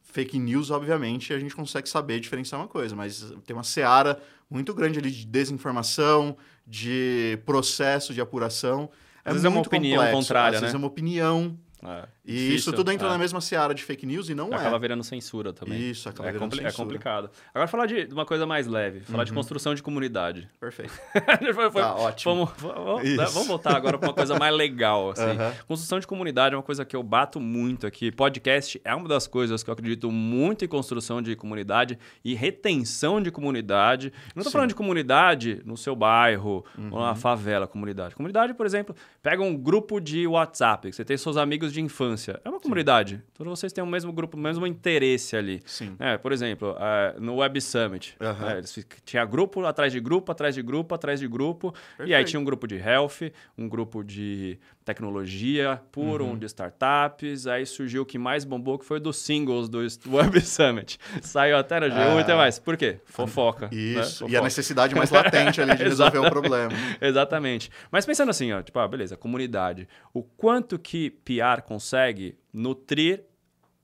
fake 0.02 0.38
news, 0.38 0.70
obviamente, 0.70 1.34
a 1.34 1.38
gente 1.38 1.54
consegue 1.54 1.86
saber 1.86 2.18
diferenciar 2.18 2.58
uma 2.58 2.66
coisa, 2.66 2.96
mas 2.96 3.30
tem 3.44 3.54
uma 3.54 3.62
seara 3.62 4.18
muito 4.48 4.72
grande 4.72 4.98
ali 4.98 5.10
de 5.10 5.26
desinformação, 5.26 6.34
de 6.66 7.38
processo 7.44 8.14
de 8.14 8.22
apuração. 8.22 8.88
É 9.22 9.28
às 9.28 9.34
vezes 9.34 9.44
é 9.44 9.48
uma 9.50 9.60
opinião 9.60 9.96
complexo. 9.96 10.18
contrária, 10.18 10.56
às 10.56 10.62
né? 10.62 10.66
vezes 10.68 10.74
é 10.74 10.78
uma 10.78 10.86
opinião 10.86 11.58
é, 11.82 12.08
e 12.28 12.32
difícil, 12.32 12.56
isso 12.56 12.72
tudo 12.74 12.92
entra 12.92 13.08
é. 13.08 13.10
na 13.10 13.16
mesma 13.16 13.40
seara 13.40 13.74
de 13.74 13.82
fake 13.82 14.04
news 14.04 14.28
e 14.28 14.34
não 14.34 14.48
acaba 14.48 14.62
é. 14.62 14.66
Acaba 14.66 14.78
virando 14.78 15.02
censura 15.02 15.50
também. 15.50 15.90
Isso, 15.90 16.10
acaba 16.10 16.28
é 16.28 16.32
virando 16.32 16.50
compli 16.50 16.62
censura. 16.62 16.70
É 16.70 16.84
complicado. 16.84 17.30
Agora 17.54 17.66
falar 17.66 17.86
de 17.86 18.06
uma 18.12 18.26
coisa 18.26 18.46
mais 18.46 18.66
leve, 18.66 19.00
falar 19.00 19.20
uhum. 19.20 19.24
de 19.24 19.32
construção 19.32 19.74
de 19.74 19.82
comunidade. 19.82 20.46
Perfeito. 20.60 20.92
foi, 21.54 21.70
foi, 21.70 21.80
tá, 21.80 21.94
ótimo. 21.94 22.34
Vamos, 22.34 22.50
vamos, 22.58 23.02
né, 23.02 23.24
vamos, 23.24 23.48
voltar 23.48 23.74
agora 23.74 23.96
para 23.96 24.08
uma 24.10 24.14
coisa 24.14 24.38
mais 24.38 24.54
legal. 24.54 25.12
Assim. 25.12 25.22
Uhum. 25.22 25.52
Construção 25.66 25.98
de 25.98 26.06
comunidade 26.06 26.54
é 26.54 26.58
uma 26.58 26.62
coisa 26.62 26.84
que 26.84 26.94
eu 26.94 27.02
bato 27.02 27.40
muito 27.40 27.86
aqui. 27.86 28.12
Podcast 28.12 28.78
é 28.84 28.94
uma 28.94 29.08
das 29.08 29.26
coisas 29.26 29.62
que 29.62 29.70
eu 29.70 29.72
acredito 29.72 30.12
muito 30.12 30.66
em 30.66 30.68
construção 30.68 31.22
de 31.22 31.34
comunidade 31.34 31.98
e 32.22 32.34
retenção 32.34 33.22
de 33.22 33.30
comunidade. 33.30 34.12
Não 34.34 34.42
estou 34.42 34.52
falando 34.52 34.68
de 34.68 34.74
comunidade 34.74 35.62
no 35.64 35.78
seu 35.78 35.96
bairro 35.96 36.62
uhum. 36.76 36.90
ou 36.92 37.00
na 37.00 37.14
favela, 37.14 37.66
comunidade. 37.66 38.14
Comunidade, 38.14 38.52
por 38.52 38.66
exemplo, 38.66 38.94
pega 39.22 39.42
um 39.42 39.56
grupo 39.56 39.98
de 39.98 40.26
WhatsApp, 40.26 40.90
que 40.90 40.94
você 40.94 41.06
tem 41.06 41.16
seus 41.16 41.38
amigos 41.38 41.72
de 41.72 41.80
infância 41.80 42.17
é 42.26 42.48
uma 42.48 42.58
comunidade. 42.58 43.22
Todos 43.34 43.58
vocês 43.58 43.72
têm 43.72 43.84
o 43.84 43.86
mesmo 43.86 44.12
grupo, 44.12 44.36
o 44.36 44.40
mesmo 44.40 44.66
interesse 44.66 45.36
ali. 45.36 45.62
Sim. 45.64 45.94
É, 45.98 46.18
por 46.18 46.32
exemplo, 46.32 46.72
uh, 46.72 47.20
no 47.20 47.36
Web 47.36 47.60
Summit, 47.60 48.16
uhum. 48.20 48.46
né, 48.46 48.58
eles, 48.58 48.86
tinha 49.04 49.24
grupo 49.24 49.64
atrás 49.64 49.92
de 49.92 50.00
grupo, 50.00 50.32
atrás 50.32 50.54
de 50.54 50.62
grupo, 50.62 50.94
atrás 50.94 51.20
de 51.20 51.28
grupo. 51.28 51.72
Perfeito. 51.72 52.10
E 52.10 52.14
aí 52.14 52.24
tinha 52.24 52.40
um 52.40 52.44
grupo 52.44 52.66
de 52.66 52.76
health, 52.76 53.30
um 53.56 53.68
grupo 53.68 54.02
de 54.02 54.58
tecnologia 54.88 55.80
puro, 55.92 56.24
uhum. 56.24 56.32
um 56.32 56.38
de 56.38 56.46
startups. 56.46 57.46
Aí 57.46 57.66
surgiu 57.66 58.02
o 58.02 58.06
que 58.06 58.18
mais 58.18 58.44
bombou, 58.44 58.78
que 58.78 58.84
foi 58.86 58.98
dos 58.98 59.18
singles 59.18 59.68
do 59.68 59.78
Web 60.10 60.40
Summit. 60.40 60.98
Saiu 61.20 61.58
até 61.58 61.78
no 61.78 61.86
G1 61.86 62.16
e 62.16 62.20
até 62.20 62.34
mais. 62.34 62.58
Por 62.58 62.76
quê? 62.76 62.98
Fofoca. 63.04 63.68
Né? 63.70 63.76
Isso. 63.76 63.98
Né? 63.98 64.02
Fofoca. 64.02 64.32
E 64.32 64.36
a 64.36 64.42
necessidade 64.42 64.94
mais 64.94 65.10
latente 65.10 65.60
ali 65.60 65.76
de 65.76 65.84
resolver 65.84 66.18
o 66.18 66.30
problema. 66.30 66.72
Exatamente. 67.00 67.70
Mas 67.90 68.06
pensando 68.06 68.30
assim, 68.30 68.50
ó, 68.52 68.62
tipo, 68.62 68.78
ah, 68.78 68.88
beleza, 68.88 69.16
comunidade. 69.16 69.86
O 70.14 70.22
quanto 70.22 70.78
que 70.78 71.10
PR 71.10 71.62
consegue 71.64 72.38
nutrir 72.52 73.24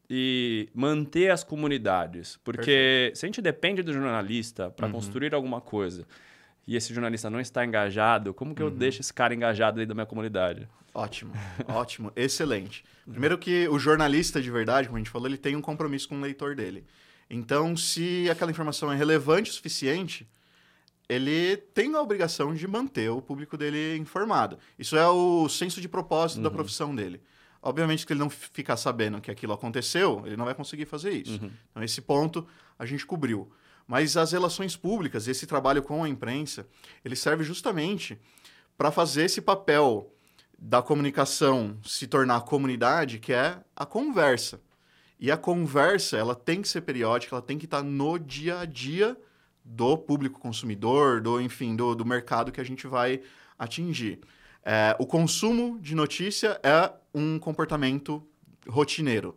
e 0.09 0.69
manter 0.75 1.31
as 1.31 1.45
comunidades. 1.45 2.39
Porque 2.43 2.61
Perfeito. 2.61 3.19
se 3.19 3.27
a 3.27 3.29
gente 3.29 3.43
depende 3.43 3.83
do 3.83 3.93
jornalista 3.93 4.71
para 4.71 4.87
uhum. 4.87 4.93
construir 4.93 5.35
alguma 5.35 5.61
coisa 5.61 6.07
e 6.67 6.77
esse 6.77 6.95
jornalista 6.95 7.29
não 7.29 7.41
está 7.41 7.65
engajado, 7.65 8.33
como 8.33 8.55
que 8.55 8.63
uhum. 8.63 8.69
eu 8.69 8.75
deixo 8.75 9.01
esse 9.01 9.13
cara 9.13 9.35
engajado 9.35 9.77
dentro 9.77 9.89
da 9.89 9.95
minha 9.95 10.07
comunidade? 10.07 10.69
Ótimo, 10.95 11.33
ótimo, 11.69 12.13
excelente. 12.17 12.85
Primeiro 13.09 13.37
que 13.37 13.69
o 13.69 13.79
jornalista 13.79 14.41
de 14.41 14.51
verdade, 14.51 14.89
como 14.89 14.97
a 14.97 15.01
gente 15.01 15.11
falou, 15.11 15.29
ele 15.29 15.37
tem 15.37 15.57
um 15.57 15.61
compromisso 15.61 16.09
com 16.09 16.17
o 16.17 16.21
leitor 16.21 16.55
dele. 16.55 16.85
Então, 17.29 17.77
se 17.77 18.29
aquela 18.31 18.51
informação 18.51 18.93
é 18.93 18.97
relevante 18.97 19.51
o 19.51 19.55
suficiente, 19.55 20.27
ele 21.09 21.57
tem 21.57 21.95
a 21.95 22.01
obrigação 22.01 22.55
de 22.55 22.67
manter 22.67 23.11
o 23.11 23.21
público 23.21 23.57
dele 23.57 23.97
informado. 23.97 24.59
Isso 24.79 24.97
é 24.97 25.07
o 25.09 25.49
senso 25.49 25.81
de 25.81 25.89
propósito 25.89 26.39
uhum. 26.39 26.45
da 26.45 26.51
profissão 26.51 26.95
dele. 26.95 27.21
Obviamente 27.61 28.07
que 28.07 28.13
ele 28.13 28.21
não 28.21 28.29
ficar 28.31 28.77
sabendo 28.77 29.21
que 29.21 29.31
aquilo 29.31 29.53
aconteceu, 29.53 30.23
ele 30.27 30.37
não 30.37 30.45
vai 30.45 30.55
conseguir 30.55 30.85
fazer 30.85 31.13
isso. 31.13 31.43
Uhum. 31.43 31.51
Então, 31.71 31.83
esse 31.83 32.01
ponto 32.01 32.47
a 32.79 32.87
gente 32.87 33.07
cobriu. 33.07 33.51
Mas 33.87 34.17
as 34.17 34.33
relações 34.33 34.77
públicas, 34.77 35.29
esse 35.29 35.47
trabalho 35.47 35.83
com 35.83 36.03
a 36.03 36.09
imprensa, 36.09 36.67
ele 37.05 37.17
serve 37.17 37.45
justamente 37.45 38.19
para 38.77 38.91
fazer 38.91 39.25
esse 39.25 39.41
papel 39.41 40.11
da 40.59 40.81
comunicação 40.81 41.77
se 41.85 42.07
tornar 42.07 42.41
comunidade, 42.43 43.19
que 43.19 43.33
é 43.33 43.59
a 43.77 43.85
conversa. 43.85 44.61
E 45.21 45.31
a 45.31 45.37
conversa, 45.37 46.17
ela 46.17 46.35
tem 46.35 46.63
que 46.63 46.69
ser 46.69 46.81
periódica, 46.81 47.35
ela 47.35 47.43
tem 47.43 47.59
que 47.59 47.67
estar 47.67 47.83
no 47.83 48.19
dia 48.19 48.61
a 48.61 48.65
dia 48.65 49.17
do 49.65 49.97
público 49.97 50.41
consumidor, 50.41 51.21
do 51.21 51.41
enfim, 51.41 51.77
do, 51.77 51.95
do 51.95 52.05
mercado 52.05 52.53
que 52.53 52.61
a 52.61 52.65
gente 52.65 52.87
vai 52.87 53.23
atingir. 53.59 54.21
É, 54.65 54.97
o 54.99 55.07
consumo 55.07 55.79
de 55.81 55.95
notícia 55.95 56.59
é 56.63 56.91
um 57.15 57.39
comportamento 57.39 58.27
rotineiro. 58.69 59.37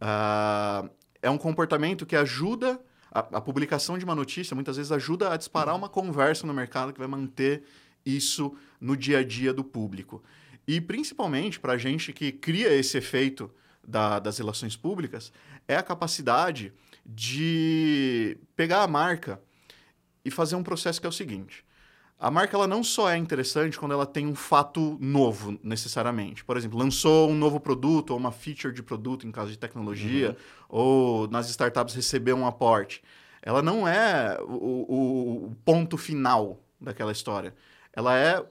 Uh, 0.00 0.90
é 1.22 1.30
um 1.30 1.38
comportamento 1.38 2.04
que 2.04 2.16
ajuda 2.16 2.80
a, 3.14 3.20
a, 3.20 3.40
publicação 3.40 3.96
de 3.96 4.04
uma 4.04 4.14
notícia, 4.14 4.54
muitas 4.54 4.76
vezes 4.76 4.90
ajuda 4.90 5.32
a 5.32 5.36
disparar 5.36 5.76
uma 5.76 5.88
conversa 5.88 6.46
no 6.46 6.52
mercado 6.52 6.92
que 6.92 6.98
vai 6.98 7.06
manter 7.06 7.62
isso 8.04 8.56
no 8.80 8.96
dia 8.96 9.18
a 9.18 9.24
dia 9.24 9.54
do 9.54 9.62
público. 9.62 10.22
E 10.66 10.80
principalmente 10.80 11.60
para 11.60 11.74
a 11.74 11.78
gente 11.78 12.12
que 12.12 12.32
cria 12.32 12.74
esse 12.74 12.98
efeito 12.98 13.50
da, 13.86 14.18
das 14.18 14.38
relações 14.38 14.76
públicas, 14.76 15.32
é 15.68 15.76
a 15.76 15.82
capacidade 15.82 16.72
de 17.06 18.36
pegar 18.56 18.82
a 18.82 18.88
marca 18.88 19.40
e 20.24 20.30
fazer 20.30 20.56
um 20.56 20.62
processo 20.62 21.00
que 21.00 21.06
é 21.06 21.08
o 21.08 21.12
seguinte. 21.12 21.63
A 22.18 22.30
marca 22.30 22.56
ela 22.56 22.66
não 22.66 22.82
só 22.82 23.10
é 23.10 23.16
interessante 23.16 23.78
quando 23.78 23.92
ela 23.92 24.06
tem 24.06 24.26
um 24.26 24.34
fato 24.34 24.96
novo, 25.00 25.58
necessariamente. 25.62 26.44
Por 26.44 26.56
exemplo, 26.56 26.78
lançou 26.78 27.28
um 27.28 27.34
novo 27.34 27.58
produto 27.60 28.10
ou 28.10 28.16
uma 28.16 28.30
feature 28.30 28.72
de 28.72 28.82
produto, 28.82 29.26
em 29.26 29.32
caso 29.32 29.50
de 29.50 29.58
tecnologia, 29.58 30.30
uhum. 30.30 30.36
ou 30.68 31.28
nas 31.28 31.50
startups 31.50 31.94
recebeu 31.94 32.36
um 32.36 32.46
aporte. 32.46 33.02
Ela 33.42 33.60
não 33.60 33.86
é 33.86 34.38
o, 34.40 34.54
o, 34.54 35.46
o 35.46 35.56
ponto 35.64 35.98
final 35.98 36.60
daquela 36.80 37.12
história. 37.12 37.54
Ela 37.92 38.16
é 38.16 38.44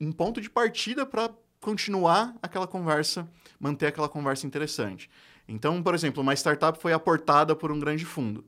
um 0.00 0.12
ponto 0.12 0.40
de 0.40 0.50
partida 0.50 1.06
para 1.06 1.30
continuar 1.60 2.36
aquela 2.42 2.66
conversa, 2.66 3.28
manter 3.58 3.86
aquela 3.86 4.08
conversa 4.08 4.46
interessante. 4.46 5.08
Então, 5.48 5.82
por 5.82 5.94
exemplo, 5.94 6.22
uma 6.22 6.34
startup 6.34 6.78
foi 6.80 6.92
aportada 6.92 7.54
por 7.54 7.72
um 7.72 7.78
grande 7.78 8.04
fundo. 8.04 8.44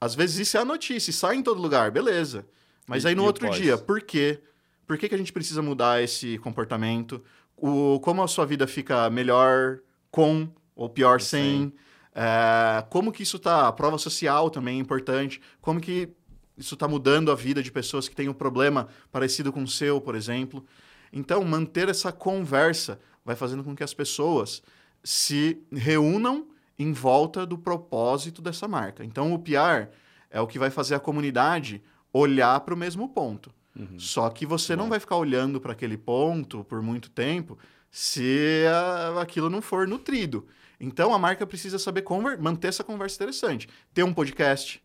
Às 0.00 0.14
vezes 0.14 0.48
isso 0.48 0.56
é 0.56 0.60
a 0.60 0.64
notícia, 0.64 1.12
sai 1.12 1.36
em 1.36 1.42
todo 1.42 1.60
lugar, 1.60 1.90
beleza. 1.90 2.46
Mas 2.88 3.04
e, 3.04 3.08
aí 3.08 3.14
no 3.14 3.24
outro 3.24 3.48
dia, 3.50 3.76
por 3.76 4.00
quê? 4.00 4.40
Por 4.86 4.96
que, 4.96 5.08
que 5.08 5.14
a 5.14 5.18
gente 5.18 5.32
precisa 5.32 5.60
mudar 5.60 6.02
esse 6.02 6.38
comportamento? 6.38 7.22
O, 7.56 8.00
como 8.00 8.22
a 8.22 8.28
sua 8.28 8.46
vida 8.46 8.66
fica 8.66 9.10
melhor 9.10 9.80
com 10.10 10.48
ou 10.74 10.88
pior 10.88 11.20
sem? 11.20 11.72
É, 12.14 12.82
como 12.88 13.12
que 13.12 13.22
isso 13.22 13.36
está? 13.36 13.68
A 13.68 13.72
prova 13.72 13.98
social 13.98 14.48
também 14.48 14.78
é 14.78 14.80
importante. 14.80 15.40
Como 15.60 15.80
que 15.80 16.08
isso 16.56 16.74
está 16.74 16.88
mudando 16.88 17.30
a 17.30 17.34
vida 17.34 17.62
de 17.62 17.70
pessoas 17.70 18.08
que 18.08 18.16
têm 18.16 18.28
um 18.28 18.34
problema 18.34 18.88
parecido 19.12 19.52
com 19.52 19.62
o 19.62 19.68
seu, 19.68 20.00
por 20.00 20.16
exemplo. 20.16 20.64
Então, 21.12 21.44
manter 21.44 21.88
essa 21.88 22.10
conversa 22.10 22.98
vai 23.24 23.36
fazendo 23.36 23.62
com 23.62 23.76
que 23.76 23.84
as 23.84 23.94
pessoas 23.94 24.62
se 25.04 25.62
reúnam 25.72 26.48
em 26.78 26.92
volta 26.92 27.46
do 27.46 27.56
propósito 27.56 28.42
dessa 28.42 28.66
marca. 28.66 29.04
Então, 29.04 29.32
o 29.32 29.38
PR 29.38 29.88
é 30.30 30.40
o 30.40 30.46
que 30.46 30.58
vai 30.58 30.70
fazer 30.70 30.94
a 30.94 31.00
comunidade 31.00 31.82
olhar 32.18 32.60
para 32.60 32.74
o 32.74 32.76
mesmo 32.76 33.08
ponto. 33.08 33.52
Uhum. 33.76 33.98
Só 33.98 34.28
que 34.30 34.44
você 34.44 34.74
Bom. 34.74 34.82
não 34.82 34.88
vai 34.88 34.98
ficar 34.98 35.16
olhando 35.16 35.60
para 35.60 35.72
aquele 35.72 35.96
ponto 35.96 36.64
por 36.64 36.82
muito 36.82 37.10
tempo 37.10 37.58
se 37.90 38.64
a, 38.70 39.20
aquilo 39.20 39.48
não 39.48 39.62
for 39.62 39.86
nutrido. 39.86 40.46
Então 40.80 41.12
a 41.14 41.18
marca 41.18 41.46
precisa 41.46 41.78
saber 41.78 42.04
manter 42.40 42.68
essa 42.68 42.84
conversa 42.84 43.16
interessante. 43.16 43.68
Ter 43.92 44.02
um 44.02 44.12
podcast, 44.12 44.82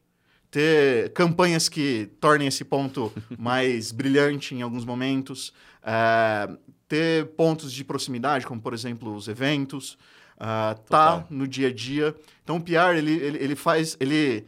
ter 0.49 1.11
campanhas 1.13 1.69
que 1.69 2.09
tornem 2.19 2.47
esse 2.47 2.63
ponto 2.63 3.11
mais 3.37 3.91
brilhante 3.91 4.55
em 4.55 4.61
alguns 4.61 4.85
momentos, 4.85 5.53
é, 5.83 6.49
ter 6.87 7.27
pontos 7.35 7.71
de 7.71 7.83
proximidade, 7.83 8.45
como 8.45 8.61
por 8.61 8.73
exemplo 8.73 9.15
os 9.15 9.27
eventos, 9.27 9.97
uh, 10.37 10.79
tá 10.89 11.25
no 11.29 11.47
dia 11.47 11.69
a 11.69 11.73
dia. 11.73 12.15
Então 12.43 12.57
o 12.57 12.61
PR 12.61 12.95
ele, 12.95 13.13
ele, 13.13 13.37
ele 13.37 13.55
faz 13.55 13.97
ele 13.99 14.45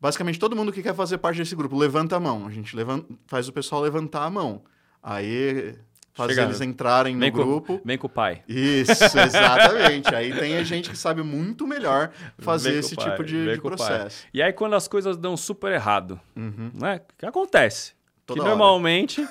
Basicamente, 0.00 0.38
todo 0.38 0.54
mundo 0.54 0.72
que 0.72 0.82
quer 0.82 0.94
fazer 0.94 1.18
parte 1.18 1.38
desse 1.38 1.56
grupo 1.56 1.76
levanta 1.76 2.16
a 2.16 2.20
mão. 2.20 2.46
A 2.46 2.50
gente 2.50 2.74
levanta, 2.76 3.06
faz 3.26 3.48
o 3.48 3.52
pessoal 3.52 3.80
levantar 3.82 4.24
a 4.24 4.30
mão. 4.30 4.62
Aí 5.02 5.74
Chega- 6.14 6.42
eles 6.42 6.60
entrarem 6.60 7.14
no 7.14 7.20
Vem 7.20 7.30
com, 7.32 7.38
grupo. 7.38 7.80
vem 7.84 7.96
com 7.98 8.06
o 8.06 8.10
pai. 8.10 8.42
Isso, 8.48 8.92
exatamente. 9.18 10.12
Aí 10.14 10.32
tem 10.36 10.56
a 10.56 10.62
gente 10.64 10.90
que 10.90 10.96
sabe 10.98 11.22
muito 11.22 11.66
melhor 11.66 12.10
fazer 12.38 12.70
Vem 12.70 12.78
esse 12.80 12.94
o 12.94 12.96
pai, 12.96 13.10
tipo 13.10 13.24
de, 13.24 13.52
de 13.52 13.58
o 13.58 13.62
processo. 13.62 14.24
E 14.34 14.40
aí, 14.42 14.52
quando 14.52 14.74
as 14.74 14.86
coisas 14.88 15.16
dão 15.16 15.36
super 15.36 15.72
errado, 15.72 16.20
Uhum. 16.36 16.70
né? 16.74 17.00
Que 17.16 17.26
acontece. 17.26 17.92
Toda 18.26 18.40
que 18.40 18.46
hora. 18.46 18.56
normalmente 18.56 19.26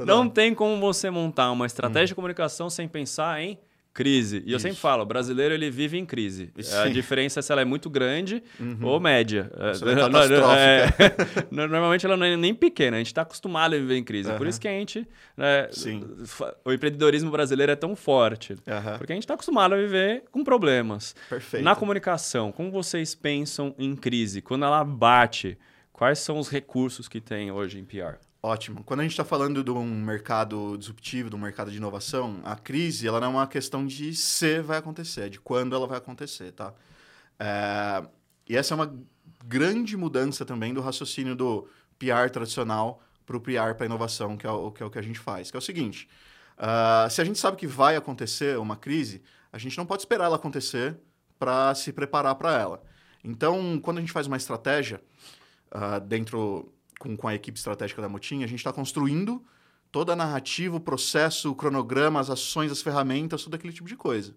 não 0.04 0.28
tem 0.28 0.54
como 0.54 0.80
você 0.80 1.10
montar 1.10 1.50
uma 1.52 1.66
estratégia 1.66 2.08
de 2.08 2.14
comunicação 2.14 2.68
sem 2.68 2.88
pensar 2.88 3.40
em 3.40 3.58
crise. 3.94 4.42
E 4.44 4.52
eu 4.52 4.58
sempre 4.58 4.72
Isso. 4.74 4.80
falo, 4.80 5.04
o 5.04 5.06
brasileiro 5.06 5.54
ele 5.54 5.70
vive 5.70 5.96
em 5.96 6.04
crise. 6.04 6.50
Sim. 6.60 6.76
A 6.76 6.88
diferença 6.88 7.38
é 7.38 7.42
se 7.42 7.52
ela 7.52 7.60
é 7.60 7.64
muito 7.64 7.88
grande 7.88 8.42
ou 8.82 8.98
média. 8.98 9.50
É 9.56 9.72
não, 9.94 10.10
catastrófica. 10.10 11.38
é, 11.40 11.46
normalmente 11.50 12.04
ela 12.04 12.16
não 12.16 12.26
é 12.26 12.36
nem 12.36 12.52
pequena, 12.52 12.96
a 12.96 12.98
gente 12.98 13.06
está 13.06 13.22
acostumado 13.22 13.74
a 13.74 13.78
viver 13.78 13.96
em 13.96 14.02
crise. 14.02 14.28
Por 14.32 14.40
Aham. 14.40 14.48
isso 14.48 14.60
que 14.60 14.66
a 14.66 14.72
gente. 14.72 15.06
né, 15.36 15.68
o 16.64 16.72
empreendedorismo 16.72 17.30
brasileiro 17.30 17.70
é 17.70 17.76
tão 17.76 17.94
forte. 17.94 18.56
Aham, 18.66 18.98
Porque 18.98 19.12
a 19.12 19.16
gente 19.16 19.22
está 19.24 19.34
acostumado 19.34 19.74
a 19.74 19.76
viver 19.78 20.24
com 20.32 20.42
problemas. 20.42 21.14
Perfeito. 21.30 21.62
Na 21.62 21.76
comunicação, 21.76 22.50
como 22.50 22.70
vocês 22.72 23.14
pensam 23.14 23.74
em 23.78 23.94
crise? 23.94 24.42
Quando 24.42 24.64
ela 24.64 24.82
bate, 24.82 25.56
quais 25.92 26.18
são 26.18 26.38
os 26.38 26.48
recursos 26.48 27.06
que 27.08 27.20
tem 27.20 27.52
hoje 27.52 27.78
em 27.78 27.84
PR? 27.84 28.16
Ótimo. 28.44 28.84
Quando 28.84 29.00
a 29.00 29.02
gente 29.04 29.12
está 29.12 29.24
falando 29.24 29.64
de 29.64 29.70
um 29.70 29.86
mercado 29.86 30.76
disruptivo, 30.76 31.30
de 31.30 31.34
um 31.34 31.38
mercado 31.38 31.70
de 31.70 31.78
inovação, 31.78 32.42
a 32.44 32.54
crise 32.54 33.08
ela 33.08 33.18
não 33.18 33.28
é 33.28 33.30
uma 33.30 33.46
questão 33.46 33.86
de 33.86 34.14
se 34.14 34.60
vai 34.60 34.76
acontecer, 34.76 35.22
é 35.22 35.28
de 35.30 35.40
quando 35.40 35.74
ela 35.74 35.86
vai 35.86 35.96
acontecer, 35.96 36.52
tá? 36.52 36.74
É, 37.38 38.06
E 38.46 38.54
essa 38.54 38.74
é 38.74 38.76
uma 38.76 38.94
grande 39.46 39.96
mudança 39.96 40.44
também 40.44 40.74
do 40.74 40.82
raciocínio 40.82 41.34
do 41.34 41.66
PR 41.98 42.28
tradicional 42.30 43.00
para 43.24 43.34
o 43.34 43.40
PR 43.40 43.74
para 43.78 43.86
inovação, 43.86 44.36
que 44.36 44.46
é, 44.46 44.50
o, 44.50 44.70
que 44.70 44.82
é 44.82 44.86
o 44.86 44.90
que 44.90 44.98
a 44.98 45.02
gente 45.02 45.18
faz. 45.18 45.50
Que 45.50 45.56
é 45.56 45.58
o 45.58 45.62
seguinte, 45.62 46.06
ah, 46.58 47.08
se 47.10 47.22
a 47.22 47.24
gente 47.24 47.38
sabe 47.38 47.56
que 47.56 47.66
vai 47.66 47.96
acontecer 47.96 48.58
uma 48.58 48.76
crise, 48.76 49.22
a 49.50 49.56
gente 49.56 49.78
não 49.78 49.86
pode 49.86 50.02
esperar 50.02 50.26
ela 50.26 50.36
acontecer 50.36 50.98
para 51.38 51.74
se 51.74 51.94
preparar 51.94 52.34
para 52.34 52.52
ela. 52.60 52.82
Então, 53.24 53.80
quando 53.80 53.96
a 53.98 54.00
gente 54.02 54.12
faz 54.12 54.26
uma 54.26 54.36
estratégia 54.36 55.00
ah, 55.70 55.98
dentro 55.98 56.73
com, 56.98 57.16
com 57.16 57.28
a 57.28 57.34
equipe 57.34 57.58
estratégica 57.58 58.00
da 58.00 58.08
Motim, 58.08 58.42
a 58.42 58.46
gente 58.46 58.58
está 58.58 58.72
construindo 58.72 59.44
toda 59.90 60.12
a 60.12 60.16
narrativa, 60.16 60.76
o 60.76 60.80
processo, 60.80 61.50
o 61.50 61.54
cronograma, 61.54 62.18
as 62.18 62.28
ações, 62.28 62.72
as 62.72 62.82
ferramentas, 62.82 63.44
tudo 63.44 63.54
aquele 63.54 63.72
tipo 63.72 63.88
de 63.88 63.96
coisa. 63.96 64.34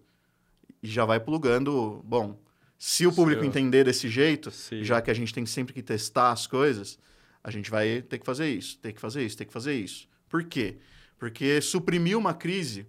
E 0.82 0.88
já 0.88 1.04
vai 1.04 1.18
plugando, 1.18 2.00
bom, 2.04 2.38
se 2.78 3.06
o 3.06 3.12
público 3.12 3.44
entender 3.44 3.84
desse 3.84 4.08
jeito, 4.08 4.52
Sim. 4.52 4.84
já 4.84 5.02
que 5.02 5.10
a 5.10 5.14
gente 5.14 5.34
tem 5.34 5.44
sempre 5.44 5.74
que 5.74 5.82
testar 5.82 6.30
as 6.30 6.46
coisas, 6.46 6.96
a 7.42 7.50
gente 7.50 7.70
vai 7.70 8.02
ter 8.02 8.18
que 8.18 8.26
fazer 8.26 8.48
isso, 8.48 8.78
ter 8.78 8.92
que 8.92 9.00
fazer 9.00 9.24
isso, 9.24 9.36
ter 9.36 9.44
que 9.46 9.52
fazer 9.52 9.74
isso. 9.74 10.08
Por 10.28 10.44
quê? 10.44 10.76
Porque 11.18 11.60
suprimir 11.60 12.16
uma 12.16 12.32
crise 12.32 12.86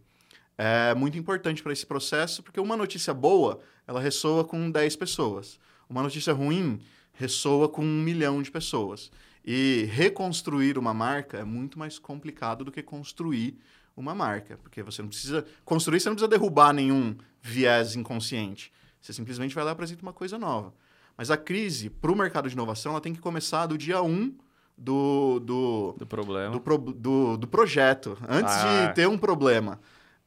é 0.56 0.94
muito 0.94 1.18
importante 1.18 1.64
para 1.64 1.74
esse 1.74 1.86
processo, 1.86 2.44
porque 2.44 2.60
uma 2.60 2.78
notícia 2.78 3.14
boa, 3.14 3.60
ela 3.88 4.00
ressoa 4.00 4.44
com 4.44 4.70
10 4.70 4.96
pessoas. 4.96 5.60
Uma 5.90 6.04
notícia 6.04 6.34
ruim 6.34 6.80
ressoa 7.24 7.68
com 7.68 7.84
um 7.84 8.02
milhão 8.02 8.42
de 8.42 8.50
pessoas. 8.50 9.12
E 9.46 9.88
reconstruir 9.92 10.78
uma 10.78 10.94
marca 10.94 11.38
é 11.38 11.44
muito 11.44 11.78
mais 11.78 12.00
complicado 12.00 12.64
do 12.64 12.72
que 12.72 12.82
construir 12.82 13.60
uma 13.96 14.16
marca, 14.16 14.58
porque 14.64 14.82
você 14.82 15.02
não 15.02 15.10
precisa 15.10 15.46
construir, 15.66 16.00
você 16.00 16.08
não 16.10 16.16
precisa 16.16 16.30
derrubar 16.30 16.72
nenhum 16.74 17.16
viés 17.42 17.96
inconsciente. 17.96 18.72
Você 19.02 19.12
simplesmente 19.12 19.54
vai 19.54 19.64
lá 19.66 19.72
e 19.72 19.74
apresenta 19.74 20.02
uma 20.02 20.14
coisa 20.14 20.38
nova. 20.38 20.74
Mas 21.18 21.30
a 21.30 21.36
crise 21.36 21.90
para 21.90 22.10
o 22.12 22.16
mercado 22.16 22.48
de 22.48 22.54
inovação 22.56 22.94
ela 22.94 23.02
tem 23.02 23.14
que 23.14 23.20
começar 23.20 23.66
do 23.66 23.78
dia 23.78 24.02
1 24.02 24.34
do, 24.78 25.40
do, 25.42 25.96
Do 25.98 26.06
problema. 26.08 26.52
do, 26.54 26.62
pro- 26.62 26.78
do, 26.78 27.36
do 27.36 27.48
projeto, 27.48 28.18
antes 28.30 28.54
Ah. 28.54 28.88
de 28.88 28.96
ter 28.96 29.08
um 29.10 29.18
problema. 29.18 29.78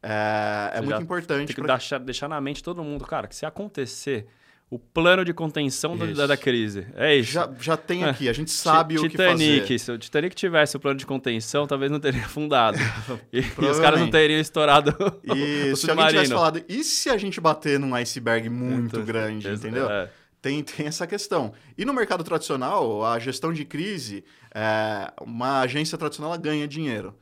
É, 0.03 0.72
é 0.74 0.80
muito 0.82 1.01
importante. 1.01 1.47
Tem 1.47 1.55
que 1.57 1.62
pra- 1.62 1.76
deixar, 1.78 1.99
deixar 1.99 2.28
na 2.28 2.38
mente 2.40 2.62
todo 2.62 2.82
mundo, 2.84 3.07
cara, 3.07 3.26
que 3.28 3.34
se 3.36 3.47
acontecer 3.47 4.26
o 4.75 4.79
plano 4.79 5.23
de 5.25 5.35
contenção 5.35 5.95
Isso. 5.97 6.14
da, 6.14 6.27
da 6.29 6.37
crise, 6.37 6.87
é 6.95 7.14
isso. 7.16 7.31
Já, 7.33 7.51
já 7.61 7.77
tem 7.77 8.05
É. 8.05 8.09
aqui, 8.09 8.27
a 8.29 8.33
gente 8.33 8.51
sabe 8.51 8.97
o 8.97 9.03
que 9.03 9.11
Titanic, 9.11 9.61
fazer. 9.62 9.79
se 9.79 9.93
o 9.93 9.99
Titanic 9.99 10.35
tivesse 10.35 10.77
o 10.77 10.81
plano 10.81 10.99
de 10.99 11.05
contenção, 11.05 11.66
talvez 11.66 11.91
não 11.93 12.01
teria 12.01 12.25
afundado. 12.25 12.79
e, 13.31 13.41
e 13.41 13.66
os 13.66 13.79
caras 13.79 14.01
não 14.01 14.09
teriam 14.11 14.41
estourado 14.41 14.97
E 15.25 15.73
o 15.73 15.77
se 15.77 15.91
alguém 15.91 16.07
tivesse 16.07 16.29
submarino. 16.29 16.35
falado, 16.37 16.64
e 16.68 16.83
se 16.83 17.11
a 17.11 17.18
gente 17.18 17.39
bater 17.41 17.79
num 17.79 17.95
iceberg 17.95 18.49
muito 18.49 18.97
Então, 18.97 19.05
grande, 19.05 19.47
ex- 19.47 19.61
entendeu? 19.61 19.91
é. 19.91 20.09
Tem, 20.41 20.61
tem 20.64 20.87
essa 20.87 21.07
questão. 21.07 21.53
E 21.79 21.85
no 21.85 21.93
mercado 21.93 22.25
tradicional, 22.25 23.05
a 23.05 23.18
gestão 23.18 23.53
de 23.53 23.64
crise, 23.64 24.25
é, 24.55 25.12
uma 25.20 25.61
agência 25.61 25.97
tradicional 25.99 26.33
ela 26.33 26.41
ganha 26.43 26.66
dinheiro 26.66 27.14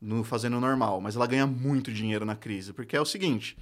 no 0.00 0.22
fazendo 0.22 0.58
o 0.58 0.60
normal, 0.60 1.00
mas 1.00 1.16
ela 1.16 1.26
ganha 1.26 1.46
muito 1.46 1.90
dinheiro 1.92 2.24
na 2.24 2.36
crise, 2.36 2.72
porque 2.72 2.94
é 2.96 3.00
o 3.00 3.04
seguinte: 3.04 3.56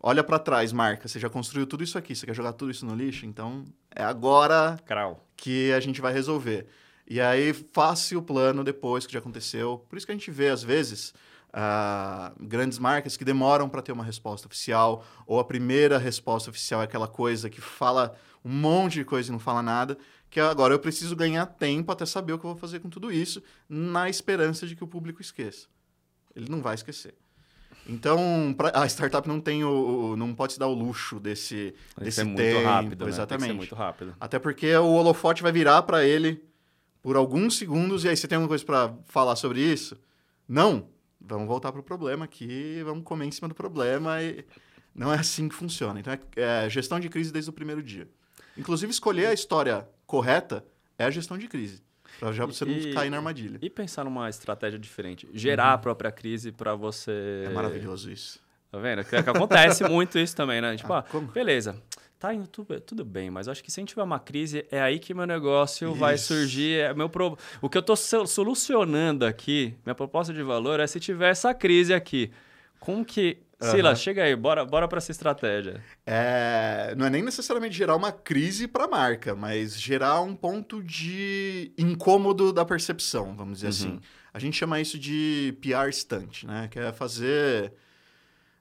olha 0.00 0.22
para 0.22 0.38
trás, 0.38 0.72
marca, 0.72 1.08
você 1.08 1.18
já 1.18 1.28
construiu 1.28 1.66
tudo 1.66 1.84
isso 1.84 1.98
aqui, 1.98 2.14
você 2.14 2.26
quer 2.26 2.34
jogar 2.34 2.52
tudo 2.52 2.70
isso 2.70 2.86
no 2.86 2.94
lixo, 2.94 3.26
então 3.26 3.64
é 3.94 4.02
agora 4.02 4.78
Crau. 4.84 5.24
que 5.36 5.72
a 5.72 5.80
gente 5.80 6.00
vai 6.00 6.12
resolver. 6.12 6.66
E 7.08 7.20
aí, 7.20 7.52
faça 7.72 8.18
o 8.18 8.22
plano 8.22 8.64
depois 8.64 9.06
que 9.06 9.12
já 9.12 9.20
aconteceu. 9.20 9.84
Por 9.88 9.96
isso 9.96 10.04
que 10.04 10.12
a 10.12 10.14
gente 10.14 10.30
vê, 10.30 10.48
às 10.48 10.62
vezes, 10.62 11.14
ah, 11.52 12.32
grandes 12.40 12.78
marcas 12.78 13.16
que 13.16 13.24
demoram 13.24 13.68
para 13.68 13.80
ter 13.80 13.92
uma 13.92 14.04
resposta 14.04 14.46
oficial, 14.46 15.04
ou 15.26 15.38
a 15.38 15.44
primeira 15.44 15.98
resposta 15.98 16.50
oficial 16.50 16.80
é 16.82 16.84
aquela 16.84 17.08
coisa 17.08 17.48
que 17.48 17.60
fala 17.60 18.14
um 18.44 18.52
monte 18.52 18.94
de 18.94 19.04
coisa 19.04 19.30
e 19.30 19.32
não 19.32 19.38
fala 19.38 19.62
nada, 19.62 19.96
que 20.28 20.38
agora 20.38 20.74
eu 20.74 20.78
preciso 20.78 21.16
ganhar 21.16 21.46
tempo 21.46 21.90
até 21.90 22.04
saber 22.04 22.32
o 22.32 22.38
que 22.38 22.44
eu 22.44 22.50
vou 22.50 22.58
fazer 22.58 22.80
com 22.80 22.90
tudo 22.90 23.10
isso, 23.10 23.42
na 23.68 24.08
esperança 24.10 24.66
de 24.66 24.76
que 24.76 24.84
o 24.84 24.86
público 24.86 25.22
esqueça. 25.22 25.66
Ele 26.34 26.50
não 26.50 26.60
vai 26.60 26.74
esquecer. 26.74 27.14
Então, 27.88 28.54
pra- 28.56 28.72
a 28.74 28.86
startup 28.86 29.26
não 29.28 29.40
tem 29.40 29.62
o, 29.64 30.12
o- 30.12 30.16
não 30.16 30.34
pode 30.34 30.54
se 30.54 30.58
dar 30.58 30.66
o 30.66 30.74
luxo 30.74 31.20
desse, 31.20 31.74
Tem 31.96 32.04
desse 32.04 32.16
ser 32.16 32.24
muito 32.24 32.38
tempo, 32.38 32.64
rápido, 32.66 33.04
né? 33.04 33.10
exatamente. 33.10 33.52
Muito 33.54 33.74
rápido. 33.74 34.14
Até 34.20 34.38
porque 34.38 34.74
o 34.76 34.86
holofote 34.92 35.42
vai 35.42 35.52
virar 35.52 35.82
para 35.82 36.04
ele 36.04 36.42
por 37.02 37.16
alguns 37.16 37.56
segundos 37.56 38.04
e 38.04 38.08
aí 38.08 38.16
você 38.16 38.26
tem 38.26 38.36
alguma 38.36 38.48
coisa 38.48 38.64
para 38.64 38.92
falar 39.04 39.36
sobre 39.36 39.60
isso? 39.60 39.96
Não. 40.48 40.88
Vamos 41.20 41.46
voltar 41.48 41.72
pro 41.72 41.82
problema 41.82 42.24
aqui, 42.24 42.80
vamos 42.84 43.02
comer 43.04 43.26
em 43.26 43.30
cima 43.32 43.48
do 43.48 43.54
problema 43.54 44.22
e 44.22 44.44
não 44.94 45.12
é 45.12 45.18
assim 45.18 45.48
que 45.48 45.54
funciona. 45.54 45.98
Então 46.00 46.12
é, 46.12 46.64
é 46.64 46.70
gestão 46.70 47.00
de 47.00 47.08
crise 47.08 47.32
desde 47.32 47.50
o 47.50 47.52
primeiro 47.52 47.82
dia. 47.82 48.08
Inclusive 48.56 48.90
escolher 48.92 49.26
a 49.26 49.32
história 49.32 49.88
correta 50.06 50.64
é 50.98 51.04
a 51.04 51.10
gestão 51.10 51.36
de 51.36 51.46
crise, 51.48 51.82
para 52.18 52.32
já 52.32 52.44
você 52.46 52.64
E- 52.64 52.86
não 52.88 52.94
cair 52.94 53.10
na 53.10 53.16
armadilha. 53.18 53.58
E 53.62 53.68
pensar 53.70 54.04
numa 54.04 54.28
estratégia 54.28 54.78
diferente. 54.78 55.28
Gerar 55.32 55.72
a 55.74 55.78
própria 55.78 56.10
crise 56.10 56.50
para 56.52 56.74
você. 56.74 57.10
Uhum. 57.44 57.50
É 57.50 57.54
maravilhoso 57.54 58.10
isso. 58.10 58.40
Tá 58.70 58.78
vendo? 58.78 59.04
Que, 59.04 59.22
que 59.22 59.30
acontece 59.30 59.84
muito 59.88 60.18
isso 60.18 60.34
também, 60.34 60.60
né? 60.60 60.76
Tipo, 60.76 60.92
Ah, 60.92 61.04
ah, 61.12 61.20
beleza, 61.32 61.80
tá 62.18 62.34
indo 62.34 62.46
tudo, 62.48 62.80
tudo 62.80 63.04
bem, 63.04 63.30
mas 63.30 63.46
acho 63.48 63.62
que 63.62 63.70
se 63.70 63.78
a 63.78 63.82
gente 63.82 63.90
tiver 63.90 64.02
uma 64.02 64.18
crise, 64.18 64.66
é 64.70 64.80
aí 64.80 64.98
que 64.98 65.14
meu 65.14 65.26
negócio 65.26 65.94
vai 65.94 66.14
Isso. 66.16 66.34
surgir. 66.34 66.80
É 66.80 66.92
meu 66.94 67.08
pro... 67.08 67.38
O 67.62 67.68
que 67.70 67.78
eu 67.78 67.82
tô 67.82 67.94
so- 67.94 68.26
solucionando 68.26 69.24
aqui, 69.24 69.74
minha 69.84 69.94
proposta 69.94 70.32
de 70.32 70.42
valor 70.42 70.80
é 70.80 70.86
se 70.86 70.98
tiver 70.98 71.30
essa 71.30 71.54
crise 71.54 71.94
aqui. 71.94 72.30
Como 72.80 73.04
que. 73.04 73.38
Sila, 73.58 73.94
chega 73.96 74.22
aí, 74.24 74.36
bora, 74.36 74.64
bora 74.66 74.86
pra 74.86 74.98
essa 74.98 75.10
estratégia. 75.10 75.82
É, 76.06 76.94
não 76.96 77.06
é 77.06 77.10
nem 77.10 77.22
necessariamente 77.22 77.74
gerar 77.74 77.96
uma 77.96 78.12
crise 78.12 78.68
para 78.68 78.84
a 78.84 78.88
marca, 78.88 79.34
mas 79.34 79.80
gerar 79.80 80.20
um 80.20 80.36
ponto 80.36 80.82
de 80.82 81.72
incômodo 81.78 82.52
da 82.52 82.64
percepção, 82.66 83.34
vamos 83.34 83.60
dizer 83.60 83.66
Uhum. 83.86 83.94
assim. 83.96 84.00
A 84.34 84.38
gente 84.38 84.56
chama 84.58 84.78
isso 84.78 84.98
de 84.98 85.54
PR 85.62 85.90
stunt, 85.90 86.44
né? 86.44 86.68
Que 86.70 86.78
é 86.78 86.92
fazer. 86.92 87.72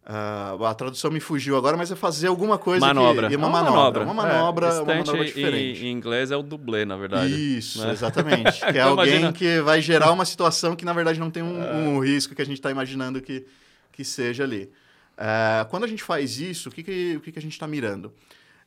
ah, 0.06 0.56
a 0.70 0.74
tradução 0.76 1.12
me 1.12 1.20
fugiu 1.20 1.58
agora, 1.58 1.76
mas 1.76 1.92
é 1.92 1.96
fazer 1.96 2.28
alguma 2.28 2.58
coisa 2.58 2.86
manobra. 2.86 3.28
que. 3.28 3.34
e 3.34 3.36
É 3.36 3.38
Uma 3.38 3.50
manobra. 3.50 4.04
Uma 4.06 4.12
É, 4.12 4.16
manobra, 4.34 4.66
uma 4.68 4.74
stunt 4.76 4.88
manobra 5.08 5.24
em- 5.24 5.26
diferente. 5.26 5.86
Em, 5.86 5.92
inglês 5.92 6.32
é 6.32 6.38
o 6.38 6.44
dublê, 6.44 6.86
na 6.86 6.96
verdade. 6.96 7.34
Isso, 7.58 7.82
né? 7.86 7.92
exatamente. 7.92 8.60
Que 8.62 8.66
é 8.66 8.70
Então, 8.70 8.90
alguém 8.92 9.08
imagina- 9.20 9.34
que 9.34 9.60
vai 9.62 9.82
gerar 9.82 10.12
uma 10.12 10.24
situação 10.24 10.74
que, 10.76 10.86
na 10.86 10.94
verdade, 10.94 11.20
não 11.20 11.30
tem 11.32 11.44
um, 11.44 11.58
É. 11.62 11.74
um 11.74 12.00
risco 12.00 12.34
que 12.34 12.42
a 12.42 12.46
gente 12.46 12.58
está 12.60 12.72
imaginando 12.72 13.20
que, 13.20 13.46
que 13.92 14.06
seja 14.06 14.44
ali. 14.46 14.72
É, 15.18 15.66
quando 15.70 15.84
a 15.84 15.88
gente 15.88 16.04
faz 16.04 16.40
isso, 16.40 16.70
o 16.70 16.72
que, 16.72 16.84
que, 16.84 17.16
o 17.18 17.22
que, 17.22 17.32
que 17.32 17.40
a 17.40 17.42
gente 17.42 17.54
está 17.54 17.68
mirando? 17.68 18.14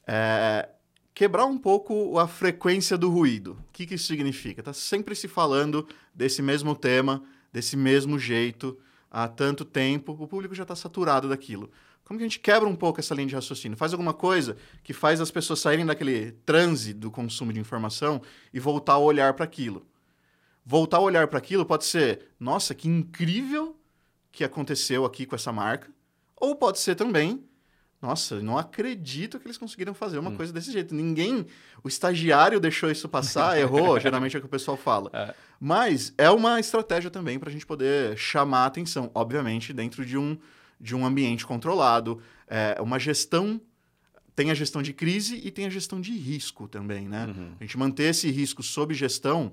É, 0.07 0.69
quebrar 1.15 1.45
um 1.45 1.59
pouco 1.59 2.19
a 2.19 2.29
frequência 2.29 2.97
do 2.97 3.11
ruído. 3.11 3.53
O 3.69 3.73
que, 3.73 3.87
que 3.87 3.95
isso 3.95 4.07
significa? 4.07 4.61
Está 4.61 4.73
sempre 4.73 5.15
se 5.15 5.29
falando 5.29 5.87
desse 6.15 6.41
mesmo 6.41 6.75
tema, 6.75 7.23
desse 7.53 7.77
mesmo 7.77 8.19
jeito, 8.19 8.79
há 9.11 9.27
tanto 9.27 9.65
tempo, 9.65 10.17
o 10.19 10.29
público 10.29 10.55
já 10.55 10.63
está 10.63 10.77
saturado 10.77 11.29
daquilo. 11.29 11.71
Como 12.05 12.19
que 12.19 12.25
a 12.25 12.29
gente 12.29 12.41
quebra 12.41 12.67
um 12.67 12.75
pouco 12.75 13.01
essa 13.01 13.15
linha 13.15 13.29
de 13.29 13.35
raciocínio? 13.35 13.77
Faz 13.77 13.93
alguma 13.93 14.15
coisa 14.15 14.57
que 14.83 14.95
faz 14.95 15.21
as 15.21 15.31
pessoas 15.31 15.61
saírem 15.61 15.85
daquele 15.85 16.33
transe 16.47 16.95
do 16.95 17.11
consumo 17.11 17.53
de 17.53 17.61
informação 17.61 18.23
e 18.53 18.59
voltar 18.59 18.95
a 18.95 18.99
olhar 18.99 19.35
para 19.35 19.45
aquilo. 19.45 19.87
Voltar 20.65 20.99
a 20.99 21.01
olhar 21.01 21.29
para 21.29 21.39
aquilo 21.39 21.67
pode 21.67 21.85
ser, 21.85 22.29
nossa, 22.41 22.75
que 22.75 22.89
incrível 22.89 23.77
que 24.33 24.45
aconteceu 24.45 25.05
aqui 25.05 25.27
com 25.27 25.35
essa 25.35 25.53
marca, 25.53 25.91
ou 26.41 26.57
pode 26.57 26.79
ser 26.79 26.95
também, 26.95 27.45
Nossa, 28.01 28.41
não 28.41 28.57
acredito 28.57 29.41
que 29.41 29.47
eles 29.49 29.59
conseguiram 29.59 29.93
fazer 29.93 30.19
uma 30.19 30.31
hum. 30.31 30.37
coisa 30.37 30.53
desse 30.53 30.71
jeito. 30.71 30.95
Ninguém, 30.95 31.45
o 31.83 31.89
estagiário 31.89 32.61
deixou 32.61 32.89
isso 32.89 33.09
passar, 33.09 33.59
errou, 33.61 33.99
geralmente 33.99 34.37
é 34.37 34.39
o 34.39 34.41
que 34.41 34.47
o 34.47 34.51
pessoal 34.51 34.77
fala. 34.77 35.11
É. 35.13 35.35
Mas 35.59 36.15
é 36.17 36.31
uma 36.31 36.61
estratégia 36.61 37.11
também 37.11 37.41
para 37.41 37.49
a 37.49 37.53
gente 37.53 37.67
poder 37.67 38.17
chamar 38.17 38.61
a 38.61 38.67
atenção, 38.67 39.11
obviamente, 39.15 39.73
dentro 39.73 40.07
de 40.07 40.17
um, 40.17 40.39
de 40.81 40.95
um 40.95 41.05
ambiente 41.05 41.45
controlado, 41.45 42.23
é, 42.47 42.81
uma 42.81 43.01
gestão 43.01 43.61
tem 44.39 44.53
a 44.53 44.55
gestão 44.55 44.81
de 44.81 44.93
crise 44.93 45.41
e 45.43 45.51
tem 45.51 45.67
a 45.67 45.69
gestão 45.69 46.01
de 46.01 46.17
risco 46.17 46.69
também, 46.69 47.09
né? 47.09 47.27
Uhum. 47.27 47.55
A 47.59 47.65
gente 47.65 47.77
manter 47.77 48.05
esse 48.05 48.31
risco 48.31 48.63
sob 48.63 48.95
gestão, 48.95 49.53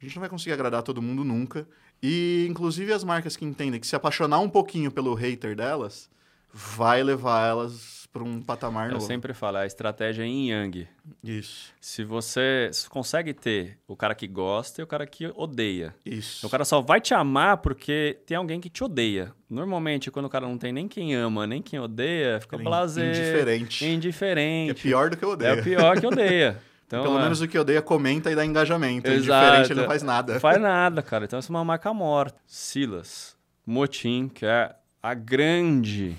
a 0.00 0.04
gente 0.04 0.16
não 0.16 0.20
vai 0.20 0.28
conseguir 0.28 0.52
agradar 0.52 0.82
todo 0.82 1.00
mundo 1.00 1.22
nunca. 1.22 1.64
E, 2.02 2.46
inclusive, 2.48 2.92
as 2.92 3.04
marcas 3.04 3.36
que 3.36 3.44
entendem 3.44 3.80
que 3.80 3.86
se 3.86 3.94
apaixonar 3.96 4.38
um 4.40 4.48
pouquinho 4.48 4.90
pelo 4.90 5.14
hater 5.14 5.54
delas, 5.54 6.08
vai 6.52 7.02
levar 7.02 7.48
elas 7.48 8.00
para 8.12 8.24
um 8.24 8.42
patamar 8.42 8.86
Eu 8.86 8.94
novo. 8.94 9.04
Eu 9.04 9.06
sempre 9.06 9.32
falo, 9.32 9.58
a 9.58 9.66
estratégia 9.66 10.24
é 10.24 10.26
em 10.26 10.50
yang. 10.50 10.88
Isso. 11.22 11.72
Se 11.80 12.02
você 12.02 12.70
consegue 12.88 13.32
ter 13.32 13.78
o 13.86 13.94
cara 13.94 14.14
que 14.14 14.26
gosta 14.26 14.80
e 14.80 14.84
o 14.84 14.86
cara 14.86 15.06
que 15.06 15.30
odeia. 15.34 15.94
Isso. 16.04 16.46
O 16.46 16.50
cara 16.50 16.64
só 16.64 16.80
vai 16.80 17.00
te 17.00 17.14
amar 17.14 17.58
porque 17.58 18.18
tem 18.26 18.36
alguém 18.36 18.60
que 18.60 18.68
te 18.68 18.82
odeia. 18.82 19.32
Normalmente, 19.48 20.10
quando 20.10 20.26
o 20.26 20.30
cara 20.30 20.46
não 20.46 20.58
tem 20.58 20.72
nem 20.72 20.88
quem 20.88 21.14
ama, 21.14 21.46
nem 21.46 21.62
quem 21.62 21.78
odeia, 21.78 22.40
fica 22.40 22.58
blazer. 22.58 23.10
Indiferente. 23.10 23.84
Indiferente. 23.86 24.70
é 24.70 24.74
pior 24.74 25.10
do 25.10 25.16
que 25.16 25.24
odeia. 25.24 25.50
É 25.50 25.62
pior 25.62 26.00
que 26.00 26.06
odeia. 26.06 26.60
Então, 26.90 27.04
Pelo 27.04 27.20
é... 27.20 27.22
menos 27.22 27.40
o 27.40 27.46
que 27.46 27.56
odeia 27.56 27.80
comenta 27.80 28.32
e 28.32 28.34
dá 28.34 28.44
engajamento. 28.44 29.08
Exato. 29.08 29.46
Indiferente 29.46 29.72
ele 29.72 29.80
não 29.80 29.86
faz 29.86 30.02
nada. 30.02 30.40
Faz 30.40 30.60
nada, 30.60 31.00
cara. 31.00 31.24
Então 31.24 31.38
isso 31.38 31.52
é 31.52 31.54
uma 31.54 31.64
marca 31.64 31.94
morta. 31.94 32.36
Silas, 32.44 33.36
Motim, 33.64 34.28
que 34.28 34.44
é 34.44 34.74
a 35.00 35.14
grande, 35.14 36.16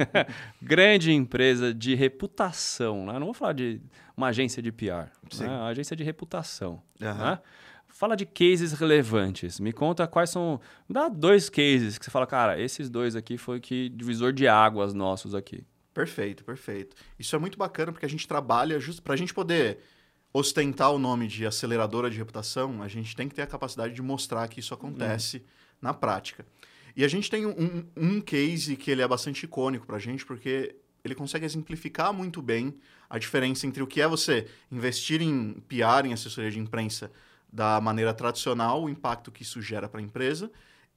grande 0.62 1.12
empresa 1.12 1.74
de 1.74 1.94
reputação. 1.94 3.04
Né? 3.04 3.12
Não 3.18 3.26
vou 3.26 3.34
falar 3.34 3.52
de 3.52 3.78
uma 4.16 4.28
agência 4.28 4.62
de 4.62 4.72
PR, 4.72 5.10
né? 5.38 5.48
uma 5.48 5.66
agência 5.66 5.94
de 5.94 6.02
reputação. 6.02 6.82
Uhum. 6.98 7.14
Né? 7.14 7.38
Fala 7.86 8.16
de 8.16 8.24
cases 8.24 8.72
relevantes. 8.72 9.60
Me 9.60 9.70
conta 9.70 10.06
quais 10.06 10.30
são. 10.30 10.58
Dá 10.88 11.10
dois 11.10 11.50
cases 11.50 11.98
que 11.98 12.06
você 12.06 12.10
fala, 12.10 12.26
cara, 12.26 12.58
esses 12.58 12.88
dois 12.88 13.14
aqui 13.14 13.36
foi 13.36 13.60
que 13.60 13.90
divisor 13.90 14.32
de 14.32 14.48
águas 14.48 14.94
nossos 14.94 15.34
aqui. 15.34 15.62
Perfeito, 15.94 16.44
perfeito. 16.44 16.96
Isso 17.16 17.34
é 17.36 17.38
muito 17.38 17.56
bacana 17.56 17.92
porque 17.92 18.04
a 18.04 18.08
gente 18.08 18.26
trabalha 18.26 18.80
justo 18.80 19.00
para 19.00 19.14
a 19.14 19.16
gente 19.16 19.32
poder 19.32 19.78
ostentar 20.32 20.92
o 20.92 20.98
nome 20.98 21.28
de 21.28 21.46
aceleradora 21.46 22.10
de 22.10 22.18
reputação. 22.18 22.82
A 22.82 22.88
gente 22.88 23.14
tem 23.14 23.28
que 23.28 23.34
ter 23.34 23.42
a 23.42 23.46
capacidade 23.46 23.94
de 23.94 24.02
mostrar 24.02 24.48
que 24.48 24.58
isso 24.58 24.74
acontece 24.74 25.36
uhum. 25.36 25.42
na 25.80 25.94
prática. 25.94 26.44
E 26.96 27.04
a 27.04 27.08
gente 27.08 27.30
tem 27.30 27.46
um, 27.46 27.86
um 27.96 28.20
case 28.20 28.76
que 28.76 28.90
ele 28.90 29.02
é 29.02 29.08
bastante 29.08 29.44
icônico 29.44 29.86
para 29.86 29.96
a 29.96 30.00
gente, 30.00 30.26
porque 30.26 30.74
ele 31.04 31.14
consegue 31.14 31.44
exemplificar 31.44 32.12
muito 32.12 32.42
bem 32.42 32.74
a 33.08 33.18
diferença 33.18 33.66
entre 33.66 33.82
o 33.82 33.86
que 33.86 34.00
é 34.00 34.08
você 34.08 34.48
investir 34.72 35.22
em 35.22 35.54
PR, 35.68 36.06
em 36.06 36.12
assessoria 36.12 36.50
de 36.50 36.58
imprensa, 36.58 37.12
da 37.52 37.80
maneira 37.80 38.12
tradicional, 38.12 38.82
o 38.82 38.88
impacto 38.88 39.30
que 39.30 39.42
isso 39.42 39.62
gera 39.62 39.88
para 39.88 40.00
a 40.00 40.02
empresa, 40.02 40.50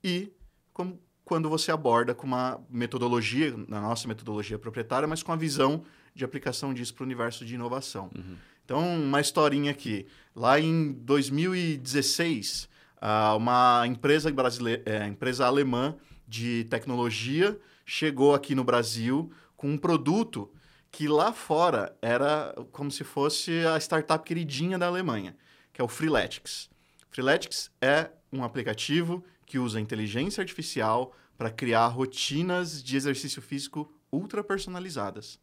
e 0.04 0.32
como, 0.74 1.00
quando 1.28 1.50
você 1.50 1.72
aborda 1.72 2.16
com 2.16 2.26
uma 2.26 2.60
metodologia, 2.70 3.54
na 3.68 3.82
nossa 3.82 4.08
metodologia 4.08 4.58
proprietária, 4.58 5.08
mas 5.08 5.22
com 5.22 5.32
a 5.32 5.36
visão 5.36 5.84
de 6.16 6.26
aplicação 6.26 6.74
disso 6.74 6.94
para 6.96 7.04
o 7.04 7.06
universo 7.06 7.46
de 7.46 7.54
inovação. 7.54 8.10
Uhum. 8.16 8.36
Então, 8.66 8.96
uma 9.04 9.22
historinha 9.22 9.72
aqui. 9.72 10.08
Lá 10.36 10.60
em 10.60 10.94
2016, 10.94 12.70
Uh, 12.98 13.38
uma 13.38 13.86
empresa 13.86 14.32
brasileira, 14.32 14.82
é, 14.86 15.06
empresa 15.06 15.46
alemã 15.46 15.96
de 16.28 16.64
tecnologia 16.64 17.60
chegou 17.86 18.34
aqui 18.34 18.56
no 18.56 18.64
Brasil 18.64 19.32
com 19.56 19.70
um 19.70 19.78
produto 19.78 20.52
que 20.92 21.08
lá 21.08 21.32
fora 21.32 21.96
era 22.02 22.56
como 22.72 22.90
se 22.90 23.04
fosse 23.04 23.52
a 23.68 23.78
startup 23.80 24.26
queridinha 24.26 24.80
da 24.80 24.88
Alemanha, 24.88 25.38
que 25.72 25.80
é 25.80 25.84
o 25.84 25.88
Freeletics. 25.88 26.72
Freeletics 27.12 27.70
é 27.80 28.10
um 28.34 28.44
aplicativo 28.44 29.24
que 29.48 29.58
usa 29.58 29.80
inteligência 29.80 30.42
artificial 30.42 31.16
para 31.38 31.50
criar 31.50 31.88
rotinas 31.88 32.84
de 32.84 32.98
exercício 32.98 33.42
físico 33.42 33.92
ultra 34.12 34.44
personalizadas. 34.44 35.40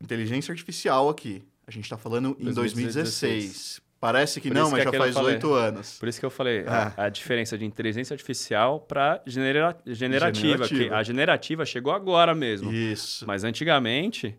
Inteligência 0.00 0.52
artificial 0.52 1.10
aqui. 1.10 1.44
A 1.66 1.70
gente 1.70 1.84
está 1.84 1.98
falando 1.98 2.36
em 2.38 2.52
2016. 2.52 2.54
2016. 2.54 3.82
Parece 4.00 4.40
que 4.40 4.48
Por 4.48 4.54
não, 4.54 4.70
mas 4.70 4.84
que 4.84 4.90
já 4.90 4.98
faz 4.98 5.16
oito 5.16 5.52
anos. 5.52 5.96
Por 5.98 6.08
isso 6.08 6.18
que 6.18 6.26
eu 6.26 6.30
falei 6.30 6.64
a, 6.66 6.92
é. 6.96 7.02
a, 7.02 7.08
diferença 7.08 7.56
de 7.56 7.64
inteligência 7.64 8.14
artificial 8.14 8.80
para 8.80 9.22
genera, 9.24 9.78
generativa. 9.86 10.64
generativa. 10.64 10.88
Que 10.88 10.90
a 10.92 11.02
generativa 11.04 11.64
chegou 11.64 11.92
agora 11.92 12.34
mesmo. 12.34 12.72
Isso. 12.72 13.24
Mas 13.26 13.44
antigamente, 13.44 14.36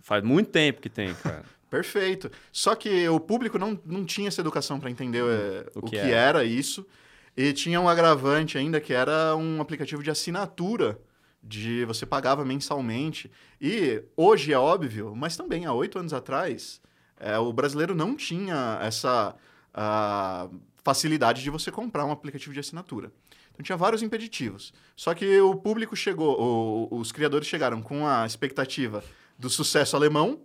faz 0.00 0.24
muito 0.24 0.50
tempo 0.50 0.80
que 0.80 0.88
tem, 0.88 1.14
cara. 1.14 1.44
Perfeito. 1.70 2.30
Só 2.52 2.74
que 2.74 3.08
o 3.08 3.20
público 3.20 3.58
não, 3.58 3.80
não 3.86 4.04
tinha 4.04 4.28
essa 4.28 4.40
educação 4.40 4.80
para 4.80 4.90
entender 4.90 5.22
é, 5.24 5.70
o, 5.76 5.82
que, 5.82 5.86
o 5.86 5.90
que 5.90 5.96
era. 5.98 6.40
era 6.40 6.44
isso. 6.44 6.84
E 7.36 7.52
tinha 7.52 7.80
um 7.80 7.88
agravante 7.88 8.58
ainda 8.58 8.80
que 8.80 8.92
era 8.92 9.36
um 9.36 9.60
aplicativo 9.60 10.02
de 10.02 10.10
assinatura 10.10 11.00
de 11.42 11.84
você 11.84 12.04
pagava 12.04 12.44
mensalmente. 12.44 13.30
E 13.60 14.02
hoje 14.16 14.52
é 14.52 14.58
óbvio, 14.58 15.14
mas 15.14 15.36
também 15.36 15.64
há 15.64 15.72
oito 15.72 15.98
anos 15.98 16.12
atrás, 16.12 16.80
é, 17.18 17.38
o 17.38 17.52
brasileiro 17.52 17.94
não 17.94 18.16
tinha 18.16 18.78
essa 18.82 19.34
facilidade 20.82 21.42
de 21.42 21.50
você 21.50 21.70
comprar 21.70 22.04
um 22.04 22.10
aplicativo 22.10 22.52
de 22.52 22.60
assinatura. 22.60 23.12
Então 23.52 23.62
tinha 23.62 23.76
vários 23.76 24.02
impeditivos. 24.02 24.72
Só 24.96 25.14
que 25.14 25.40
o 25.40 25.54
público 25.54 25.94
chegou, 25.94 26.88
o, 26.90 26.98
os 26.98 27.12
criadores 27.12 27.46
chegaram 27.46 27.80
com 27.80 28.06
a 28.06 28.26
expectativa 28.26 29.04
do 29.38 29.48
sucesso 29.48 29.96
alemão, 29.96 30.40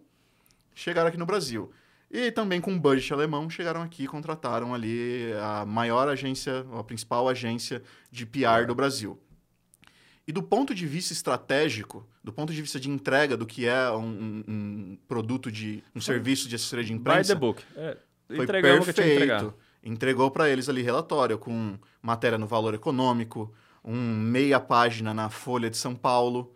chegaram 0.76 1.08
aqui 1.08 1.18
no 1.18 1.26
Brasil. 1.26 1.72
E 2.12 2.32
também 2.32 2.62
com 2.62 2.72
um 2.72 2.80
budget 2.80 3.12
alemão, 3.12 3.50
chegaram 3.50 3.82
aqui 3.82 4.04
e 4.04 4.08
contrataram 4.08 4.74
ali 4.74 5.34
a 5.42 5.66
maior 5.66 6.08
agência, 6.08 6.66
a 6.78 6.84
principal 6.84 7.28
agência 7.28 7.82
de 8.12 8.26
PR 8.26 8.68
do 8.68 8.76
Brasil. 8.76 9.20
E 10.28 10.32
do 10.32 10.42
ponto 10.42 10.74
de 10.74 10.88
vista 10.88 11.14
estratégico, 11.14 12.08
do 12.24 12.34
ponto 12.34 12.52
de 12.52 12.62
vista 12.62 12.80
de 12.80 12.90
entrega 12.90 13.38
do 13.38 13.46
que 13.46 13.68
é 13.68 13.92
um, 13.92 14.44
um 14.48 14.98
produto 15.08 15.52
de 15.52 15.84
um 15.96 16.02
serviço 16.02 16.48
de 16.48 16.56
assessoria 16.56 16.86
de 16.86 16.94
imprensa, 16.94 17.22
By 17.22 17.28
the 17.28 17.36
book. 17.36 17.64
É, 17.76 17.98
foi 18.36 18.48
perfeito. 18.48 19.54
Entregou 19.84 20.32
para 20.32 20.50
eles 20.50 20.68
ali 20.68 20.82
relatório 20.82 21.38
com 21.38 21.78
matéria 22.02 22.40
no 22.40 22.48
Valor 22.48 22.74
Econômico, 22.74 23.54
um 23.84 23.96
meia 23.96 24.60
página 24.60 25.14
na 25.14 25.30
Folha 25.30 25.70
de 25.70 25.78
São 25.78 25.94
Paulo. 25.94 26.56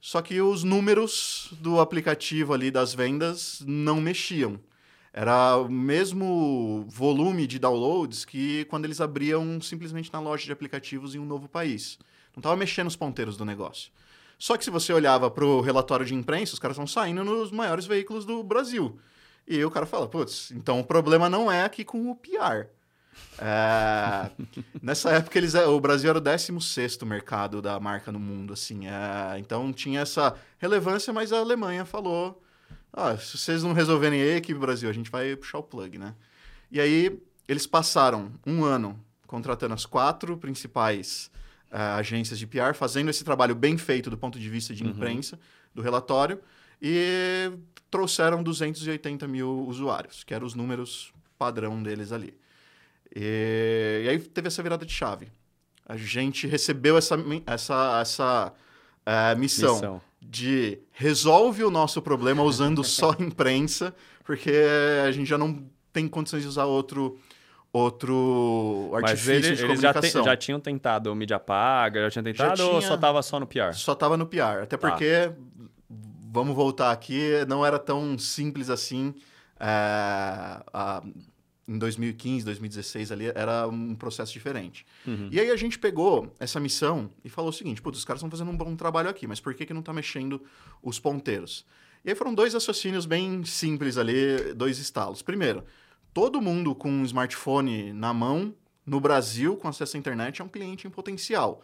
Só 0.00 0.22
que 0.22 0.40
os 0.40 0.64
números 0.64 1.50
do 1.60 1.78
aplicativo 1.78 2.54
ali 2.54 2.70
das 2.70 2.94
vendas 2.94 3.62
não 3.66 4.00
mexiam. 4.00 4.58
Era 5.12 5.56
o 5.56 5.68
mesmo 5.68 6.86
volume 6.88 7.46
de 7.46 7.58
downloads 7.58 8.24
que 8.24 8.64
quando 8.66 8.86
eles 8.86 9.00
abriam 9.00 9.60
simplesmente 9.60 10.10
na 10.12 10.20
loja 10.20 10.46
de 10.46 10.52
aplicativos 10.52 11.14
em 11.14 11.18
um 11.18 11.26
novo 11.26 11.48
país. 11.48 11.98
Não 12.34 12.40
estava 12.40 12.56
mexendo 12.56 12.86
os 12.86 12.96
ponteiros 12.96 13.36
do 13.36 13.44
negócio. 13.44 13.90
Só 14.38 14.56
que 14.56 14.64
se 14.64 14.70
você 14.70 14.90
olhava 14.92 15.30
para 15.30 15.44
o 15.44 15.60
relatório 15.60 16.06
de 16.06 16.14
imprensa, 16.14 16.54
os 16.54 16.58
caras 16.58 16.76
estão 16.76 16.86
saindo 16.86 17.22
nos 17.22 17.50
maiores 17.50 17.84
veículos 17.84 18.24
do 18.24 18.42
Brasil. 18.42 18.98
E 19.46 19.62
o 19.62 19.70
cara 19.70 19.84
fala, 19.84 20.08
putz, 20.08 20.50
então 20.52 20.80
o 20.80 20.84
problema 20.84 21.28
não 21.28 21.52
é 21.52 21.64
aqui 21.64 21.84
com 21.84 22.10
o 22.10 22.16
PR. 22.16 22.68
É... 23.38 24.30
Nessa 24.82 25.10
época, 25.10 25.38
eles, 25.38 25.54
o 25.54 25.80
Brasil 25.80 26.10
era 26.10 26.18
o 26.18 26.20
16 26.20 26.98
mercado 26.98 27.62
da 27.62 27.78
marca 27.80 28.12
no 28.12 28.18
mundo, 28.18 28.52
assim. 28.52 28.86
É... 28.86 29.38
Então 29.38 29.72
tinha 29.72 30.00
essa 30.00 30.34
relevância, 30.58 31.12
mas 31.12 31.32
a 31.32 31.38
Alemanha 31.38 31.84
falou: 31.84 32.42
ah, 32.92 33.16
se 33.16 33.38
vocês 33.38 33.62
não 33.62 33.72
resolverem 33.72 34.20
aí, 34.20 34.36
equipe 34.36 34.58
Brasil, 34.58 34.88
a 34.88 34.92
gente 34.92 35.10
vai 35.10 35.34
puxar 35.36 35.58
o 35.58 35.62
plug, 35.62 35.98
né? 35.98 36.14
E 36.70 36.80
aí 36.80 37.20
eles 37.48 37.66
passaram 37.66 38.32
um 38.46 38.64
ano 38.64 38.98
contratando 39.26 39.74
as 39.74 39.86
quatro 39.86 40.36
principais 40.36 41.30
uh, 41.70 41.98
agências 41.98 42.38
de 42.38 42.46
PR 42.46 42.74
fazendo 42.74 43.10
esse 43.10 43.24
trabalho 43.24 43.54
bem 43.54 43.78
feito 43.78 44.10
do 44.10 44.18
ponto 44.18 44.38
de 44.38 44.48
vista 44.48 44.74
de 44.74 44.82
uhum. 44.82 44.90
imprensa 44.90 45.38
do 45.74 45.82
relatório 45.82 46.40
e 46.82 47.52
trouxeram 47.90 48.42
280 48.42 49.26
mil 49.28 49.66
usuários, 49.66 50.24
que 50.24 50.34
eram 50.34 50.46
os 50.46 50.54
números 50.54 51.12
padrão 51.38 51.82
deles 51.82 52.12
ali. 52.12 52.34
E, 53.14 54.02
e 54.04 54.08
aí 54.08 54.18
teve 54.18 54.48
essa 54.48 54.62
virada 54.62 54.86
de 54.86 54.92
chave. 54.92 55.28
A 55.86 55.96
gente 55.96 56.46
recebeu 56.46 56.96
essa, 56.96 57.16
essa, 57.46 57.98
essa 58.00 58.52
uh, 59.06 59.38
missão, 59.38 59.74
missão, 59.74 60.02
de 60.22 60.78
resolve 60.92 61.64
o 61.64 61.70
nosso 61.70 62.00
problema 62.00 62.42
usando 62.42 62.84
só 62.84 63.14
imprensa, 63.18 63.94
porque 64.24 64.52
a 65.04 65.10
gente 65.10 65.28
já 65.28 65.36
não 65.36 65.64
tem 65.92 66.06
condições 66.06 66.42
de 66.42 66.48
usar 66.48 66.66
outro 66.66 67.18
outro 67.72 68.90
artifício 68.94 69.32
ele, 69.32 69.40
de 69.40 69.48
eles 69.48 69.60
comunicação. 69.60 70.02
Já, 70.02 70.20
te, 70.20 70.24
já 70.24 70.36
tinham 70.36 70.60
tentado 70.60 71.12
o 71.12 71.14
mídia 71.14 71.38
paga, 71.38 72.02
já 72.02 72.10
tinham 72.10 72.24
tentado 72.24 72.56
já 72.56 72.64
tinha, 72.64 72.74
ou 72.74 72.82
só 72.82 72.94
estava 72.94 73.22
só 73.22 73.38
no 73.38 73.46
PR? 73.46 73.72
Só 73.72 73.92
estava 73.92 74.16
no 74.16 74.26
PR, 74.26 74.62
até 74.62 74.76
tá. 74.76 74.78
porque, 74.78 75.32
vamos 76.32 76.54
voltar 76.54 76.90
aqui, 76.90 77.44
não 77.46 77.64
era 77.64 77.78
tão 77.78 78.18
simples 78.18 78.68
assim 78.70 79.14
é, 79.58 80.62
a 80.72 81.02
em 81.70 81.78
2015, 81.78 82.44
2016 82.44 83.12
ali, 83.12 83.26
era 83.32 83.68
um 83.68 83.94
processo 83.94 84.32
diferente. 84.32 84.84
Uhum. 85.06 85.28
E 85.30 85.38
aí 85.38 85.52
a 85.52 85.56
gente 85.56 85.78
pegou 85.78 86.34
essa 86.40 86.58
missão 86.58 87.08
e 87.24 87.28
falou 87.28 87.50
o 87.50 87.52
seguinte, 87.52 87.80
putz, 87.80 87.98
os 87.98 88.04
caras 88.04 88.18
estão 88.18 88.28
fazendo 88.28 88.50
um 88.50 88.56
bom 88.56 88.74
trabalho 88.74 89.08
aqui, 89.08 89.24
mas 89.24 89.38
por 89.38 89.54
que, 89.54 89.64
que 89.64 89.72
não 89.72 89.78
está 89.78 89.92
mexendo 89.92 90.42
os 90.82 90.98
ponteiros? 90.98 91.64
E 92.04 92.10
aí 92.10 92.16
foram 92.16 92.34
dois 92.34 92.54
raciocínios 92.54 93.06
bem 93.06 93.44
simples 93.44 93.96
ali, 93.96 94.52
dois 94.52 94.78
estalos. 94.78 95.22
Primeiro, 95.22 95.62
todo 96.12 96.42
mundo 96.42 96.74
com 96.74 96.90
um 96.90 97.04
smartphone 97.04 97.92
na 97.92 98.12
mão, 98.12 98.52
no 98.84 98.98
Brasil, 98.98 99.56
com 99.56 99.68
acesso 99.68 99.96
à 99.96 100.00
internet, 100.00 100.42
é 100.42 100.44
um 100.44 100.48
cliente 100.48 100.88
em 100.88 100.90
potencial. 100.90 101.62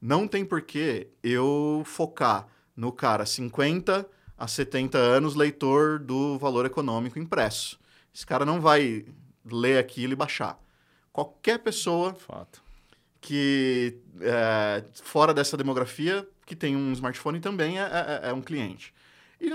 Não 0.00 0.28
tem 0.28 0.44
por 0.44 0.62
que 0.62 1.08
eu 1.20 1.82
focar 1.84 2.46
no 2.76 2.92
cara 2.92 3.26
50 3.26 4.08
a 4.36 4.46
70 4.46 4.96
anos, 4.96 5.34
leitor 5.34 5.98
do 5.98 6.38
valor 6.38 6.64
econômico 6.64 7.18
impresso. 7.18 7.76
Esse 8.14 8.24
cara 8.24 8.44
não 8.44 8.60
vai 8.60 9.04
ler 9.50 9.78
aquilo 9.78 10.12
e 10.12 10.16
baixar. 10.16 10.58
Qualquer 11.12 11.58
pessoa 11.58 12.14
Fato. 12.14 12.62
que, 13.20 13.98
é, 14.20 14.84
fora 15.02 15.34
dessa 15.34 15.56
demografia, 15.56 16.26
que 16.46 16.54
tem 16.56 16.76
um 16.76 16.92
smartphone 16.92 17.40
também 17.40 17.78
é, 17.78 17.82
é- 17.82 18.28
é 18.30 18.32
um 18.32 18.40
cliente. 18.40 18.94
E, 19.40 19.50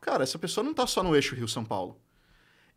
cara, 0.00 0.22
essa 0.22 0.38
pessoa 0.38 0.64
não 0.64 0.70
está 0.72 0.86
só 0.86 1.02
no 1.02 1.14
eixo 1.14 1.34
Rio-São 1.34 1.64
Paulo. 1.64 2.00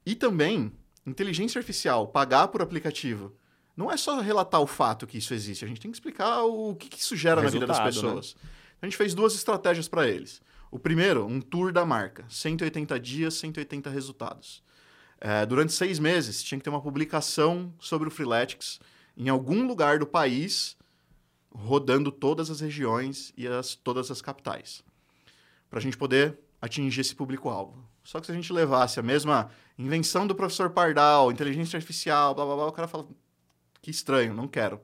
E 0.05 0.15
também, 0.15 0.71
inteligência 1.05 1.59
artificial, 1.59 2.07
pagar 2.07 2.47
por 2.49 2.61
aplicativo, 2.61 3.35
não 3.75 3.91
é 3.91 3.95
só 3.97 4.19
relatar 4.19 4.61
o 4.61 4.67
fato 4.67 5.07
que 5.07 5.17
isso 5.17 5.33
existe, 5.33 5.63
a 5.63 5.67
gente 5.67 5.79
tem 5.79 5.89
que 5.89 5.95
explicar 5.95 6.43
o 6.43 6.75
que, 6.75 6.89
que 6.89 6.99
isso 6.99 7.15
gera 7.15 7.41
na 7.41 7.49
vida 7.49 7.65
das 7.65 7.79
Resultado, 7.79 8.07
né? 8.15 8.15
pessoas. 8.21 8.35
A 8.81 8.85
gente 8.85 8.97
fez 8.97 9.13
duas 9.13 9.33
estratégias 9.33 9.87
para 9.87 10.07
eles. 10.07 10.41
O 10.71 10.77
primeiro, 10.77 11.25
um 11.25 11.41
tour 11.41 11.71
da 11.71 11.85
marca, 11.85 12.25
180 12.29 12.99
dias, 12.99 13.33
180 13.35 13.89
resultados. 13.89 14.61
É, 15.21 15.45
durante 15.45 15.73
seis 15.73 15.99
meses, 15.99 16.41
tinha 16.41 16.57
que 16.57 16.63
ter 16.63 16.69
uma 16.69 16.81
publicação 16.81 17.73
sobre 17.79 18.07
o 18.07 18.11
Freeletics 18.11 18.79
em 19.17 19.27
algum 19.27 19.67
lugar 19.67 19.99
do 19.99 20.07
país, 20.07 20.77
rodando 21.51 22.11
todas 22.11 22.49
as 22.49 22.61
regiões 22.61 23.33
e 23.35 23.45
as, 23.47 23.75
todas 23.75 24.09
as 24.09 24.21
capitais, 24.21 24.81
para 25.69 25.79
a 25.79 25.81
gente 25.81 25.97
poder 25.97 26.39
atingir 26.61 27.01
esse 27.01 27.13
público-alvo. 27.13 27.83
Só 28.03 28.19
que 28.19 28.25
se 28.25 28.31
a 28.31 28.35
gente 28.35 28.51
levasse 28.53 28.99
a 28.99 29.03
mesma 29.03 29.51
invenção 29.77 30.25
do 30.25 30.33
professor 30.33 30.69
Pardal, 30.69 31.31
inteligência 31.31 31.77
artificial, 31.77 32.33
blá 32.33 32.45
blá 32.45 32.55
blá, 32.55 32.67
o 32.67 32.71
cara 32.71 32.87
fala: 32.87 33.05
que 33.81 33.91
estranho, 33.91 34.33
não 34.33 34.47
quero. 34.47 34.79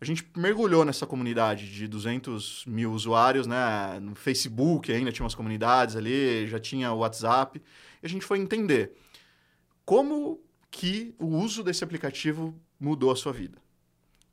A 0.00 0.04
gente 0.04 0.26
mergulhou 0.36 0.84
nessa 0.84 1.06
comunidade 1.06 1.72
de 1.72 1.86
200 1.86 2.64
mil 2.66 2.90
usuários, 2.90 3.46
né? 3.46 4.00
No 4.00 4.16
Facebook 4.16 4.90
ainda 4.92 5.12
tinha 5.12 5.22
umas 5.22 5.34
comunidades 5.34 5.94
ali, 5.94 6.48
já 6.48 6.58
tinha 6.58 6.92
o 6.92 6.98
WhatsApp. 6.98 7.62
E 8.02 8.06
a 8.06 8.08
gente 8.08 8.24
foi 8.24 8.40
entender 8.40 8.96
como 9.92 10.40
que 10.70 11.14
o 11.18 11.26
uso 11.26 11.62
desse 11.62 11.84
aplicativo 11.84 12.58
mudou 12.80 13.10
a 13.10 13.14
sua 13.14 13.30
vida. 13.30 13.58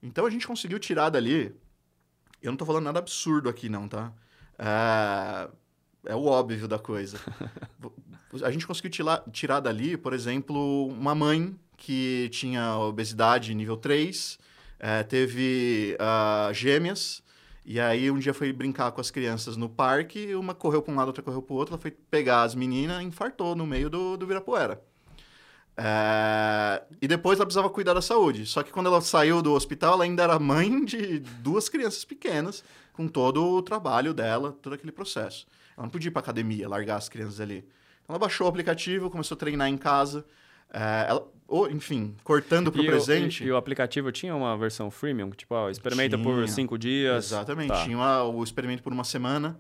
Então 0.02 0.26
a 0.26 0.30
gente 0.30 0.48
conseguiu 0.48 0.80
tirar 0.80 1.10
dali. 1.10 1.54
Eu 2.42 2.50
não 2.50 2.56
tô 2.56 2.66
falando 2.66 2.86
nada 2.86 3.00
absurdo 3.00 3.50
aqui, 3.50 3.68
não, 3.68 3.86
tá? 3.86 4.14
É, 4.58 5.50
é 6.12 6.16
o 6.16 6.24
óbvio 6.24 6.66
da 6.66 6.80
coisa. 6.80 7.20
a 8.42 8.52
gente 8.52 8.66
conseguiu 8.66 8.90
tirar, 8.90 9.22
tirar 9.34 9.60
dali, 9.60 9.98
por 9.98 10.14
exemplo, 10.14 10.88
uma 10.88 11.14
mãe 11.14 11.54
que 11.76 12.30
tinha 12.32 12.78
obesidade 12.78 13.54
nível 13.54 13.76
3, 13.76 14.40
é, 14.80 15.04
teve 15.04 15.98
ah, 16.00 16.52
gêmeas, 16.54 17.22
e 17.66 17.82
aí 17.82 18.10
um 18.10 18.18
dia 18.18 18.34
foi 18.34 18.54
brincar 18.54 18.94
com 18.94 19.02
as 19.02 19.12
crianças 19.12 19.58
no 19.58 19.68
parque, 19.68 20.34
uma 20.36 20.56
correu 20.56 20.82
para 20.82 20.94
um 20.94 20.96
lado, 20.96 21.08
outra 21.08 21.22
correu 21.22 21.42
para 21.42 21.54
o 21.54 21.58
outro, 21.58 21.74
ela 21.74 21.82
foi 21.82 21.92
pegar 21.92 22.44
as 22.44 22.56
meninas 22.56 23.02
e 23.02 23.06
infartou 23.06 23.58
no 23.58 23.68
meio 23.68 23.90
do, 23.90 24.16
do 24.16 24.26
Virapuera. 24.26 24.82
É, 25.82 26.82
E 27.02 27.08
depois 27.08 27.40
ela 27.40 27.46
precisava 27.46 27.70
cuidar 27.70 27.94
da 27.94 28.02
saúde. 28.02 28.46
Só 28.46 28.62
que 28.64 28.72
quando 28.72 28.88
ela 28.88 29.02
saiu 29.02 29.42
do 29.42 29.54
hospital, 29.54 29.94
ela 29.94 30.04
ainda 30.04 30.24
era 30.24 30.38
mãe 30.38 30.84
de 30.84 31.20
duas 31.20 31.70
crianças 31.70 32.04
pequenas, 32.04 32.64
com 32.94 33.08
todo 33.08 33.44
o 33.46 33.62
trabalho 33.62 34.14
dela, 34.14 34.56
todo 34.62 34.74
aquele 34.74 34.92
processo. 34.92 35.48
Ela 35.78 35.86
não 35.86 35.90
podia 35.90 36.10
ir 36.10 36.12
para 36.12 36.20
academia, 36.22 36.68
largar 36.68 36.98
as 36.98 37.08
crianças 37.08 37.40
ali. 37.40 37.60
Então 38.04 38.14
ela 38.14 38.20
baixou 38.20 38.46
o 38.46 38.50
aplicativo, 38.50 39.10
começou 39.10 39.36
a 39.36 39.40
treinar 39.40 39.70
em 39.70 39.78
casa. 39.78 40.26
É, 40.74 41.06
ela, 41.10 41.26
ou, 41.48 41.70
enfim, 41.72 42.14
cortando 42.24 42.72
para 42.72 42.82
o 42.82 42.84
E 42.84 42.88
o- 42.88 42.92
presente. 42.92 43.44
E, 43.44 43.48
e 43.48 43.52
o 43.52 43.58
aplicativo 43.58 44.12
tinha 44.12 44.36
uma 44.36 44.56
versão 44.58 44.92
freemium, 44.92 45.30
tipo, 45.32 45.56
ó, 45.56 45.70
experimenta 45.70 46.18
por 46.18 46.36
Tinha. 46.36 46.48
cinco 46.48 46.78
dias. 46.78 47.26
Exatamente. 47.28 47.70
Tá. 47.70 47.84
Tinha 47.84 47.98
uma- 47.98 48.24
o 48.24 48.44
experimento 48.44 48.84
por 48.84 48.92
uma 48.94 49.04
semana, 49.06 49.58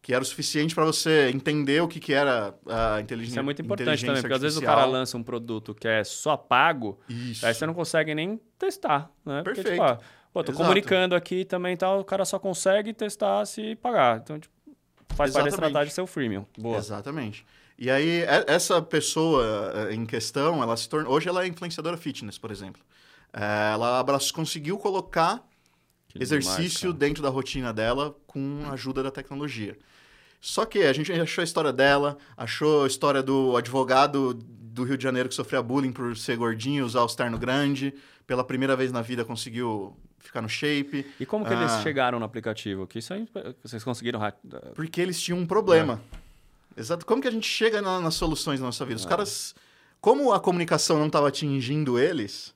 que 0.00 0.14
era 0.14 0.22
o 0.22 0.24
suficiente 0.24 0.74
para 0.74 0.84
você 0.84 1.30
entender 1.34 1.82
o 1.82 1.88
que, 1.88 1.98
que 2.00 2.12
era 2.14 2.54
a 2.66 3.00
inteligência 3.00 3.32
Isso 3.34 3.40
é 3.40 3.42
muito 3.42 3.60
importante 3.62 4.04
também, 4.06 4.22
porque 4.22 4.34
às 4.34 4.40
vezes 4.42 4.56
o 4.58 4.62
cara 4.62 4.84
lança 4.84 5.16
um 5.16 5.22
produto 5.22 5.74
que 5.74 5.86
é 5.88 6.02
só 6.04 6.36
pago, 6.36 6.98
Isso. 7.08 7.44
aí 7.44 7.52
você 7.52 7.66
não 7.66 7.74
consegue 7.74 8.14
nem 8.14 8.40
testar, 8.58 9.10
né? 9.24 9.42
Porque, 9.42 9.62
Perfeito. 9.62 9.82
tipo, 9.82 9.82
ah, 9.82 9.98
pô, 10.32 10.42
tô 10.44 10.52
Exato. 10.52 10.64
comunicando 10.64 11.14
aqui 11.14 11.44
também 11.44 11.74
e 11.74 11.76
tal, 11.76 12.00
o 12.00 12.04
cara 12.04 12.24
só 12.24 12.38
consegue 12.38 12.92
testar 12.94 13.44
se 13.44 13.74
pagar. 13.76 14.18
Então, 14.18 14.38
tipo, 14.38 14.54
faz 15.08 15.32
parte 15.32 15.32
da 15.32 15.48
Exatamente. 15.48 15.54
estratégia 15.66 15.94
ser 15.94 16.00
o 16.00 16.06
freemium. 16.06 16.46
Boa. 16.56 16.78
Exatamente. 16.78 17.44
E 17.78 17.90
aí, 17.90 18.22
e- 18.22 18.44
essa 18.46 18.80
pessoa 18.82 19.72
eh, 19.90 19.94
em 19.94 20.04
questão, 20.06 20.62
ela 20.62 20.76
se 20.76 20.88
tornou. 20.88 21.12
Hoje 21.12 21.28
ela 21.28 21.44
é 21.44 21.46
influenciadora 21.46 21.96
fitness, 21.96 22.36
por 22.38 22.50
exemplo. 22.50 22.82
Eh, 23.32 23.70
Ela 23.74 24.04
conseguiu 24.32 24.78
colocar 24.78 25.44
exercício 26.22 26.80
demais, 26.92 26.98
dentro 26.98 27.22
da 27.22 27.28
rotina 27.28 27.72
dela 27.72 28.14
com 28.26 28.62
a 28.66 28.72
ajuda 28.72 29.02
da 29.02 29.10
tecnologia. 29.10 29.76
Só 30.40 30.64
que 30.64 30.80
a 30.84 30.92
gente 30.92 31.10
achou 31.12 31.42
a 31.42 31.44
história 31.44 31.72
dela, 31.72 32.16
achou 32.36 32.84
a 32.84 32.86
história 32.86 33.22
do 33.22 33.56
advogado 33.56 34.34
do 34.34 34.84
Rio 34.84 34.96
de 34.96 35.02
Janeiro 35.02 35.28
que 35.28 35.34
sofria 35.34 35.60
bullying 35.62 35.90
por 35.92 36.16
ser 36.16 36.36
gordinho, 36.36 36.84
usar 36.86 37.02
o 37.02 37.08
terno 37.08 37.36
grande. 37.38 37.92
Pela 38.26 38.44
primeira 38.44 38.76
vez 38.76 38.92
na 38.92 39.00
vida 39.02 39.24
conseguiu 39.24 39.96
ficar 40.18 40.40
no 40.42 40.48
shape. 40.48 41.04
E 41.18 41.24
como 41.26 41.44
que 41.44 41.52
eles 41.52 41.72
Ah. 41.72 41.82
chegaram 41.82 42.18
no 42.18 42.24
aplicativo? 42.24 42.86
Que 42.86 42.98
isso 43.00 43.12
aí, 43.14 43.26
vocês 43.64 43.82
conseguiram... 43.82 44.20
Porque 44.74 45.00
eles 45.00 45.20
tinham 45.20 45.38
um 45.40 45.46
problema. 45.46 46.00
Exato. 46.76 47.04
Como 47.04 47.20
que 47.20 47.26
a 47.26 47.30
gente 47.30 47.48
chega 47.48 47.82
na- 47.82 48.00
nas 48.00 48.14
soluções 48.14 48.60
da 48.60 48.66
nossa 48.66 48.84
vida? 48.84 49.00
Os 49.00 49.06
É. 49.06 49.08
caras, 49.08 49.54
como 50.00 50.32
a 50.32 50.38
comunicação 50.38 50.98
não 50.98 51.06
estava 51.08 51.26
atingindo 51.28 51.98
eles, 51.98 52.54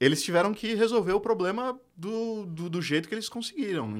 eles 0.00 0.22
tiveram 0.22 0.54
que 0.54 0.74
resolver 0.74 1.12
o 1.12 1.20
problema 1.20 1.78
do, 1.96 2.46
do, 2.46 2.70
do 2.70 2.82
jeito 2.82 3.08
que 3.08 3.14
eles 3.14 3.28
conseguiram. 3.28 3.92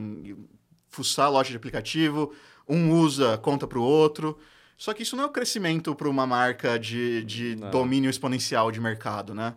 Fuçar 0.89 1.27
a 1.27 1.31
loja 1.31 1.51
de 1.51 1.57
aplicativo, 1.57 2.33
um 2.69 2.93
usa, 2.93 3.37
conta 3.39 3.67
para 3.67 3.79
o 3.79 3.83
outro. 3.83 4.39
Só 4.77 4.95
que 4.95 5.03
isso 5.03 5.17
não 5.17 5.25
é 5.25 5.27
o 5.27 5.31
crescimento 5.31 5.95
para 5.95 6.09
uma 6.09 6.27
marca 6.27 6.79
de, 6.79 7.25
de 7.25 7.57
Não. 7.57 7.71
domínio 7.71 8.09
exponencial 8.09 8.71
de 8.71 8.81
mercado, 8.81 9.35
né? 9.35 9.55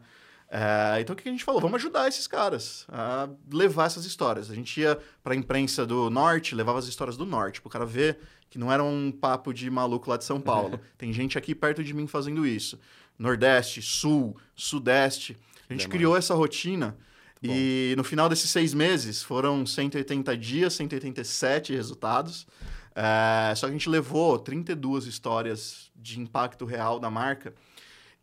É, 0.53 0.99
então 0.99 1.13
o 1.13 1.17
que 1.17 1.29
a 1.29 1.31
gente 1.31 1.45
falou? 1.45 1.61
Vamos 1.61 1.75
ajudar 1.75 2.09
esses 2.09 2.27
caras 2.27 2.85
a 2.89 3.29
levar 3.49 3.85
essas 3.85 4.03
histórias. 4.03 4.51
A 4.51 4.55
gente 4.55 4.81
ia 4.81 4.99
para 5.23 5.33
a 5.33 5.35
imprensa 5.37 5.85
do 5.85 6.09
norte, 6.09 6.55
levava 6.55 6.77
as 6.79 6.87
histórias 6.87 7.15
do 7.15 7.25
norte, 7.25 7.61
para 7.61 7.69
o 7.69 7.71
cara 7.71 7.85
ver 7.85 8.17
que 8.49 8.59
não 8.59 8.69
era 8.69 8.83
um 8.83 9.11
papo 9.11 9.53
de 9.53 9.69
maluco 9.69 10.09
lá 10.09 10.17
de 10.17 10.25
São 10.25 10.41
Paulo. 10.41 10.77
Tem 10.97 11.13
gente 11.13 11.37
aqui 11.37 11.55
perto 11.55 11.81
de 11.81 11.93
mim 11.93 12.05
fazendo 12.05 12.45
isso. 12.45 12.77
Nordeste, 13.17 13.81
Sul, 13.81 14.35
Sudeste. 14.53 15.37
A 15.71 15.73
gente 15.73 15.81
Demais. 15.81 15.97
criou 15.97 16.17
essa 16.17 16.35
rotina 16.35 16.97
e 17.41 17.93
no 17.97 18.03
final 18.03 18.29
desses 18.29 18.49
seis 18.49 18.73
meses 18.73 19.23
foram 19.23 19.65
180 19.65 20.37
dias, 20.37 20.73
187 20.73 21.73
resultados. 21.73 22.45
É, 22.93 23.55
só 23.55 23.67
que 23.67 23.71
a 23.71 23.73
gente 23.73 23.89
levou 23.89 24.37
32 24.37 25.05
histórias 25.05 25.89
de 25.95 26.19
impacto 26.19 26.65
real 26.65 26.99
da 26.99 27.09
marca. 27.09 27.53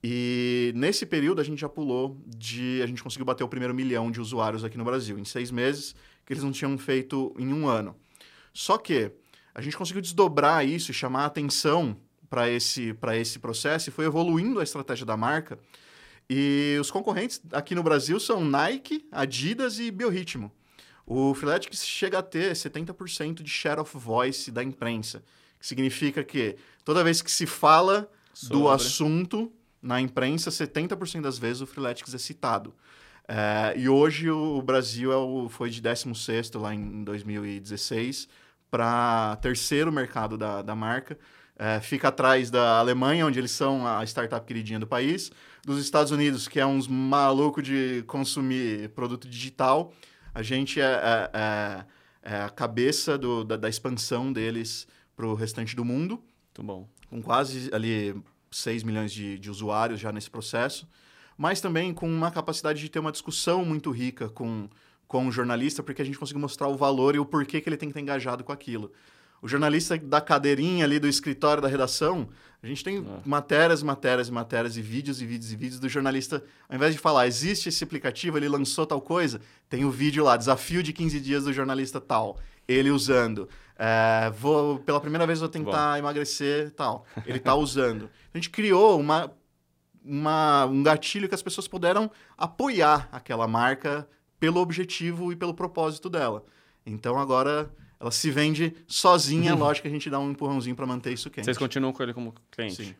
E 0.05 0.72
nesse 0.76 1.07
período 1.07 1.40
a 1.40 1.44
gente 1.44 1.61
já 1.61 1.68
pulou 1.68 2.22
de. 2.26 2.80
A 2.82 2.86
gente 2.86 3.03
conseguiu 3.03 3.24
bater 3.24 3.42
o 3.42 3.49
primeiro 3.49 3.74
milhão 3.74 4.11
de 4.11 4.20
usuários 4.20 4.62
aqui 4.62 4.76
no 4.76 4.84
Brasil, 4.84 5.18
em 5.18 5.24
seis 5.24 5.51
meses, 5.51 5.94
que 6.24 6.32
eles 6.32 6.44
não 6.44 6.53
tinham 6.53 6.76
feito 6.78 7.34
em 7.38 7.53
um 7.53 7.66
ano. 7.66 7.96
Só 8.53 8.76
que 8.76 9.11
a 9.55 9.61
gente 9.61 9.76
conseguiu 9.76 10.03
desdobrar 10.03 10.64
isso 10.64 10.90
e 10.90 10.94
chamar 10.94 11.22
a 11.22 11.26
atenção 11.26 11.96
para 12.28 12.49
esse, 12.49 12.92
pra 12.94 13.16
esse 13.16 13.38
processo 13.38 13.88
e 13.88 13.92
foi 13.92 14.05
evoluindo 14.05 14.61
a 14.61 14.62
estratégia 14.62 15.07
da 15.07 15.16
marca. 15.16 15.59
E 16.31 16.76
os 16.81 16.91
concorrentes 16.91 17.41
aqui 17.53 17.74
no 17.74 17.83
Brasil 17.83 18.20
são 18.20 18.45
Nike, 18.45 19.07
Adidas 19.11 19.79
e 19.79 19.91
Biorritmo. 19.91 20.53
O 21.07 21.33
Freeletics 21.33 21.87
chega 21.87 22.18
a 22.18 22.22
ter 22.22 22.53
70% 22.53 23.43
de 23.43 23.49
share 23.49 23.81
of 23.81 23.97
voice 23.97 24.51
da 24.51 24.62
imprensa, 24.62 25.22
que 25.59 25.66
significa 25.66 26.22
que 26.22 26.57
toda 26.85 27.03
vez 27.03 27.22
que 27.22 27.31
se 27.31 27.47
fala 27.47 28.11
do 28.43 28.59
Sobre. 28.59 28.74
assunto 28.74 29.53
na 29.81 30.01
imprensa, 30.01 30.51
70% 30.51 31.22
das 31.22 31.39
vezes 31.39 31.62
o 31.62 31.66
Freeletics 31.66 32.12
é 32.12 32.18
citado. 32.18 32.74
É, 33.26 33.74
e 33.76 33.89
hoje 33.89 34.31
o 34.31 34.61
Brasil 34.61 35.12
é 35.12 35.16
o, 35.16 35.49
foi 35.49 35.70
de 35.70 35.81
16º 35.81 36.61
lá 36.61 36.74
em 36.74 37.05
2016 37.05 38.29
para 38.70 39.37
terceiro 39.37 39.91
mercado 39.91 40.37
da, 40.37 40.61
da 40.61 40.74
marca. 40.74 41.18
É, 41.59 41.80
fica 41.80 42.09
atrás 42.09 42.50
da 42.50 42.78
Alemanha, 42.78 43.26
onde 43.26 43.38
eles 43.38 43.50
são 43.50 43.84
a 43.86 44.04
startup 44.04 44.46
queridinha 44.46 44.78
do 44.78 44.86
país. 44.86 45.32
Dos 45.66 45.80
Estados 45.82 46.12
Unidos, 46.12 46.46
que 46.46 46.61
é 46.61 46.64
uns 46.64 46.86
maluco 46.86 47.61
de 47.61 48.04
consumir 48.06 48.90
produto 48.90 49.28
digital. 49.28 49.92
A 50.32 50.40
gente 50.42 50.80
é, 50.80 50.84
é- 50.84 51.30
é- 51.34 51.84
é 52.22 52.40
a 52.42 52.48
cabeça 52.50 53.18
do- 53.18 53.42
da, 53.44 53.56
da 53.56 53.68
expansão 53.68 54.32
deles 54.32 54.86
para 55.16 55.26
o 55.26 55.34
restante 55.34 55.74
do 55.74 55.84
mundo 55.84 56.22
Muito 56.56 56.62
bom. 56.62 56.88
com 57.11 57.20
quase 57.20 57.70
ali 57.74 58.14
6 58.52 58.84
milhões 58.84 59.11
de, 59.12 59.36
de 59.38 59.50
usuários 59.50 59.98
já 59.98 60.12
nesse 60.12 60.30
processo, 60.30 60.86
mas 61.36 61.61
também 61.61 61.92
com 61.92 62.09
uma 62.09 62.30
capacidade 62.30 62.80
de 62.80 62.88
ter 62.88 62.98
uma 63.00 63.11
discussão 63.12 63.64
muito 63.64 63.90
rica 63.90 64.28
com, 64.28 64.68
com 65.09 65.26
o 65.26 65.32
jornalista, 65.32 65.82
porque 65.82 66.02
a 66.02 66.04
gente 66.04 66.18
conseguiu 66.18 66.40
mostrar 66.40 66.68
o 66.68 66.76
valor 66.76 67.16
e 67.16 67.18
o 67.18 67.24
porquê 67.26 67.61
que 67.61 67.68
ele 67.68 67.76
tem 67.76 67.88
que 67.88 67.92
estar 67.92 68.00
engajado 68.00 68.44
com 68.44 68.52
aquilo. 68.52 68.92
O 69.41 69.49
jornalista 69.49 69.97
da 69.99 70.20
cadeirinha 70.20 70.84
ali 70.84 70.99
do 70.99 71.07
escritório 71.09 71.62
da 71.62 71.68
redação, 71.68 72.28
a 72.62 72.66
gente 72.66 72.82
tem 72.82 72.99
É. 72.99 73.03
matérias, 73.24 73.82
matérias, 73.82 74.28
matérias 74.28 74.76
e 74.76 74.82
vídeos 74.82 75.22
e 75.22 75.26
vídeos 75.26 75.53
e 75.53 75.57
vídeos 75.57 75.80
do 75.80 75.89
jornalista. 75.89 76.43
Ao 76.68 76.74
invés 76.76 76.93
de 76.95 76.99
falar, 77.01 77.26
existe 77.26 77.68
esse 77.68 77.84
aplicativo, 77.84 78.36
ele 78.36 78.49
lançou 78.49 78.84
tal 78.86 79.01
coisa, 79.01 79.41
tem 79.68 79.84
o 79.84 79.91
vídeo 79.91 80.24
lá, 80.24 80.36
desafio 80.36 80.82
de 80.82 80.93
15 80.93 81.20
dias 81.20 81.45
do 81.45 81.53
jornalista 81.53 82.01
tal, 82.01 82.39
ele 82.66 82.91
usando. 82.91 83.49
É, 83.78 84.28
vou, 84.30 84.80
pela 84.80 85.01
primeira 85.01 85.24
vez 85.24 85.39
vou 85.39 85.49
tentar 85.49 85.99
emagrecer 86.01 86.72
tal. 86.72 87.07
Ele 87.24 87.39
tá 87.39 87.55
usando. 87.55 88.11
A 88.34 88.36
gente 88.36 88.51
criou 88.51 88.99
uma, 88.99 89.30
uma, 90.05 90.64
um 90.66 90.82
gatilho 90.82 91.28
que 91.28 91.34
as 91.36 91.43
pessoas 91.43 91.68
puderam 91.68 92.11
apoiar 92.36 93.09
aquela 93.12 93.47
marca 93.47 94.09
pelo 94.41 94.61
objetivo 94.61 95.32
e 95.32 95.36
pelo 95.36 95.55
propósito 95.55 96.11
dela. 96.11 96.45
Então 96.84 97.18
agora 97.18 97.70
ela 98.01 98.11
se 98.11 98.30
vende 98.30 98.74
sozinha, 98.86 99.55
lógico 99.55 99.82
que 99.82 99.88
a 99.88 99.90
gente 99.90 100.09
dá 100.09 100.18
um 100.18 100.30
empurrãozinho 100.30 100.76
para 100.76 100.86
manter 100.86 101.12
isso 101.12 101.28
quente. 101.30 101.44
Vocês 101.44 101.59
continuam 101.59 101.92
com 101.92 102.03
ele 102.03 102.14
como 102.14 102.32
cliente? 102.51 102.76
Sim. 102.84 102.94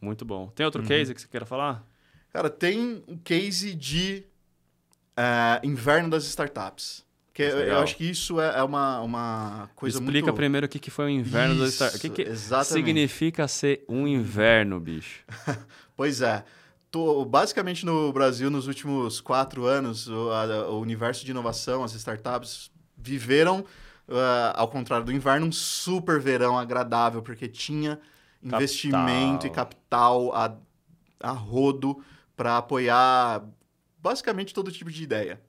Muito 0.00 0.24
bom. 0.24 0.48
Tem 0.48 0.64
outro 0.66 0.82
Uhum. 0.82 0.88
case 0.88 1.14
que 1.14 1.20
você 1.20 1.28
queira 1.28 1.46
falar? 1.46 1.86
Cara, 2.30 2.50
tem 2.50 3.02
um 3.08 3.16
case 3.16 3.74
de 3.74 4.24
é, 5.16 5.60
inverno 5.62 6.10
das 6.10 6.24
startups. 6.24 7.04
Que 7.32 7.42
é 7.42 7.50
eu, 7.52 7.58
eu 7.60 7.78
acho 7.80 7.96
que 7.96 8.04
isso 8.08 8.40
é, 8.40 8.58
é 8.58 8.62
uma, 8.62 9.00
uma 9.00 9.70
coisa 9.74 9.98
Explica 9.98 10.26
muito... 10.26 10.36
primeiro 10.36 10.66
o 10.66 10.68
que 10.68 10.78
que 10.78 10.90
foi 10.90 11.06
o 11.06 11.08
inverno 11.08 11.58
das 11.58 11.72
startups. 11.74 11.98
O 11.98 12.02
que, 12.12 12.22
que 12.24 12.30
exatamente. 12.30 12.86
significa 12.86 13.48
ser 13.48 13.84
um 13.88 14.06
inverno, 14.06 14.78
bicho? 14.78 15.24
Pois 15.96 16.20
é. 16.20 16.44
Tô- 16.90 17.24
basicamente 17.24 17.84
no 17.86 18.12
Brasil, 18.12 18.50
nos 18.50 18.66
últimos 18.68 19.20
quatro 19.20 19.64
anos, 19.64 20.08
o, 20.08 20.30
a- 20.30 20.68
o 20.70 20.80
universo 20.80 21.24
de 21.24 21.30
inovação, 21.30 21.82
as 21.84 21.92
startups 21.94 22.70
viveram, 22.96 23.64
ah, 24.08 24.52
ao 24.56 24.68
contrário 24.68 25.04
do 25.06 25.12
inverno, 25.12 25.46
um 25.46 25.52
super 25.52 26.20
verão 26.20 26.58
agradável, 26.58 27.22
porque 27.22 27.48
tinha 27.48 27.98
investimento 28.42 29.46
e 29.46 29.50
capital 29.50 30.34
a, 30.34 30.56
a 31.20 31.30
rodo 31.32 32.02
para 32.36 32.58
apoiar 32.58 33.44
basicamente 33.98 34.52
todo 34.52 34.70
tipo 34.70 34.90
de 34.90 35.02
ideia. 35.02 35.40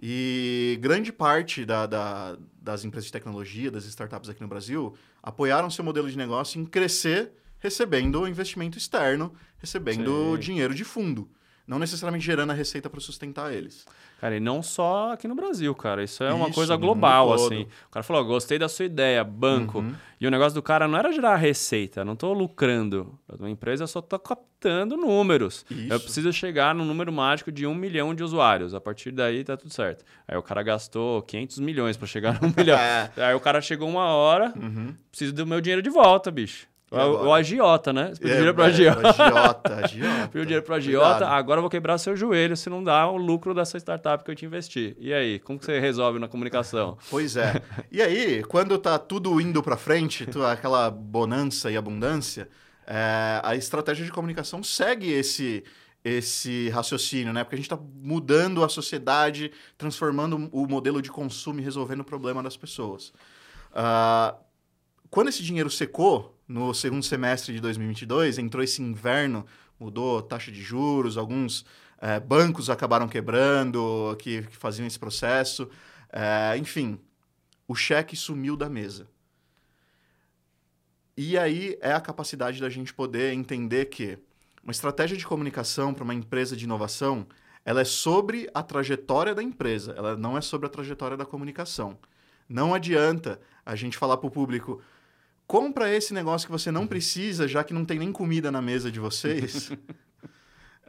E 0.00 0.78
grande 0.80 1.12
parte 1.12 1.64
da- 1.64 1.86
da- 1.86 2.36
das 2.60 2.84
empresas 2.84 3.06
de 3.06 3.12
tecnologia, 3.12 3.70
das 3.70 3.84
startups 3.84 4.28
aqui 4.28 4.40
no 4.42 4.48
Brasil, 4.48 4.94
apoiaram 5.22 5.70
seu 5.70 5.82
modelo 5.82 6.08
de 6.10 6.16
negócio 6.16 6.60
em 6.60 6.66
crescer 6.66 7.32
recebendo 7.58 8.28
investimento 8.28 8.78
externo, 8.78 9.32
recebendo 9.58 10.34
Sim. 10.34 10.40
dinheiro 10.40 10.74
de 10.74 10.84
fundo. 10.84 11.28
Não 11.68 11.78
necessariamente 11.78 12.24
gerando 12.24 12.50
a 12.50 12.54
receita 12.54 12.88
para 12.88 12.98
sustentar 12.98 13.52
eles. 13.52 13.84
Cara, 14.22 14.34
e 14.34 14.40
não 14.40 14.62
só 14.62 15.12
aqui 15.12 15.28
no 15.28 15.34
Brasil, 15.34 15.72
cara. 15.74 16.02
Isso 16.02 16.24
é 16.24 16.32
uma 16.32 16.46
Isso, 16.46 16.54
coisa 16.54 16.74
global, 16.76 17.30
assim. 17.34 17.66
O 17.86 17.90
cara 17.90 18.02
falou, 18.02 18.24
gostei 18.24 18.58
da 18.58 18.68
sua 18.70 18.86
ideia, 18.86 19.22
banco. 19.22 19.80
Uhum. 19.80 19.94
E 20.18 20.26
o 20.26 20.30
negócio 20.30 20.54
do 20.54 20.62
cara 20.62 20.88
não 20.88 20.98
era 20.98 21.12
gerar 21.12 21.36
receita, 21.36 22.04
não 22.06 22.16
tô 22.16 22.32
lucrando. 22.32 23.16
Uma 23.38 23.50
empresa 23.50 23.86
só 23.86 24.00
tô 24.00 24.18
captando 24.18 24.96
números. 24.96 25.64
Eu 25.70 25.76
Isso. 25.96 26.00
preciso 26.00 26.32
chegar 26.32 26.74
no 26.74 26.86
número 26.86 27.12
mágico 27.12 27.52
de 27.52 27.66
um 27.66 27.74
milhão 27.74 28.14
de 28.14 28.24
usuários. 28.24 28.72
A 28.74 28.80
partir 28.80 29.12
daí 29.12 29.44
tá 29.44 29.54
tudo 29.56 29.70
certo. 29.72 30.04
Aí 30.26 30.36
o 30.38 30.42
cara 30.42 30.62
gastou 30.62 31.20
500 31.22 31.58
milhões 31.58 31.96
para 31.98 32.06
chegar 32.08 32.40
no 32.40 32.48
milhão. 32.56 32.78
É. 32.80 33.10
Aí 33.18 33.34
o 33.34 33.40
cara 33.40 33.60
chegou 33.60 33.88
uma 33.88 34.06
hora, 34.06 34.52
Uhum. 34.56 34.94
preciso 35.10 35.34
do 35.34 35.46
meu 35.46 35.60
dinheiro 35.60 35.82
de 35.82 35.90
volta, 35.90 36.30
bicho. 36.30 36.66
O, 36.90 37.26
o 37.26 37.34
agiota, 37.34 37.92
né? 37.92 38.08
Você 38.14 38.20
pediu 38.20 38.36
dinheiro 38.36 38.54
pro 38.54 38.64
é, 38.64 38.66
agiota. 38.66 39.08
agiota, 39.08 39.84
agiota. 39.84 40.28
Pediu 40.32 40.44
dinheiro 40.44 40.64
pro 40.64 40.74
Cuidado. 40.74 41.04
agiota, 41.04 41.26
agora 41.28 41.58
eu 41.58 41.62
vou 41.62 41.70
quebrar 41.70 41.98
seu 41.98 42.16
joelho 42.16 42.56
se 42.56 42.70
não 42.70 42.82
dá 42.82 43.06
o 43.06 43.16
lucro 43.16 43.52
dessa 43.52 43.76
startup 43.76 44.24
que 44.24 44.30
eu 44.30 44.34
te 44.34 44.46
investi. 44.46 44.96
E 44.98 45.12
aí, 45.12 45.38
como 45.38 45.58
que 45.58 45.66
você 45.66 45.78
resolve 45.78 46.18
na 46.18 46.28
comunicação? 46.28 46.96
Pois 47.10 47.36
é. 47.36 47.60
E 47.90 48.00
aí, 48.00 48.42
quando 48.44 48.78
tá 48.78 48.98
tudo 48.98 49.40
indo 49.40 49.62
para 49.62 49.76
frente, 49.76 50.26
aquela 50.50 50.90
bonança 50.90 51.70
e 51.70 51.76
abundância, 51.76 52.48
é, 52.86 53.40
a 53.42 53.54
estratégia 53.56 54.04
de 54.04 54.12
comunicação 54.12 54.62
segue 54.62 55.10
esse 55.10 55.64
esse 56.04 56.68
raciocínio, 56.70 57.32
né? 57.32 57.42
Porque 57.44 57.56
a 57.56 57.58
gente 57.58 57.66
está 57.66 57.78
mudando 58.00 58.64
a 58.64 58.68
sociedade, 58.68 59.50
transformando 59.76 60.48
o 60.52 60.66
modelo 60.66 61.02
de 61.02 61.10
consumo 61.10 61.60
e 61.60 61.62
resolvendo 61.62 62.00
o 62.00 62.04
problema 62.04 62.42
das 62.42 62.56
pessoas. 62.56 63.12
Ah, 63.74 64.36
quando 65.10 65.28
esse 65.28 65.42
dinheiro 65.42 65.68
secou, 65.68 66.37
no 66.48 66.72
segundo 66.72 67.02
semestre 67.02 67.52
de 67.52 67.60
2022, 67.60 68.38
entrou 68.38 68.64
esse 68.64 68.80
inverno, 68.80 69.44
mudou 69.78 70.22
taxa 70.22 70.50
de 70.50 70.62
juros, 70.62 71.18
alguns 71.18 71.64
eh, 72.00 72.18
bancos 72.18 72.70
acabaram 72.70 73.06
quebrando, 73.06 74.16
que, 74.18 74.42
que 74.42 74.56
faziam 74.56 74.86
esse 74.86 74.98
processo. 74.98 75.68
Eh, 76.10 76.56
enfim, 76.56 76.98
o 77.66 77.74
cheque 77.74 78.16
sumiu 78.16 78.56
da 78.56 78.68
mesa. 78.68 79.06
E 81.16 81.36
aí 81.36 81.76
é 81.82 81.92
a 81.92 82.00
capacidade 82.00 82.60
da 82.60 82.70
gente 82.70 82.94
poder 82.94 83.34
entender 83.34 83.86
que 83.86 84.18
uma 84.62 84.72
estratégia 84.72 85.16
de 85.16 85.26
comunicação 85.26 85.92
para 85.92 86.04
uma 86.04 86.14
empresa 86.14 86.56
de 86.56 86.64
inovação, 86.64 87.26
ela 87.64 87.80
é 87.80 87.84
sobre 87.84 88.48
a 88.54 88.62
trajetória 88.62 89.34
da 89.34 89.42
empresa, 89.42 89.92
ela 89.96 90.16
não 90.16 90.38
é 90.38 90.40
sobre 90.40 90.66
a 90.66 90.70
trajetória 90.70 91.16
da 91.16 91.26
comunicação. 91.26 91.98
Não 92.48 92.72
adianta 92.72 93.40
a 93.66 93.74
gente 93.74 93.98
falar 93.98 94.16
para 94.16 94.26
o 94.26 94.30
público, 94.30 94.80
compra 95.48 95.92
esse 95.92 96.14
negócio 96.14 96.46
que 96.46 96.52
você 96.52 96.70
não 96.70 96.86
precisa, 96.86 97.48
já 97.48 97.64
que 97.64 97.74
não 97.74 97.84
tem 97.84 97.98
nem 97.98 98.12
comida 98.12 98.52
na 98.52 98.62
mesa 98.62 98.92
de 98.92 99.00
vocês. 99.00 99.72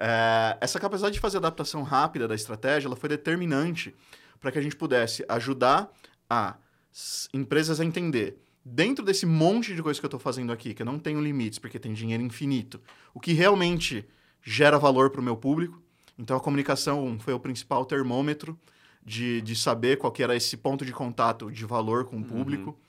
É, 0.01 0.57
essa 0.61 0.79
capacidade 0.79 1.15
de 1.15 1.19
fazer 1.19 1.37
adaptação 1.39 1.83
rápida 1.83 2.25
da 2.25 2.33
estratégia, 2.33 2.87
ela 2.87 2.95
foi 2.95 3.09
determinante 3.09 3.93
para 4.39 4.49
que 4.49 4.57
a 4.57 4.61
gente 4.61 4.75
pudesse 4.77 5.25
ajudar 5.27 5.91
a 6.29 6.55
s- 6.89 7.27
empresas 7.33 7.81
a 7.81 7.83
entender 7.85 8.37
dentro 8.63 9.03
desse 9.03 9.25
monte 9.25 9.75
de 9.75 9.83
coisa 9.83 9.99
que 9.99 10.05
eu 10.05 10.07
estou 10.07 10.19
fazendo 10.19 10.53
aqui, 10.53 10.73
que 10.73 10.81
eu 10.81 10.85
não 10.85 10.97
tenho 10.97 11.19
limites, 11.21 11.59
porque 11.59 11.77
tem 11.77 11.91
dinheiro 11.93 12.23
infinito, 12.23 12.79
o 13.13 13.19
que 13.19 13.33
realmente 13.33 14.07
gera 14.41 14.79
valor 14.79 15.09
para 15.09 15.19
o 15.19 15.23
meu 15.23 15.35
público. 15.35 15.81
Então, 16.17 16.37
a 16.37 16.39
comunicação 16.39 17.17
foi 17.19 17.33
o 17.33 17.39
principal 17.39 17.83
termômetro 17.83 18.57
de, 19.05 19.41
de 19.41 19.53
saber 19.53 19.97
qual 19.97 20.13
que 20.13 20.23
era 20.23 20.33
esse 20.33 20.55
ponto 20.55 20.85
de 20.85 20.93
contato 20.93 21.51
de 21.51 21.65
valor 21.65 22.05
com 22.05 22.19
o 22.21 22.23
público. 22.23 22.79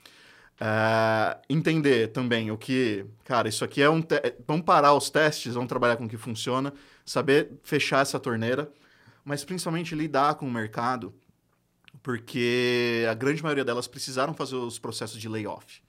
É, 0.63 1.39
entender 1.49 2.09
também 2.09 2.51
o 2.51 2.59
que... 2.59 3.07
Cara, 3.25 3.49
isso 3.49 3.65
aqui 3.65 3.81
é 3.83 3.89
um... 3.89 4.03
te- 4.03 4.37
Vamos 4.47 4.65
parar 4.65 4.93
os 4.95 5.09
testes, 5.09 5.55
vamos 5.55 5.69
trabalhar 5.69 5.97
com 5.97 6.05
o 6.05 6.09
que 6.09 6.19
funciona, 6.19 6.73
saber 7.05 7.53
fechar 7.63 8.03
essa 8.03 8.21
torneira, 8.21 8.71
mas 9.25 9.43
principalmente 9.45 9.95
lidar 9.95 10.35
com 10.35 10.47
o 10.47 10.51
mercado, 10.51 11.15
porque 12.03 13.07
a 13.11 13.15
grande 13.15 13.43
maioria 13.43 13.65
delas 13.65 13.87
precisaram 13.89 14.35
fazer 14.35 14.57
os 14.57 14.79
processos 14.79 15.21
de 15.21 15.29
layoff. 15.29 15.81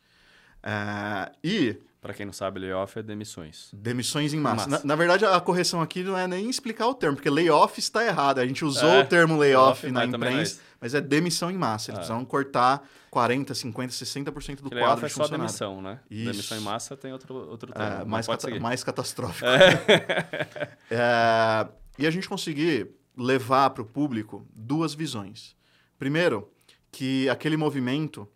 É, 0.63 1.31
e 1.43 1.77
Pra 2.01 2.15
quem 2.15 2.25
não 2.25 2.33
sabe, 2.33 2.59
layoff 2.59 2.97
é 2.97 3.03
demissões. 3.03 3.69
demissões 3.71 4.33
em 4.33 4.39
massa. 4.39 4.67
Massa. 4.67 4.83
Na, 4.83 4.87
na 4.87 4.95
verdade, 4.95 5.23
a 5.23 5.39
correção 5.39 5.81
aqui 5.83 6.01
não 6.03 6.17
é 6.17 6.27
nem 6.27 6.49
explicar 6.49 6.87
o 6.87 6.95
termo, 6.95 7.15
porque 7.15 7.29
layoff 7.29 7.79
está 7.79 8.03
errado. 8.03 8.39
A 8.39 8.45
gente 8.47 8.65
usou 8.65 8.89
É, 8.89 9.01
o 9.01 9.05
termo 9.05 9.37
layoff 9.37 9.85
layoff, 9.85 9.91
na 9.91 10.17
não 10.17 10.25
é 10.27 10.31
imprensa, 10.31 10.59
mas 10.79 10.95
é 10.95 10.99
demissão 10.99 11.51
em 11.51 11.57
massa. 11.57 11.91
Eles 11.91 11.97
É. 11.97 12.01
precisaram 12.01 12.25
cortar 12.25 12.83
40, 13.11 13.53
50, 13.53 13.93
60% 13.93 14.63
do 14.63 14.69
Que 14.71 14.77
quadro 14.79 14.79
layoff 14.79 15.05
é 15.05 15.07
de 15.09 15.13
só 15.13 15.27
demissão, 15.27 15.79
né? 15.79 15.99
Isso. 16.09 16.31
Demissão 16.31 16.57
em 16.57 16.61
massa 16.61 16.97
tem 16.97 17.13
outro, 17.13 17.35
outro 17.35 17.71
termo. 17.71 17.87
É, 17.87 17.97
mas 17.99 18.07
mais, 18.07 18.27
cata- 18.27 18.41
seguir. 18.47 18.59
mais 18.59 18.83
catastrófico. 18.83 19.45
É, 20.89 21.67
e 21.99 22.07
a 22.07 22.11
gente 22.11 22.27
conseguir 22.27 22.89
levar 23.15 23.69
para 23.69 23.83
o 23.83 23.85
público 23.85 24.45
duas 24.55 24.93
visões. 24.93 25.55
Primeiro, 25.99 26.51
que 26.91 27.29
aquele 27.29 27.55
movimento 27.57 28.27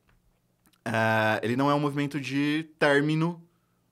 é, 0.86 1.39
ele 1.43 1.55
não 1.55 1.70
é 1.70 1.74
um 1.74 1.80
movimento 1.80 2.20
de 2.20 2.70
término 2.78 3.41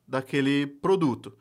daquele 0.07 0.67
produto. 0.67 1.33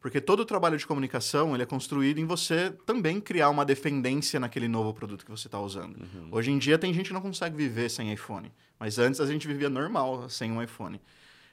Porque 0.00 0.20
todo 0.20 0.40
o 0.40 0.44
trabalho 0.44 0.78
de 0.78 0.86
comunicação 0.86 1.54
ele 1.54 1.64
é 1.64 1.66
construído 1.66 2.18
em 2.18 2.24
você 2.24 2.70
também 2.86 3.20
criar 3.20 3.50
uma 3.50 3.64
dependência 3.64 4.38
naquele 4.38 4.68
novo 4.68 4.94
produto 4.94 5.24
que 5.24 5.30
você 5.30 5.48
está 5.48 5.60
usando. 5.60 5.96
Uhum. 5.96 6.28
Hoje 6.30 6.50
em 6.52 6.58
dia 6.58 6.78
tem 6.78 6.94
gente 6.94 7.08
que 7.08 7.12
não 7.12 7.20
consegue 7.20 7.56
viver 7.56 7.90
sem 7.90 8.12
iPhone. 8.12 8.52
Mas 8.78 8.98
antes 8.98 9.20
a 9.20 9.26
gente 9.26 9.46
vivia 9.46 9.68
normal 9.68 10.28
sem 10.30 10.52
um 10.52 10.62
iPhone. 10.62 11.00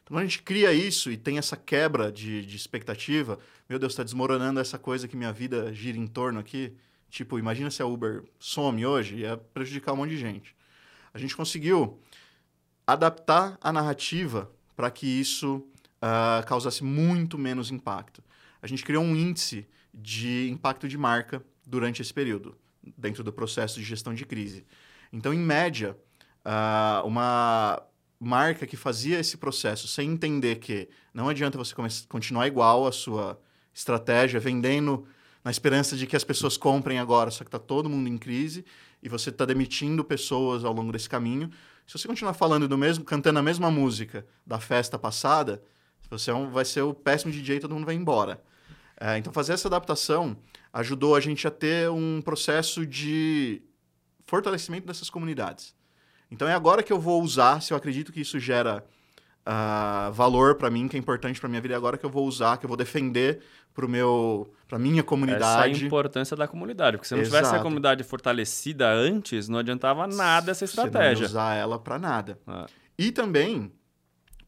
Então, 0.04 0.16
quando 0.16 0.20
a 0.20 0.28
gente 0.28 0.44
cria 0.44 0.72
isso 0.72 1.12
e 1.12 1.18
tem 1.18 1.40
essa 1.40 1.58
quebra 1.58 2.12
de, 2.12 2.46
de 2.46 2.56
expectativa, 2.56 3.40
meu 3.68 3.80
Deus, 3.80 3.94
está 3.94 4.04
desmoronando 4.04 4.60
essa 4.60 4.78
coisa 4.78 5.08
que 5.08 5.18
minha 5.18 5.34
vida 5.34 5.74
gira 5.74 5.98
em 5.98 6.06
torno 6.06 6.40
aqui. 6.40 6.72
Tipo, 7.10 7.40
imagina 7.40 7.72
se 7.72 7.82
a 7.82 7.88
Uber 7.88 8.24
some 8.40 8.86
hoje, 8.86 9.18
ia 9.18 9.38
prejudicar 9.38 9.94
um 9.94 9.98
monte 9.98 10.12
de 10.12 10.18
gente. 10.18 10.56
A 11.12 11.18
gente 11.18 11.36
conseguiu 11.36 12.00
adaptar 12.86 13.58
a 13.60 13.74
narrativa 13.74 14.52
para 14.76 14.92
que 14.92 15.08
isso 15.08 15.66
ah, 16.08 16.44
causasse 16.46 16.84
muito 16.84 17.36
menos 17.36 17.72
impacto. 17.72 18.24
A 18.62 18.68
gente 18.68 18.86
criou 18.86 19.04
um 19.04 19.16
índice 19.16 19.68
de 19.92 20.48
impacto 20.52 20.88
de 20.88 21.00
marca 21.00 21.44
durante 21.66 22.00
esse 22.00 22.14
período, 22.14 22.56
dentro 22.96 23.24
do 23.24 23.34
processo 23.34 23.80
de 23.80 23.84
gestão 23.84 24.14
de 24.14 24.24
crise. 24.24 24.64
Então, 25.12 25.34
em 25.34 25.40
média, 25.40 25.98
ah, 26.44 27.02
uma 27.04 27.82
marca 28.20 28.68
que 28.68 28.78
fazia 28.78 29.20
esse 29.20 29.36
processo 29.36 29.88
sem 29.88 30.12
entender 30.12 30.58
que 30.58 30.88
não 31.12 31.28
adianta 31.28 31.58
você 31.58 31.74
continuar 32.08 32.46
igual 32.46 32.86
a 32.86 32.92
sua 32.92 33.40
estratégia, 33.74 34.40
vendendo 34.40 35.08
na 35.44 35.50
esperança 35.50 35.98
de 35.98 36.06
que 36.06 36.16
as 36.16 36.24
pessoas 36.24 36.56
comprem 36.56 37.00
agora, 37.00 37.32
só 37.32 37.44
que 37.44 37.48
está 37.48 37.58
todo 37.58 37.90
mundo 37.90 38.08
em 38.08 38.18
crise 38.18 38.64
e 39.02 39.10
você 39.10 39.32
está 39.32 39.44
demitindo 39.44 40.06
pessoas 40.06 40.64
ao 40.64 40.72
longo 40.72 40.92
desse 40.92 41.10
caminho. 41.10 41.50
Se 41.88 41.98
você 41.98 42.08
continuar 42.08 42.36
falando 42.36 42.68
do 42.68 42.78
mesmo, 42.78 43.04
cantando 43.04 43.40
a 43.40 43.44
mesma 43.44 43.72
música 43.72 44.24
da 44.46 44.60
festa 44.60 45.00
passada, 45.00 45.64
você 46.10 46.32
é 46.32 46.34
um, 46.34 46.50
vai 46.50 46.66
ser 46.66 46.82
o 46.82 46.94
péssimo 46.94 47.32
DJ 47.32 47.58
e 47.58 47.60
todo 47.60 47.74
mundo 47.74 47.86
vai 47.86 47.96
embora. 47.96 48.42
É, 49.00 49.18
então, 49.18 49.32
fazer 49.34 49.54
essa 49.54 49.68
adaptação 49.68 50.38
ajudou 50.74 51.16
a 51.16 51.20
gente 51.20 51.48
a 51.48 51.52
ter 51.52 51.90
um 51.90 52.22
processo 52.22 52.86
de 52.86 53.62
fortalecimento 54.26 54.88
dessas 54.88 55.10
comunidades. 55.10 55.76
Então, 56.32 56.48
é 56.48 56.54
agora 56.54 56.82
que 56.82 56.92
eu 56.92 57.00
vou 57.00 57.22
usar, 57.22 57.62
se 57.62 57.72
eu 57.72 57.78
acredito 57.78 58.12
que 58.12 58.22
isso 58.22 58.40
gera 58.40 58.84
uh, 59.46 60.12
valor 60.12 60.56
para 60.56 60.70
mim, 60.70 60.88
que 60.88 60.96
é 60.96 61.00
importante 61.00 61.40
para 61.40 61.48
minha 61.48 61.62
vida, 61.62 61.74
é 61.74 61.78
agora 61.78 61.98
que 61.98 62.06
eu 62.06 62.10
vou 62.10 62.26
usar, 62.26 62.58
que 62.58 62.66
eu 62.66 62.68
vou 62.68 62.78
defender 62.78 63.42
para 63.74 63.88
meu 63.88 64.50
para 64.68 64.80
minha 64.80 65.04
comunidade. 65.04 65.72
Essa 65.72 65.82
é 65.82 65.84
a 65.84 65.86
importância 65.86 66.36
da 66.36 66.48
comunidade, 66.48 66.98
porque 66.98 67.08
se 67.08 67.14
não 67.14 67.22
Exato. 67.22 67.44
tivesse 67.44 67.60
a 67.60 67.62
comunidade 67.62 68.04
fortalecida 68.04 68.90
antes, 68.90 69.48
não 69.48 69.60
adiantava 69.60 70.08
nada 70.08 70.52
essa 70.52 70.66
estratégia. 70.66 71.28
Você 71.28 71.34
não 71.34 71.42
usar 71.42 71.56
ela 71.56 71.78
para 71.78 72.00
nada. 72.00 72.40
Ah. 72.48 72.66
E 72.98 73.12
também 73.12 73.72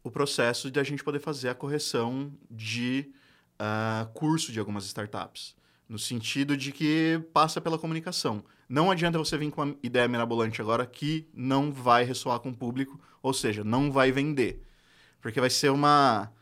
o 0.08 0.10
processo 0.10 0.70
de 0.70 0.80
a 0.80 0.82
gente 0.82 1.04
poder 1.04 1.20
fazer 1.20 1.50
a 1.50 1.54
correção 1.54 2.32
de 2.50 3.12
uh, 3.60 4.10
curso 4.14 4.50
de 4.50 4.58
algumas 4.58 4.84
startups. 4.86 5.54
No 5.86 5.98
sentido 5.98 6.56
de 6.56 6.72
que 6.72 7.22
passa 7.32 7.60
pela 7.60 7.78
comunicação. 7.78 8.42
Não 8.68 8.90
adianta 8.90 9.18
você 9.18 9.36
vir 9.36 9.50
com 9.50 9.62
uma 9.62 9.76
ideia 9.82 10.08
mirabolante 10.08 10.60
agora 10.60 10.86
que 10.86 11.28
não 11.32 11.70
vai 11.70 12.04
ressoar 12.04 12.40
com 12.40 12.50
o 12.50 12.54
público, 12.54 12.98
ou 13.22 13.32
seja, 13.32 13.62
não 13.62 13.92
vai 13.92 14.10
vender. 14.10 14.62
Porque 15.20 15.40
vai 15.40 15.50
ser 15.50 15.70
uma 15.70 16.32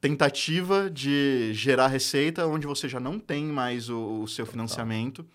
tentativa 0.00 0.88
de 0.88 1.52
gerar 1.54 1.88
receita 1.88 2.46
onde 2.46 2.66
você 2.66 2.88
já 2.88 3.00
não 3.00 3.18
tem 3.18 3.44
mais 3.44 3.88
o, 3.88 4.22
o 4.22 4.28
seu 4.28 4.46
financiamento. 4.46 5.26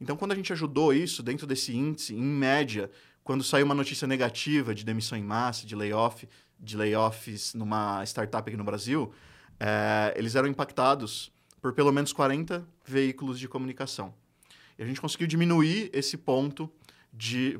Então, 0.00 0.16
quando 0.16 0.32
a 0.32 0.34
gente 0.34 0.52
ajudou 0.52 0.92
isso 0.92 1.22
dentro 1.22 1.46
desse 1.46 1.74
índice, 1.74 2.14
em 2.14 2.22
média, 2.22 2.90
quando 3.26 3.42
saiu 3.42 3.66
uma 3.66 3.74
notícia 3.74 4.06
negativa 4.06 4.72
de 4.72 4.84
demissão 4.84 5.18
em 5.18 5.22
massa, 5.22 5.66
de 5.66 5.74
layoff, 5.74 6.28
de 6.58 6.76
layoffs 6.76 7.54
numa 7.54 8.02
startup 8.04 8.48
aqui 8.48 8.56
no 8.56 8.64
Brasil, 8.64 9.12
é, 9.58 10.14
eles 10.16 10.34
eram 10.34 10.48
impactados 10.48 11.32
por 11.60 11.72
pelo 11.72 11.92
menos 11.92 12.12
40 12.12 12.66
veículos 12.84 13.38
de 13.38 13.48
comunicação. 13.48 14.14
E 14.78 14.82
a 14.82 14.86
gente 14.86 15.00
conseguiu 15.00 15.26
diminuir 15.26 15.90
esse 15.92 16.16
ponto 16.16 16.70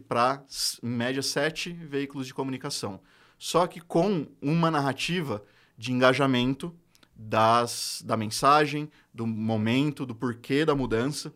para, 0.08 0.44
em 0.82 0.88
média, 0.88 1.22
sete 1.22 1.72
veículos 1.72 2.26
de 2.26 2.34
comunicação. 2.34 3.00
Só 3.38 3.66
que 3.66 3.80
com 3.80 4.26
uma 4.40 4.70
narrativa 4.70 5.42
de 5.76 5.92
engajamento 5.92 6.74
das, 7.14 8.02
da 8.04 8.16
mensagem, 8.16 8.90
do 9.12 9.26
momento, 9.26 10.04
do 10.04 10.14
porquê 10.14 10.64
da 10.64 10.74
mudança. 10.74 11.32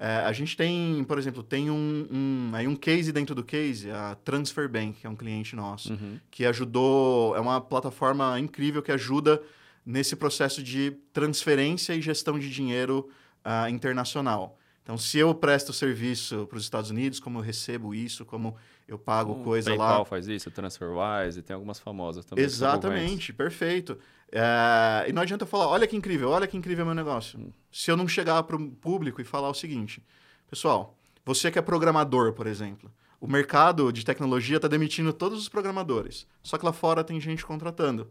É, 0.00 0.18
a 0.18 0.32
gente 0.32 0.56
tem, 0.56 1.02
por 1.02 1.18
exemplo, 1.18 1.42
tem 1.42 1.70
um, 1.70 2.06
um, 2.08 2.50
aí 2.54 2.68
um 2.68 2.76
case 2.76 3.10
dentro 3.10 3.34
do 3.34 3.42
case, 3.42 3.90
a 3.90 4.14
Transfer 4.24 4.68
Bank, 4.68 5.00
que 5.00 5.06
é 5.06 5.10
um 5.10 5.16
cliente 5.16 5.56
nosso, 5.56 5.92
uhum. 5.92 6.20
que 6.30 6.46
ajudou, 6.46 7.34
é 7.34 7.40
uma 7.40 7.60
plataforma 7.60 8.38
incrível 8.38 8.80
que 8.80 8.92
ajuda 8.92 9.42
nesse 9.84 10.14
processo 10.14 10.62
de 10.62 10.92
transferência 11.12 11.94
e 11.94 12.00
gestão 12.00 12.38
de 12.38 12.48
dinheiro 12.48 13.08
uh, 13.44 13.68
internacional. 13.68 14.56
Então, 14.84 14.96
se 14.96 15.18
eu 15.18 15.34
presto 15.34 15.72
serviço 15.72 16.46
para 16.46 16.56
os 16.56 16.62
Estados 16.62 16.90
Unidos, 16.90 17.18
como 17.18 17.40
eu 17.40 17.42
recebo 17.42 17.92
isso, 17.92 18.24
como 18.24 18.56
eu 18.86 18.98
pago 18.98 19.32
um 19.32 19.42
coisa 19.42 19.70
PayPal 19.70 19.86
lá. 19.86 19.92
PayPal 19.94 20.04
faz 20.06 20.28
isso, 20.28 20.50
TransferWise, 20.50 21.40
e 21.40 21.42
tem 21.42 21.54
algumas 21.54 21.78
famosas 21.80 22.24
também. 22.24 22.44
Exatamente, 22.44 23.32
perfeito. 23.32 23.98
É, 24.30 25.08
e 25.08 25.12
não 25.12 25.22
adianta 25.22 25.46
falar, 25.46 25.68
olha 25.68 25.86
que 25.86 25.96
incrível, 25.96 26.30
olha 26.30 26.46
que 26.46 26.56
incrível 26.56 26.84
meu 26.84 26.94
negócio. 26.94 27.52
Se 27.72 27.90
eu 27.90 27.96
não 27.96 28.06
chegar 28.06 28.42
para 28.42 28.56
o 28.56 28.70
público 28.70 29.20
e 29.20 29.24
falar 29.24 29.48
o 29.48 29.54
seguinte, 29.54 30.02
pessoal, 30.48 30.96
você 31.24 31.50
que 31.50 31.58
é 31.58 31.62
programador, 31.62 32.32
por 32.32 32.46
exemplo, 32.46 32.90
o 33.20 33.26
mercado 33.26 33.92
de 33.92 34.04
tecnologia 34.04 34.56
está 34.56 34.68
demitindo 34.68 35.12
todos 35.12 35.38
os 35.38 35.48
programadores, 35.48 36.26
só 36.42 36.58
que 36.58 36.64
lá 36.64 36.72
fora 36.72 37.02
tem 37.02 37.20
gente 37.20 37.44
contratando. 37.44 38.10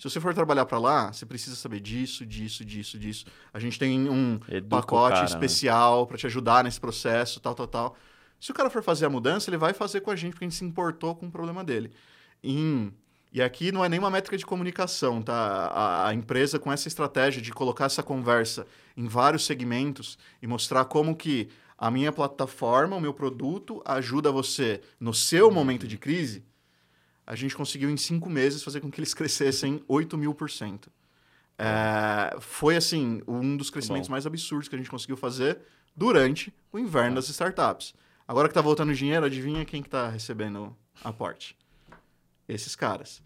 Se 0.00 0.08
você 0.08 0.18
for 0.18 0.32
trabalhar 0.32 0.64
para 0.64 0.78
lá, 0.78 1.12
você 1.12 1.26
precisa 1.26 1.54
saber 1.54 1.78
disso, 1.78 2.24
disso, 2.24 2.64
disso, 2.64 2.98
disso. 2.98 3.26
A 3.52 3.58
gente 3.58 3.78
tem 3.78 4.08
um 4.08 4.40
Educa 4.48 4.80
pacote 4.80 5.10
cara, 5.16 5.20
né? 5.20 5.26
especial 5.26 6.00
né? 6.00 6.06
para 6.06 6.16
te 6.16 6.26
ajudar 6.26 6.64
nesse 6.64 6.80
processo, 6.80 7.38
tal, 7.38 7.54
tal, 7.54 7.66
tal. 7.66 7.96
Se 8.40 8.50
o 8.50 8.54
cara 8.54 8.70
for 8.70 8.82
fazer 8.82 9.04
a 9.04 9.10
mudança, 9.10 9.50
ele 9.50 9.58
vai 9.58 9.74
fazer 9.74 10.00
com 10.00 10.10
a 10.10 10.16
gente 10.16 10.32
porque 10.32 10.46
a 10.46 10.48
gente 10.48 10.56
se 10.56 10.64
importou 10.64 11.14
com 11.14 11.26
o 11.26 11.30
problema 11.30 11.62
dele. 11.62 11.92
Em, 12.42 12.90
e 13.32 13.40
aqui 13.40 13.70
não 13.70 13.84
é 13.84 13.88
nenhuma 13.88 14.10
métrica 14.10 14.36
de 14.36 14.44
comunicação, 14.44 15.22
tá? 15.22 15.34
A, 15.34 16.08
a, 16.08 16.14
empresa 16.14 16.58
com 16.58 16.72
essa 16.72 16.88
estratégia 16.88 17.40
de 17.40 17.52
colocar 17.52 17.84
essa 17.84 18.02
conversa 18.02 18.66
em 18.96 19.06
vários 19.06 19.46
segmentos 19.46 20.18
e 20.42 20.46
mostrar 20.46 20.84
como 20.86 21.14
que 21.14 21.48
a 21.78 21.90
minha 21.90 22.10
plataforma, 22.12 22.96
o 22.96 23.00
meu 23.00 23.14
produto 23.14 23.80
ajuda 23.84 24.32
você 24.32 24.80
no 24.98 25.14
seu 25.14 25.50
momento 25.50 25.86
de 25.86 25.96
crise, 25.96 26.44
a 27.24 27.36
gente 27.36 27.56
conseguiu 27.56 27.88
em 27.88 27.96
cinco 27.96 28.28
meses 28.28 28.62
fazer 28.62 28.80
com 28.80 28.90
que 28.90 28.98
eles 28.98 29.14
crescessem 29.14 29.82
8 29.86 30.18
mil 30.18 30.34
por 30.34 30.50
cento. 30.50 30.90
É, 31.56 32.36
foi, 32.40 32.74
assim, 32.74 33.22
um 33.28 33.56
dos 33.56 33.70
crescimentos 33.70 34.08
Bom. 34.08 34.12
mais 34.12 34.26
absurdos 34.26 34.66
que 34.66 34.74
a 34.74 34.78
gente 34.78 34.90
conseguiu 34.90 35.16
fazer 35.16 35.58
durante 35.94 36.52
o 36.72 36.78
inverno 36.78 37.16
das 37.16 37.28
startups. 37.28 37.94
Agora 38.26 38.48
que 38.48 38.52
está 38.52 38.62
voltando 38.62 38.94
dinheiro, 38.94 39.26
adivinha 39.26 39.64
quem 39.64 39.82
que 39.82 39.88
está 39.88 40.08
recebendo 40.08 40.74
aporte? 41.04 41.59
Esses 42.52 42.74
caras. 42.74 43.22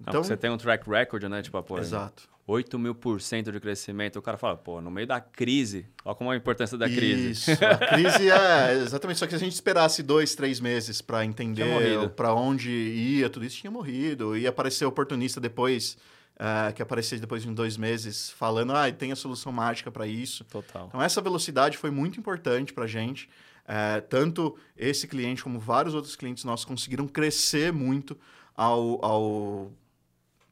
Então, 0.00 0.14
Não, 0.14 0.24
você 0.24 0.36
tem 0.36 0.50
um 0.50 0.56
track 0.56 0.88
record, 0.88 1.24
né? 1.24 1.42
Tipo, 1.42 1.62
pô, 1.62 1.78
Exato. 1.78 2.28
8 2.48 2.78
mil 2.78 2.94
por 2.94 3.20
cento 3.20 3.52
de 3.52 3.60
crescimento. 3.60 4.18
O 4.18 4.22
cara 4.22 4.38
fala, 4.38 4.56
pô, 4.56 4.80
no 4.80 4.90
meio 4.90 5.06
da 5.06 5.20
crise, 5.20 5.86
olha 6.02 6.14
como 6.14 6.32
é 6.32 6.34
a 6.34 6.38
importância 6.38 6.78
da 6.78 6.88
crise. 6.88 7.30
Isso, 7.30 7.50
a 7.62 7.76
crise 7.94 8.30
é 8.30 8.72
exatamente. 8.72 9.18
Só 9.18 9.26
que 9.26 9.32
se 9.32 9.36
a 9.36 9.38
gente 9.38 9.52
esperasse 9.52 10.02
dois, 10.02 10.34
três 10.34 10.58
meses 10.58 11.02
para 11.02 11.26
entender 11.26 12.08
para 12.16 12.32
onde 12.32 12.70
ia, 12.70 13.28
tudo 13.28 13.44
isso 13.44 13.58
tinha 13.58 13.70
morrido. 13.70 14.34
Ia 14.34 14.48
aparecer 14.48 14.86
oportunista 14.86 15.38
depois, 15.38 15.98
uh, 16.36 16.72
que 16.72 16.80
aparecia 16.80 17.18
depois 17.18 17.42
de 17.42 17.50
dois 17.50 17.76
meses, 17.76 18.30
falando, 18.30 18.72
ah, 18.72 18.90
tem 18.90 19.12
a 19.12 19.16
solução 19.16 19.52
mágica 19.52 19.90
para 19.90 20.06
isso. 20.06 20.42
Total. 20.44 20.86
Então, 20.88 21.02
essa 21.02 21.20
velocidade 21.20 21.76
foi 21.76 21.90
muito 21.90 22.18
importante 22.18 22.72
para 22.72 22.84
a 22.84 22.88
gente. 22.88 23.28
Uh, 23.64 24.00
tanto 24.08 24.56
esse 24.74 25.06
cliente 25.06 25.44
como 25.44 25.60
vários 25.60 25.94
outros 25.94 26.16
clientes 26.16 26.44
nossos 26.44 26.64
conseguiram 26.64 27.06
crescer 27.06 27.70
muito 27.74 28.16
ao, 28.58 29.04
ao 29.04 29.72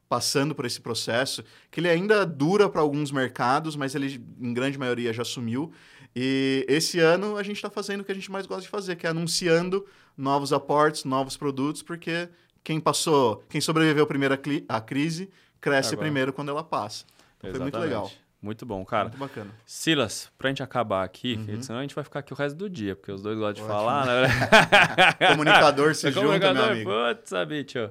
passando 0.07 0.55
por 0.55 0.65
esse 0.65 0.79
processo, 0.79 1.43
que 1.69 1.81
ele 1.81 1.89
ainda 1.89 2.25
dura 2.25 2.69
para 2.69 2.79
alguns 2.79 3.11
mercados, 3.11 3.75
mas 3.75 3.93
ele, 3.93 4.23
em 4.39 4.53
grande 4.53 4.77
maioria, 4.77 5.11
já 5.11 5.25
sumiu. 5.25 5.73
E 6.15 6.65
esse 6.69 7.01
ano 7.01 7.35
a 7.35 7.43
gente 7.43 7.57
está 7.57 7.69
fazendo 7.69 8.01
o 8.01 8.03
que 8.05 8.11
a 8.13 8.15
gente 8.15 8.31
mais 8.31 8.45
gosta 8.45 8.61
de 8.61 8.69
fazer, 8.69 8.95
que 8.95 9.05
é 9.05 9.09
anunciando 9.09 9.85
novos 10.15 10.53
aportes, 10.53 11.03
novos 11.03 11.35
produtos, 11.35 11.83
porque 11.83 12.29
quem 12.63 12.79
passou, 12.79 13.43
quem 13.49 13.59
sobreviveu 13.59 14.07
primeiro 14.07 14.33
à 14.69 14.81
crise, 14.81 15.29
cresce 15.59 15.89
Agora. 15.89 16.05
primeiro 16.05 16.31
quando 16.31 16.49
ela 16.49 16.63
passa. 16.63 17.05
Então 17.39 17.51
foi 17.51 17.59
muito 17.59 17.77
legal. 17.77 18.09
Muito 18.41 18.65
bom, 18.65 18.85
cara. 18.85 19.05
Muito 19.05 19.17
bacana. 19.17 19.49
Silas, 19.65 20.31
pra 20.37 20.49
gente 20.49 20.61
acabar 20.61 21.03
aqui, 21.03 21.43
uhum. 21.47 21.61
senão 21.61 21.79
a 21.79 21.81
gente 21.81 21.95
vai 21.95 22.03
ficar 22.03 22.19
aqui 22.19 22.33
o 22.33 22.35
resto 22.35 22.55
do 22.55 22.69
dia, 22.69 22.95
porque 22.95 23.11
os 23.11 23.21
dois 23.21 23.37
gostam 23.37 23.63
de 23.63 23.69
falar, 23.69 24.05
né? 24.05 24.27
Comunicador 25.31 25.95
se 25.95 26.07
é 26.07 26.11
junta, 26.11 26.25
comunicador, 26.25 26.63
meu 26.63 26.71
amigo. 26.71 26.91
Putz, 26.91 27.31
bicho. 27.47 27.89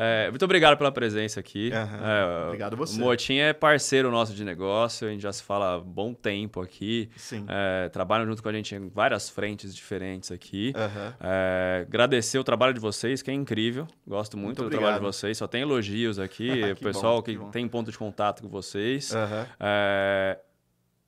É, 0.00 0.30
muito 0.30 0.44
obrigado 0.44 0.78
pela 0.78 0.92
presença 0.92 1.40
aqui. 1.40 1.72
Uhum. 1.74 2.06
É, 2.06 2.46
obrigado 2.46 2.74
a 2.74 2.76
você. 2.76 2.96
O 2.96 3.04
Motim 3.04 3.38
é 3.38 3.52
parceiro 3.52 4.12
nosso 4.12 4.32
de 4.32 4.44
negócio, 4.44 5.08
a 5.08 5.10
gente 5.10 5.22
já 5.22 5.32
se 5.32 5.42
fala 5.42 5.74
há 5.74 5.80
bom 5.80 6.14
tempo 6.14 6.60
aqui. 6.60 7.10
Sim. 7.16 7.44
É, 7.48 7.88
trabalham 7.88 8.24
junto 8.24 8.40
com 8.40 8.48
a 8.48 8.52
gente 8.52 8.76
em 8.76 8.88
várias 8.88 9.28
frentes 9.28 9.74
diferentes 9.74 10.30
aqui. 10.30 10.72
Uhum. 10.76 11.82
agradecer 11.82 12.38
o 12.38 12.44
trabalho 12.44 12.72
de 12.72 12.78
vocês, 12.78 13.22
que 13.22 13.30
é 13.32 13.34
incrível. 13.34 13.88
Gosto 14.06 14.36
muito, 14.36 14.62
muito 14.62 14.64
do 14.64 14.70
trabalho 14.70 15.00
de 15.00 15.02
vocês. 15.02 15.36
Só 15.36 15.48
tem 15.48 15.62
elogios 15.62 16.20
aqui. 16.20 16.48
o 16.70 16.76
pessoal 16.76 17.16
bom, 17.16 17.22
que, 17.22 17.36
que 17.36 17.44
tem 17.50 17.66
ponto 17.66 17.90
de 17.90 17.98
contato 17.98 18.40
com 18.42 18.48
vocês. 18.48 19.10
Uhum. 19.10 19.46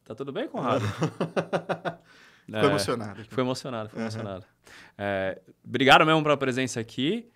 tá 0.04 0.14
tudo 0.16 0.32
bem, 0.32 0.48
Conrado? 0.48 0.84
Ficou 2.44 2.64
emocionado. 2.64 3.24
Foi 3.28 3.44
emocionado, 3.44 3.88
foi 3.90 4.00
emocionado. 4.00 4.44
obrigado 5.64 6.04
mesmo 6.04 6.24
pela 6.24 6.36
presença 6.36 6.80
aqui. 6.80 7.30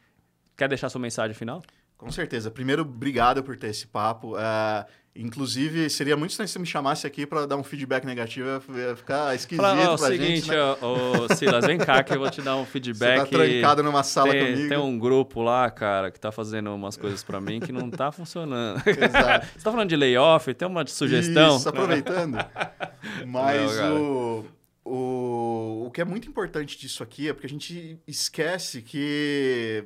Quer 0.57 0.69
deixar 0.69 0.89
sua 0.89 1.01
mensagem 1.01 1.35
final? 1.35 1.63
Com 1.97 2.11
certeza. 2.11 2.51
Primeiro, 2.51 2.83
obrigado 2.83 3.43
por 3.43 3.57
ter 3.57 3.69
esse 3.69 3.87
papo. 3.87 4.35
Uh, 4.35 4.85
inclusive, 5.17 5.89
seria 5.89 6.17
muito 6.17 6.33
estranho 6.33 6.49
se 6.49 6.53
você 6.53 6.59
me 6.59 6.67
chamasse 6.67 7.07
aqui 7.07 7.25
para 7.25 7.47
dar 7.47 7.57
um 7.57 7.63
feedback 7.63 8.05
negativo. 8.05 8.49
Ia 8.77 8.95
ficar 8.97 9.35
esquisito 9.35 9.63
Fala, 9.63 9.97
pra 9.97 10.09
seguinte, 10.09 10.47
gente. 10.47 10.51
Né? 10.51 10.77
Ô, 10.83 11.35
Silas, 11.35 11.65
vem 11.67 11.79
cá 11.79 12.03
que 12.03 12.13
eu 12.13 12.19
vou 12.19 12.29
te 12.31 12.43
dar 12.43 12.57
um 12.57 12.67
feedback. 12.67 13.21
Você 13.21 13.31
tá 13.31 13.39
trancado 13.39 13.83
numa 13.83 14.03
sala 14.03 14.33
tem, 14.33 14.53
comigo. 14.53 14.69
Tem 14.69 14.79
um 14.79 14.99
grupo 14.99 15.41
lá, 15.41 15.71
cara, 15.71 16.11
que 16.11 16.21
tá 16.21 16.31
fazendo 16.31 16.75
umas 16.75 16.97
coisas 16.97 17.23
para 17.23 17.41
mim 17.41 17.61
que 17.61 17.73
não 17.73 17.91
tá 17.91 18.11
funcionando. 18.13 18.83
Exato. 18.87 19.47
você 19.57 19.65
tá 19.65 19.71
falando 19.71 19.89
de 19.89 19.97
layoff? 19.97 20.53
Tem 20.53 20.69
uma 20.69 20.87
sugestão? 20.87 21.57
Isso, 21.57 21.69
aproveitando. 21.69 22.37
Mas 23.27 23.77
não, 23.79 24.45
o, 24.85 24.91
o, 24.91 25.87
o 25.87 25.91
que 25.91 26.01
é 26.01 26.05
muito 26.05 26.29
importante 26.29 26.77
disso 26.77 27.03
aqui 27.03 27.29
é 27.29 27.33
porque 27.33 27.47
a 27.47 27.51
gente 27.51 27.99
esquece 28.07 28.83
que 28.83 29.85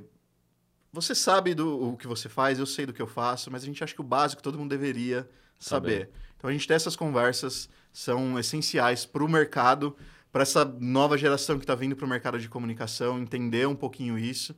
você 0.92 1.14
sabe 1.14 1.54
do 1.54 1.90
o 1.92 1.96
que 1.96 2.06
você 2.06 2.28
faz, 2.28 2.58
eu 2.58 2.66
sei 2.66 2.86
do 2.86 2.92
que 2.92 3.02
eu 3.02 3.06
faço, 3.06 3.50
mas 3.50 3.62
a 3.62 3.66
gente 3.66 3.82
acha 3.82 3.94
que 3.94 4.00
o 4.00 4.04
básico 4.04 4.42
todo 4.42 4.58
mundo 4.58 4.70
deveria 4.70 5.28
saber. 5.58 5.90
Saber. 5.90 6.10
Então 6.36 6.48
a 6.48 6.52
gente 6.52 6.66
tem 6.66 6.74
essas 6.74 6.96
conversas, 6.96 7.68
são 7.92 8.38
essenciais 8.38 9.04
para 9.04 9.24
o 9.24 9.28
mercado, 9.28 9.96
para 10.30 10.42
essa 10.42 10.64
nova 10.64 11.18
geração 11.18 11.58
que 11.58 11.64
está 11.64 11.74
vindo 11.74 11.96
para 11.96 12.06
o 12.06 12.08
mercado 12.08 12.38
de 12.38 12.48
comunicação, 12.48 13.18
entender 13.18 13.66
um 13.66 13.74
pouquinho 13.74 14.18
isso. 14.18 14.54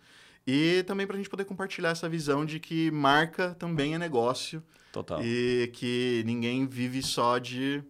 E 0.46 0.82
também 0.84 1.06
para 1.06 1.16
a 1.16 1.18
gente 1.18 1.30
poder 1.30 1.44
compartilhar 1.44 1.90
essa 1.90 2.08
visão 2.08 2.44
de 2.44 2.58
que 2.58 2.90
marca 2.90 3.54
também 3.58 3.94
é 3.94 3.98
negócio 3.98 4.62
Total. 4.92 5.22
e 5.22 5.70
que 5.72 6.22
ninguém 6.26 6.66
vive 6.66 7.02
só 7.02 7.38
de 7.38 7.82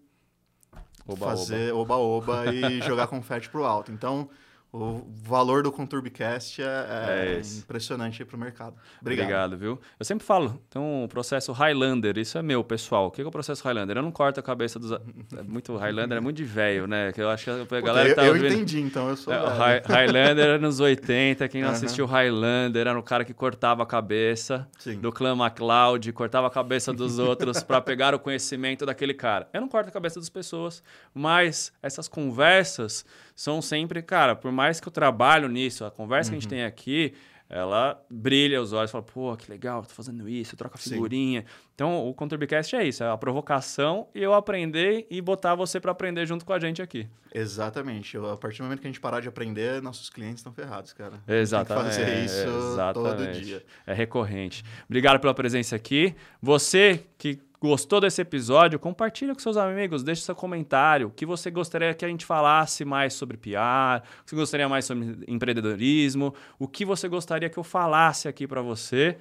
Oba, 1.07 1.27
fazer 1.27 1.73
oba-oba 1.73 2.53
e 2.53 2.81
jogar 2.83 3.07
confete 3.09 3.49
pro 3.49 3.65
alto. 3.65 3.91
Então, 3.91 4.29
o 4.73 5.05
valor 5.23 5.63
do 5.65 5.73
Conturbicast 5.73 6.63
é, 6.63 6.65
é 6.65 7.37
É 7.37 7.41
impressionante 7.59 8.23
aí 8.23 8.27
pro 8.27 8.39
mercado. 8.39 8.77
Obrigado. 9.01 9.25
Obrigado. 9.25 9.57
viu? 9.59 9.81
Eu 9.99 10.05
sempre 10.05 10.25
falo, 10.25 10.61
tem 10.71 10.81
um 10.81 11.09
processo 11.09 11.51
Highlander, 11.53 12.17
isso 12.19 12.39
é 12.39 12.43
meu, 12.43 12.63
pessoal. 12.63 13.07
O 13.07 13.11
que 13.11 13.21
é 13.21 13.25
o 13.27 13.31
processo 13.31 13.65
Highlander? 13.65 13.97
Eu 13.97 14.03
não 14.03 14.13
corto 14.13 14.39
a 14.39 14.43
cabeça 14.43 14.79
dos... 14.79 14.93
É 14.93 15.43
muito 15.43 15.77
Highlander, 15.77 16.19
é 16.19 16.21
muito 16.21 16.37
de 16.37 16.45
velho, 16.45 16.87
né? 16.87 17.13
Que 17.13 17.21
eu 17.21 17.29
acho 17.29 17.45
que 17.67 17.75
a 17.75 17.81
galera 17.81 18.09
eu, 18.11 18.15
tá 18.15 18.25
eu 18.25 18.33
ouvindo... 18.33 18.47
entendi, 18.53 18.81
então 18.81 19.09
eu 19.09 19.17
sou. 19.17 19.33
É, 19.33 19.43
o 19.43 19.51
velho. 19.51 19.83
Hi- 19.87 19.93
Highlander 19.93 20.45
era 20.45 20.59
nos 20.59 20.79
80, 20.81 21.49
quem 21.49 21.63
não 21.63 21.69
Aham. 21.69 21.77
assistiu 21.77 22.07
Highlander 22.07 22.87
era 22.87 22.99
o 22.99 23.03
cara 23.03 23.25
que 23.25 23.35
cortava 23.35 23.83
a 23.83 23.87
cabeça 23.87 24.69
Sim. 24.79 25.01
do 25.01 25.11
clã 25.11 25.35
MacLeod, 25.35 26.13
cortava 26.13 26.47
a 26.47 26.51
cabeça 26.51 26.93
dos 26.93 27.19
outros 27.19 27.63
para 27.63 27.81
pegar 27.81 28.15
o 28.15 28.19
conhecimento 28.21 28.87
daquele 28.87 29.15
cara. 29.15 29.49
Eu 29.53 29.61
não 29.61 29.69
corto 29.69 29.89
a 29.89 29.93
cabeça 29.93 30.21
das 30.21 30.29
pessoas, 30.29 30.83
mas 31.13 31.73
essas 31.83 32.07
conversas 32.09 33.05
são 33.41 33.63
sempre, 33.63 34.03
cara, 34.03 34.37
por 34.37 34.53
mais 34.53 34.81
que 34.81 34.87
eu 34.87 34.93
trabalho 34.93 35.49
nisso, 35.49 35.83
a 35.87 35.91
conversa 35.91 36.29
que 36.31 36.37
a 36.37 36.39
gente 36.39 36.45
Uhum. 36.45 36.51
tem 36.59 36.65
aqui, 36.65 37.15
ela 37.49 37.99
brilha 38.11 38.61
os 38.61 38.75
olhos, 38.75 38.91
fala, 38.91 39.03
pô, 39.03 39.35
que 39.35 39.51
legal, 39.51 39.83
tô 39.83 39.95
fazendo 39.95 40.29
isso, 40.29 40.57
troca 40.59 40.77
Sim. 40.77 40.91
figurinha. 40.91 41.47
Então, 41.75 42.07
o 42.07 42.13
Conturbicast 42.13 42.77
é 42.77 42.87
isso, 42.87 43.03
é 43.03 43.09
a 43.11 43.17
provocação 43.17 44.07
e 44.15 44.23
eu 44.23 44.35
aprender 44.35 45.07
e 45.11 45.23
botar 45.23 45.55
você 45.55 45.81
para 45.81 45.91
aprender 45.91 46.27
junto 46.27 46.45
com 46.45 46.53
a 46.53 46.59
gente 46.61 46.83
aqui. 46.83 47.09
Exatamente. 47.35 48.15
Eu- 48.15 48.31
a 48.31 48.37
partir 48.37 48.59
do 48.59 48.65
momento 48.65 48.81
que 48.83 48.87
a 48.87 48.91
gente 48.91 49.01
parar 49.01 49.21
de 49.21 49.29
aprender, 49.29 49.81
nossos 49.81 50.11
clientes 50.11 50.41
estão 50.41 50.53
ferrados, 50.53 50.93
cara. 50.93 51.15
Exatamente. 51.27 51.97
Tem 51.97 52.05
que 52.05 52.11
fazer 52.11 52.25
isso 52.27 52.45
todo 52.45 52.73
exatamente. 53.09 53.41
dia. 53.41 53.65
É 53.87 53.95
recorrente. 53.95 54.63
Obrigado 54.85 55.19
pela 55.19 55.33
presença 55.33 55.75
aqui. 55.75 56.15
Você 56.43 57.05
que 57.17 57.41
gostou 57.61 58.01
desse 58.01 58.23
episódio, 58.23 58.79
compartilha 58.79 59.35
com 59.35 59.41
seus 59.41 59.57
amigos, 59.57 60.03
deixe 60.03 60.23
seu 60.23 60.35
comentário. 60.35 61.09
O 61.09 61.11
que 61.11 61.27
você 61.27 61.51
gostaria 61.51 61.93
que 61.93 62.05
a 62.05 62.09
gente 62.09 62.25
falasse 62.25 62.85
mais 62.85 63.13
sobre 63.13 63.37
PR, 63.37 64.01
o 64.23 64.25
que 64.25 64.31
você 64.31 64.37
gostaria 64.37 64.69
mais 64.69 64.87
sobre 64.87 65.25
empreendedorismo, 65.29 66.35
o 66.59 66.67
que 66.67 66.85
você 66.85 67.07
gostaria 67.07 67.51
que 67.51 67.59
eu 67.59 67.65
falasse 67.65 68.27
aqui 68.27 68.47
para 68.47 68.63
você. 68.63 69.19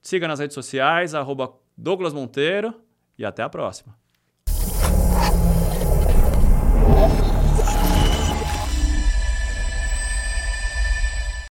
Siga 0.00 0.26
nas 0.26 0.38
redes 0.38 0.54
sociais, 0.54 1.14
arroba 1.14 1.52
Douglas 1.76 2.14
Monteiro 2.14 2.74
e 3.18 3.24
até 3.24 3.42
a 3.42 3.48
próxima. 3.48 3.94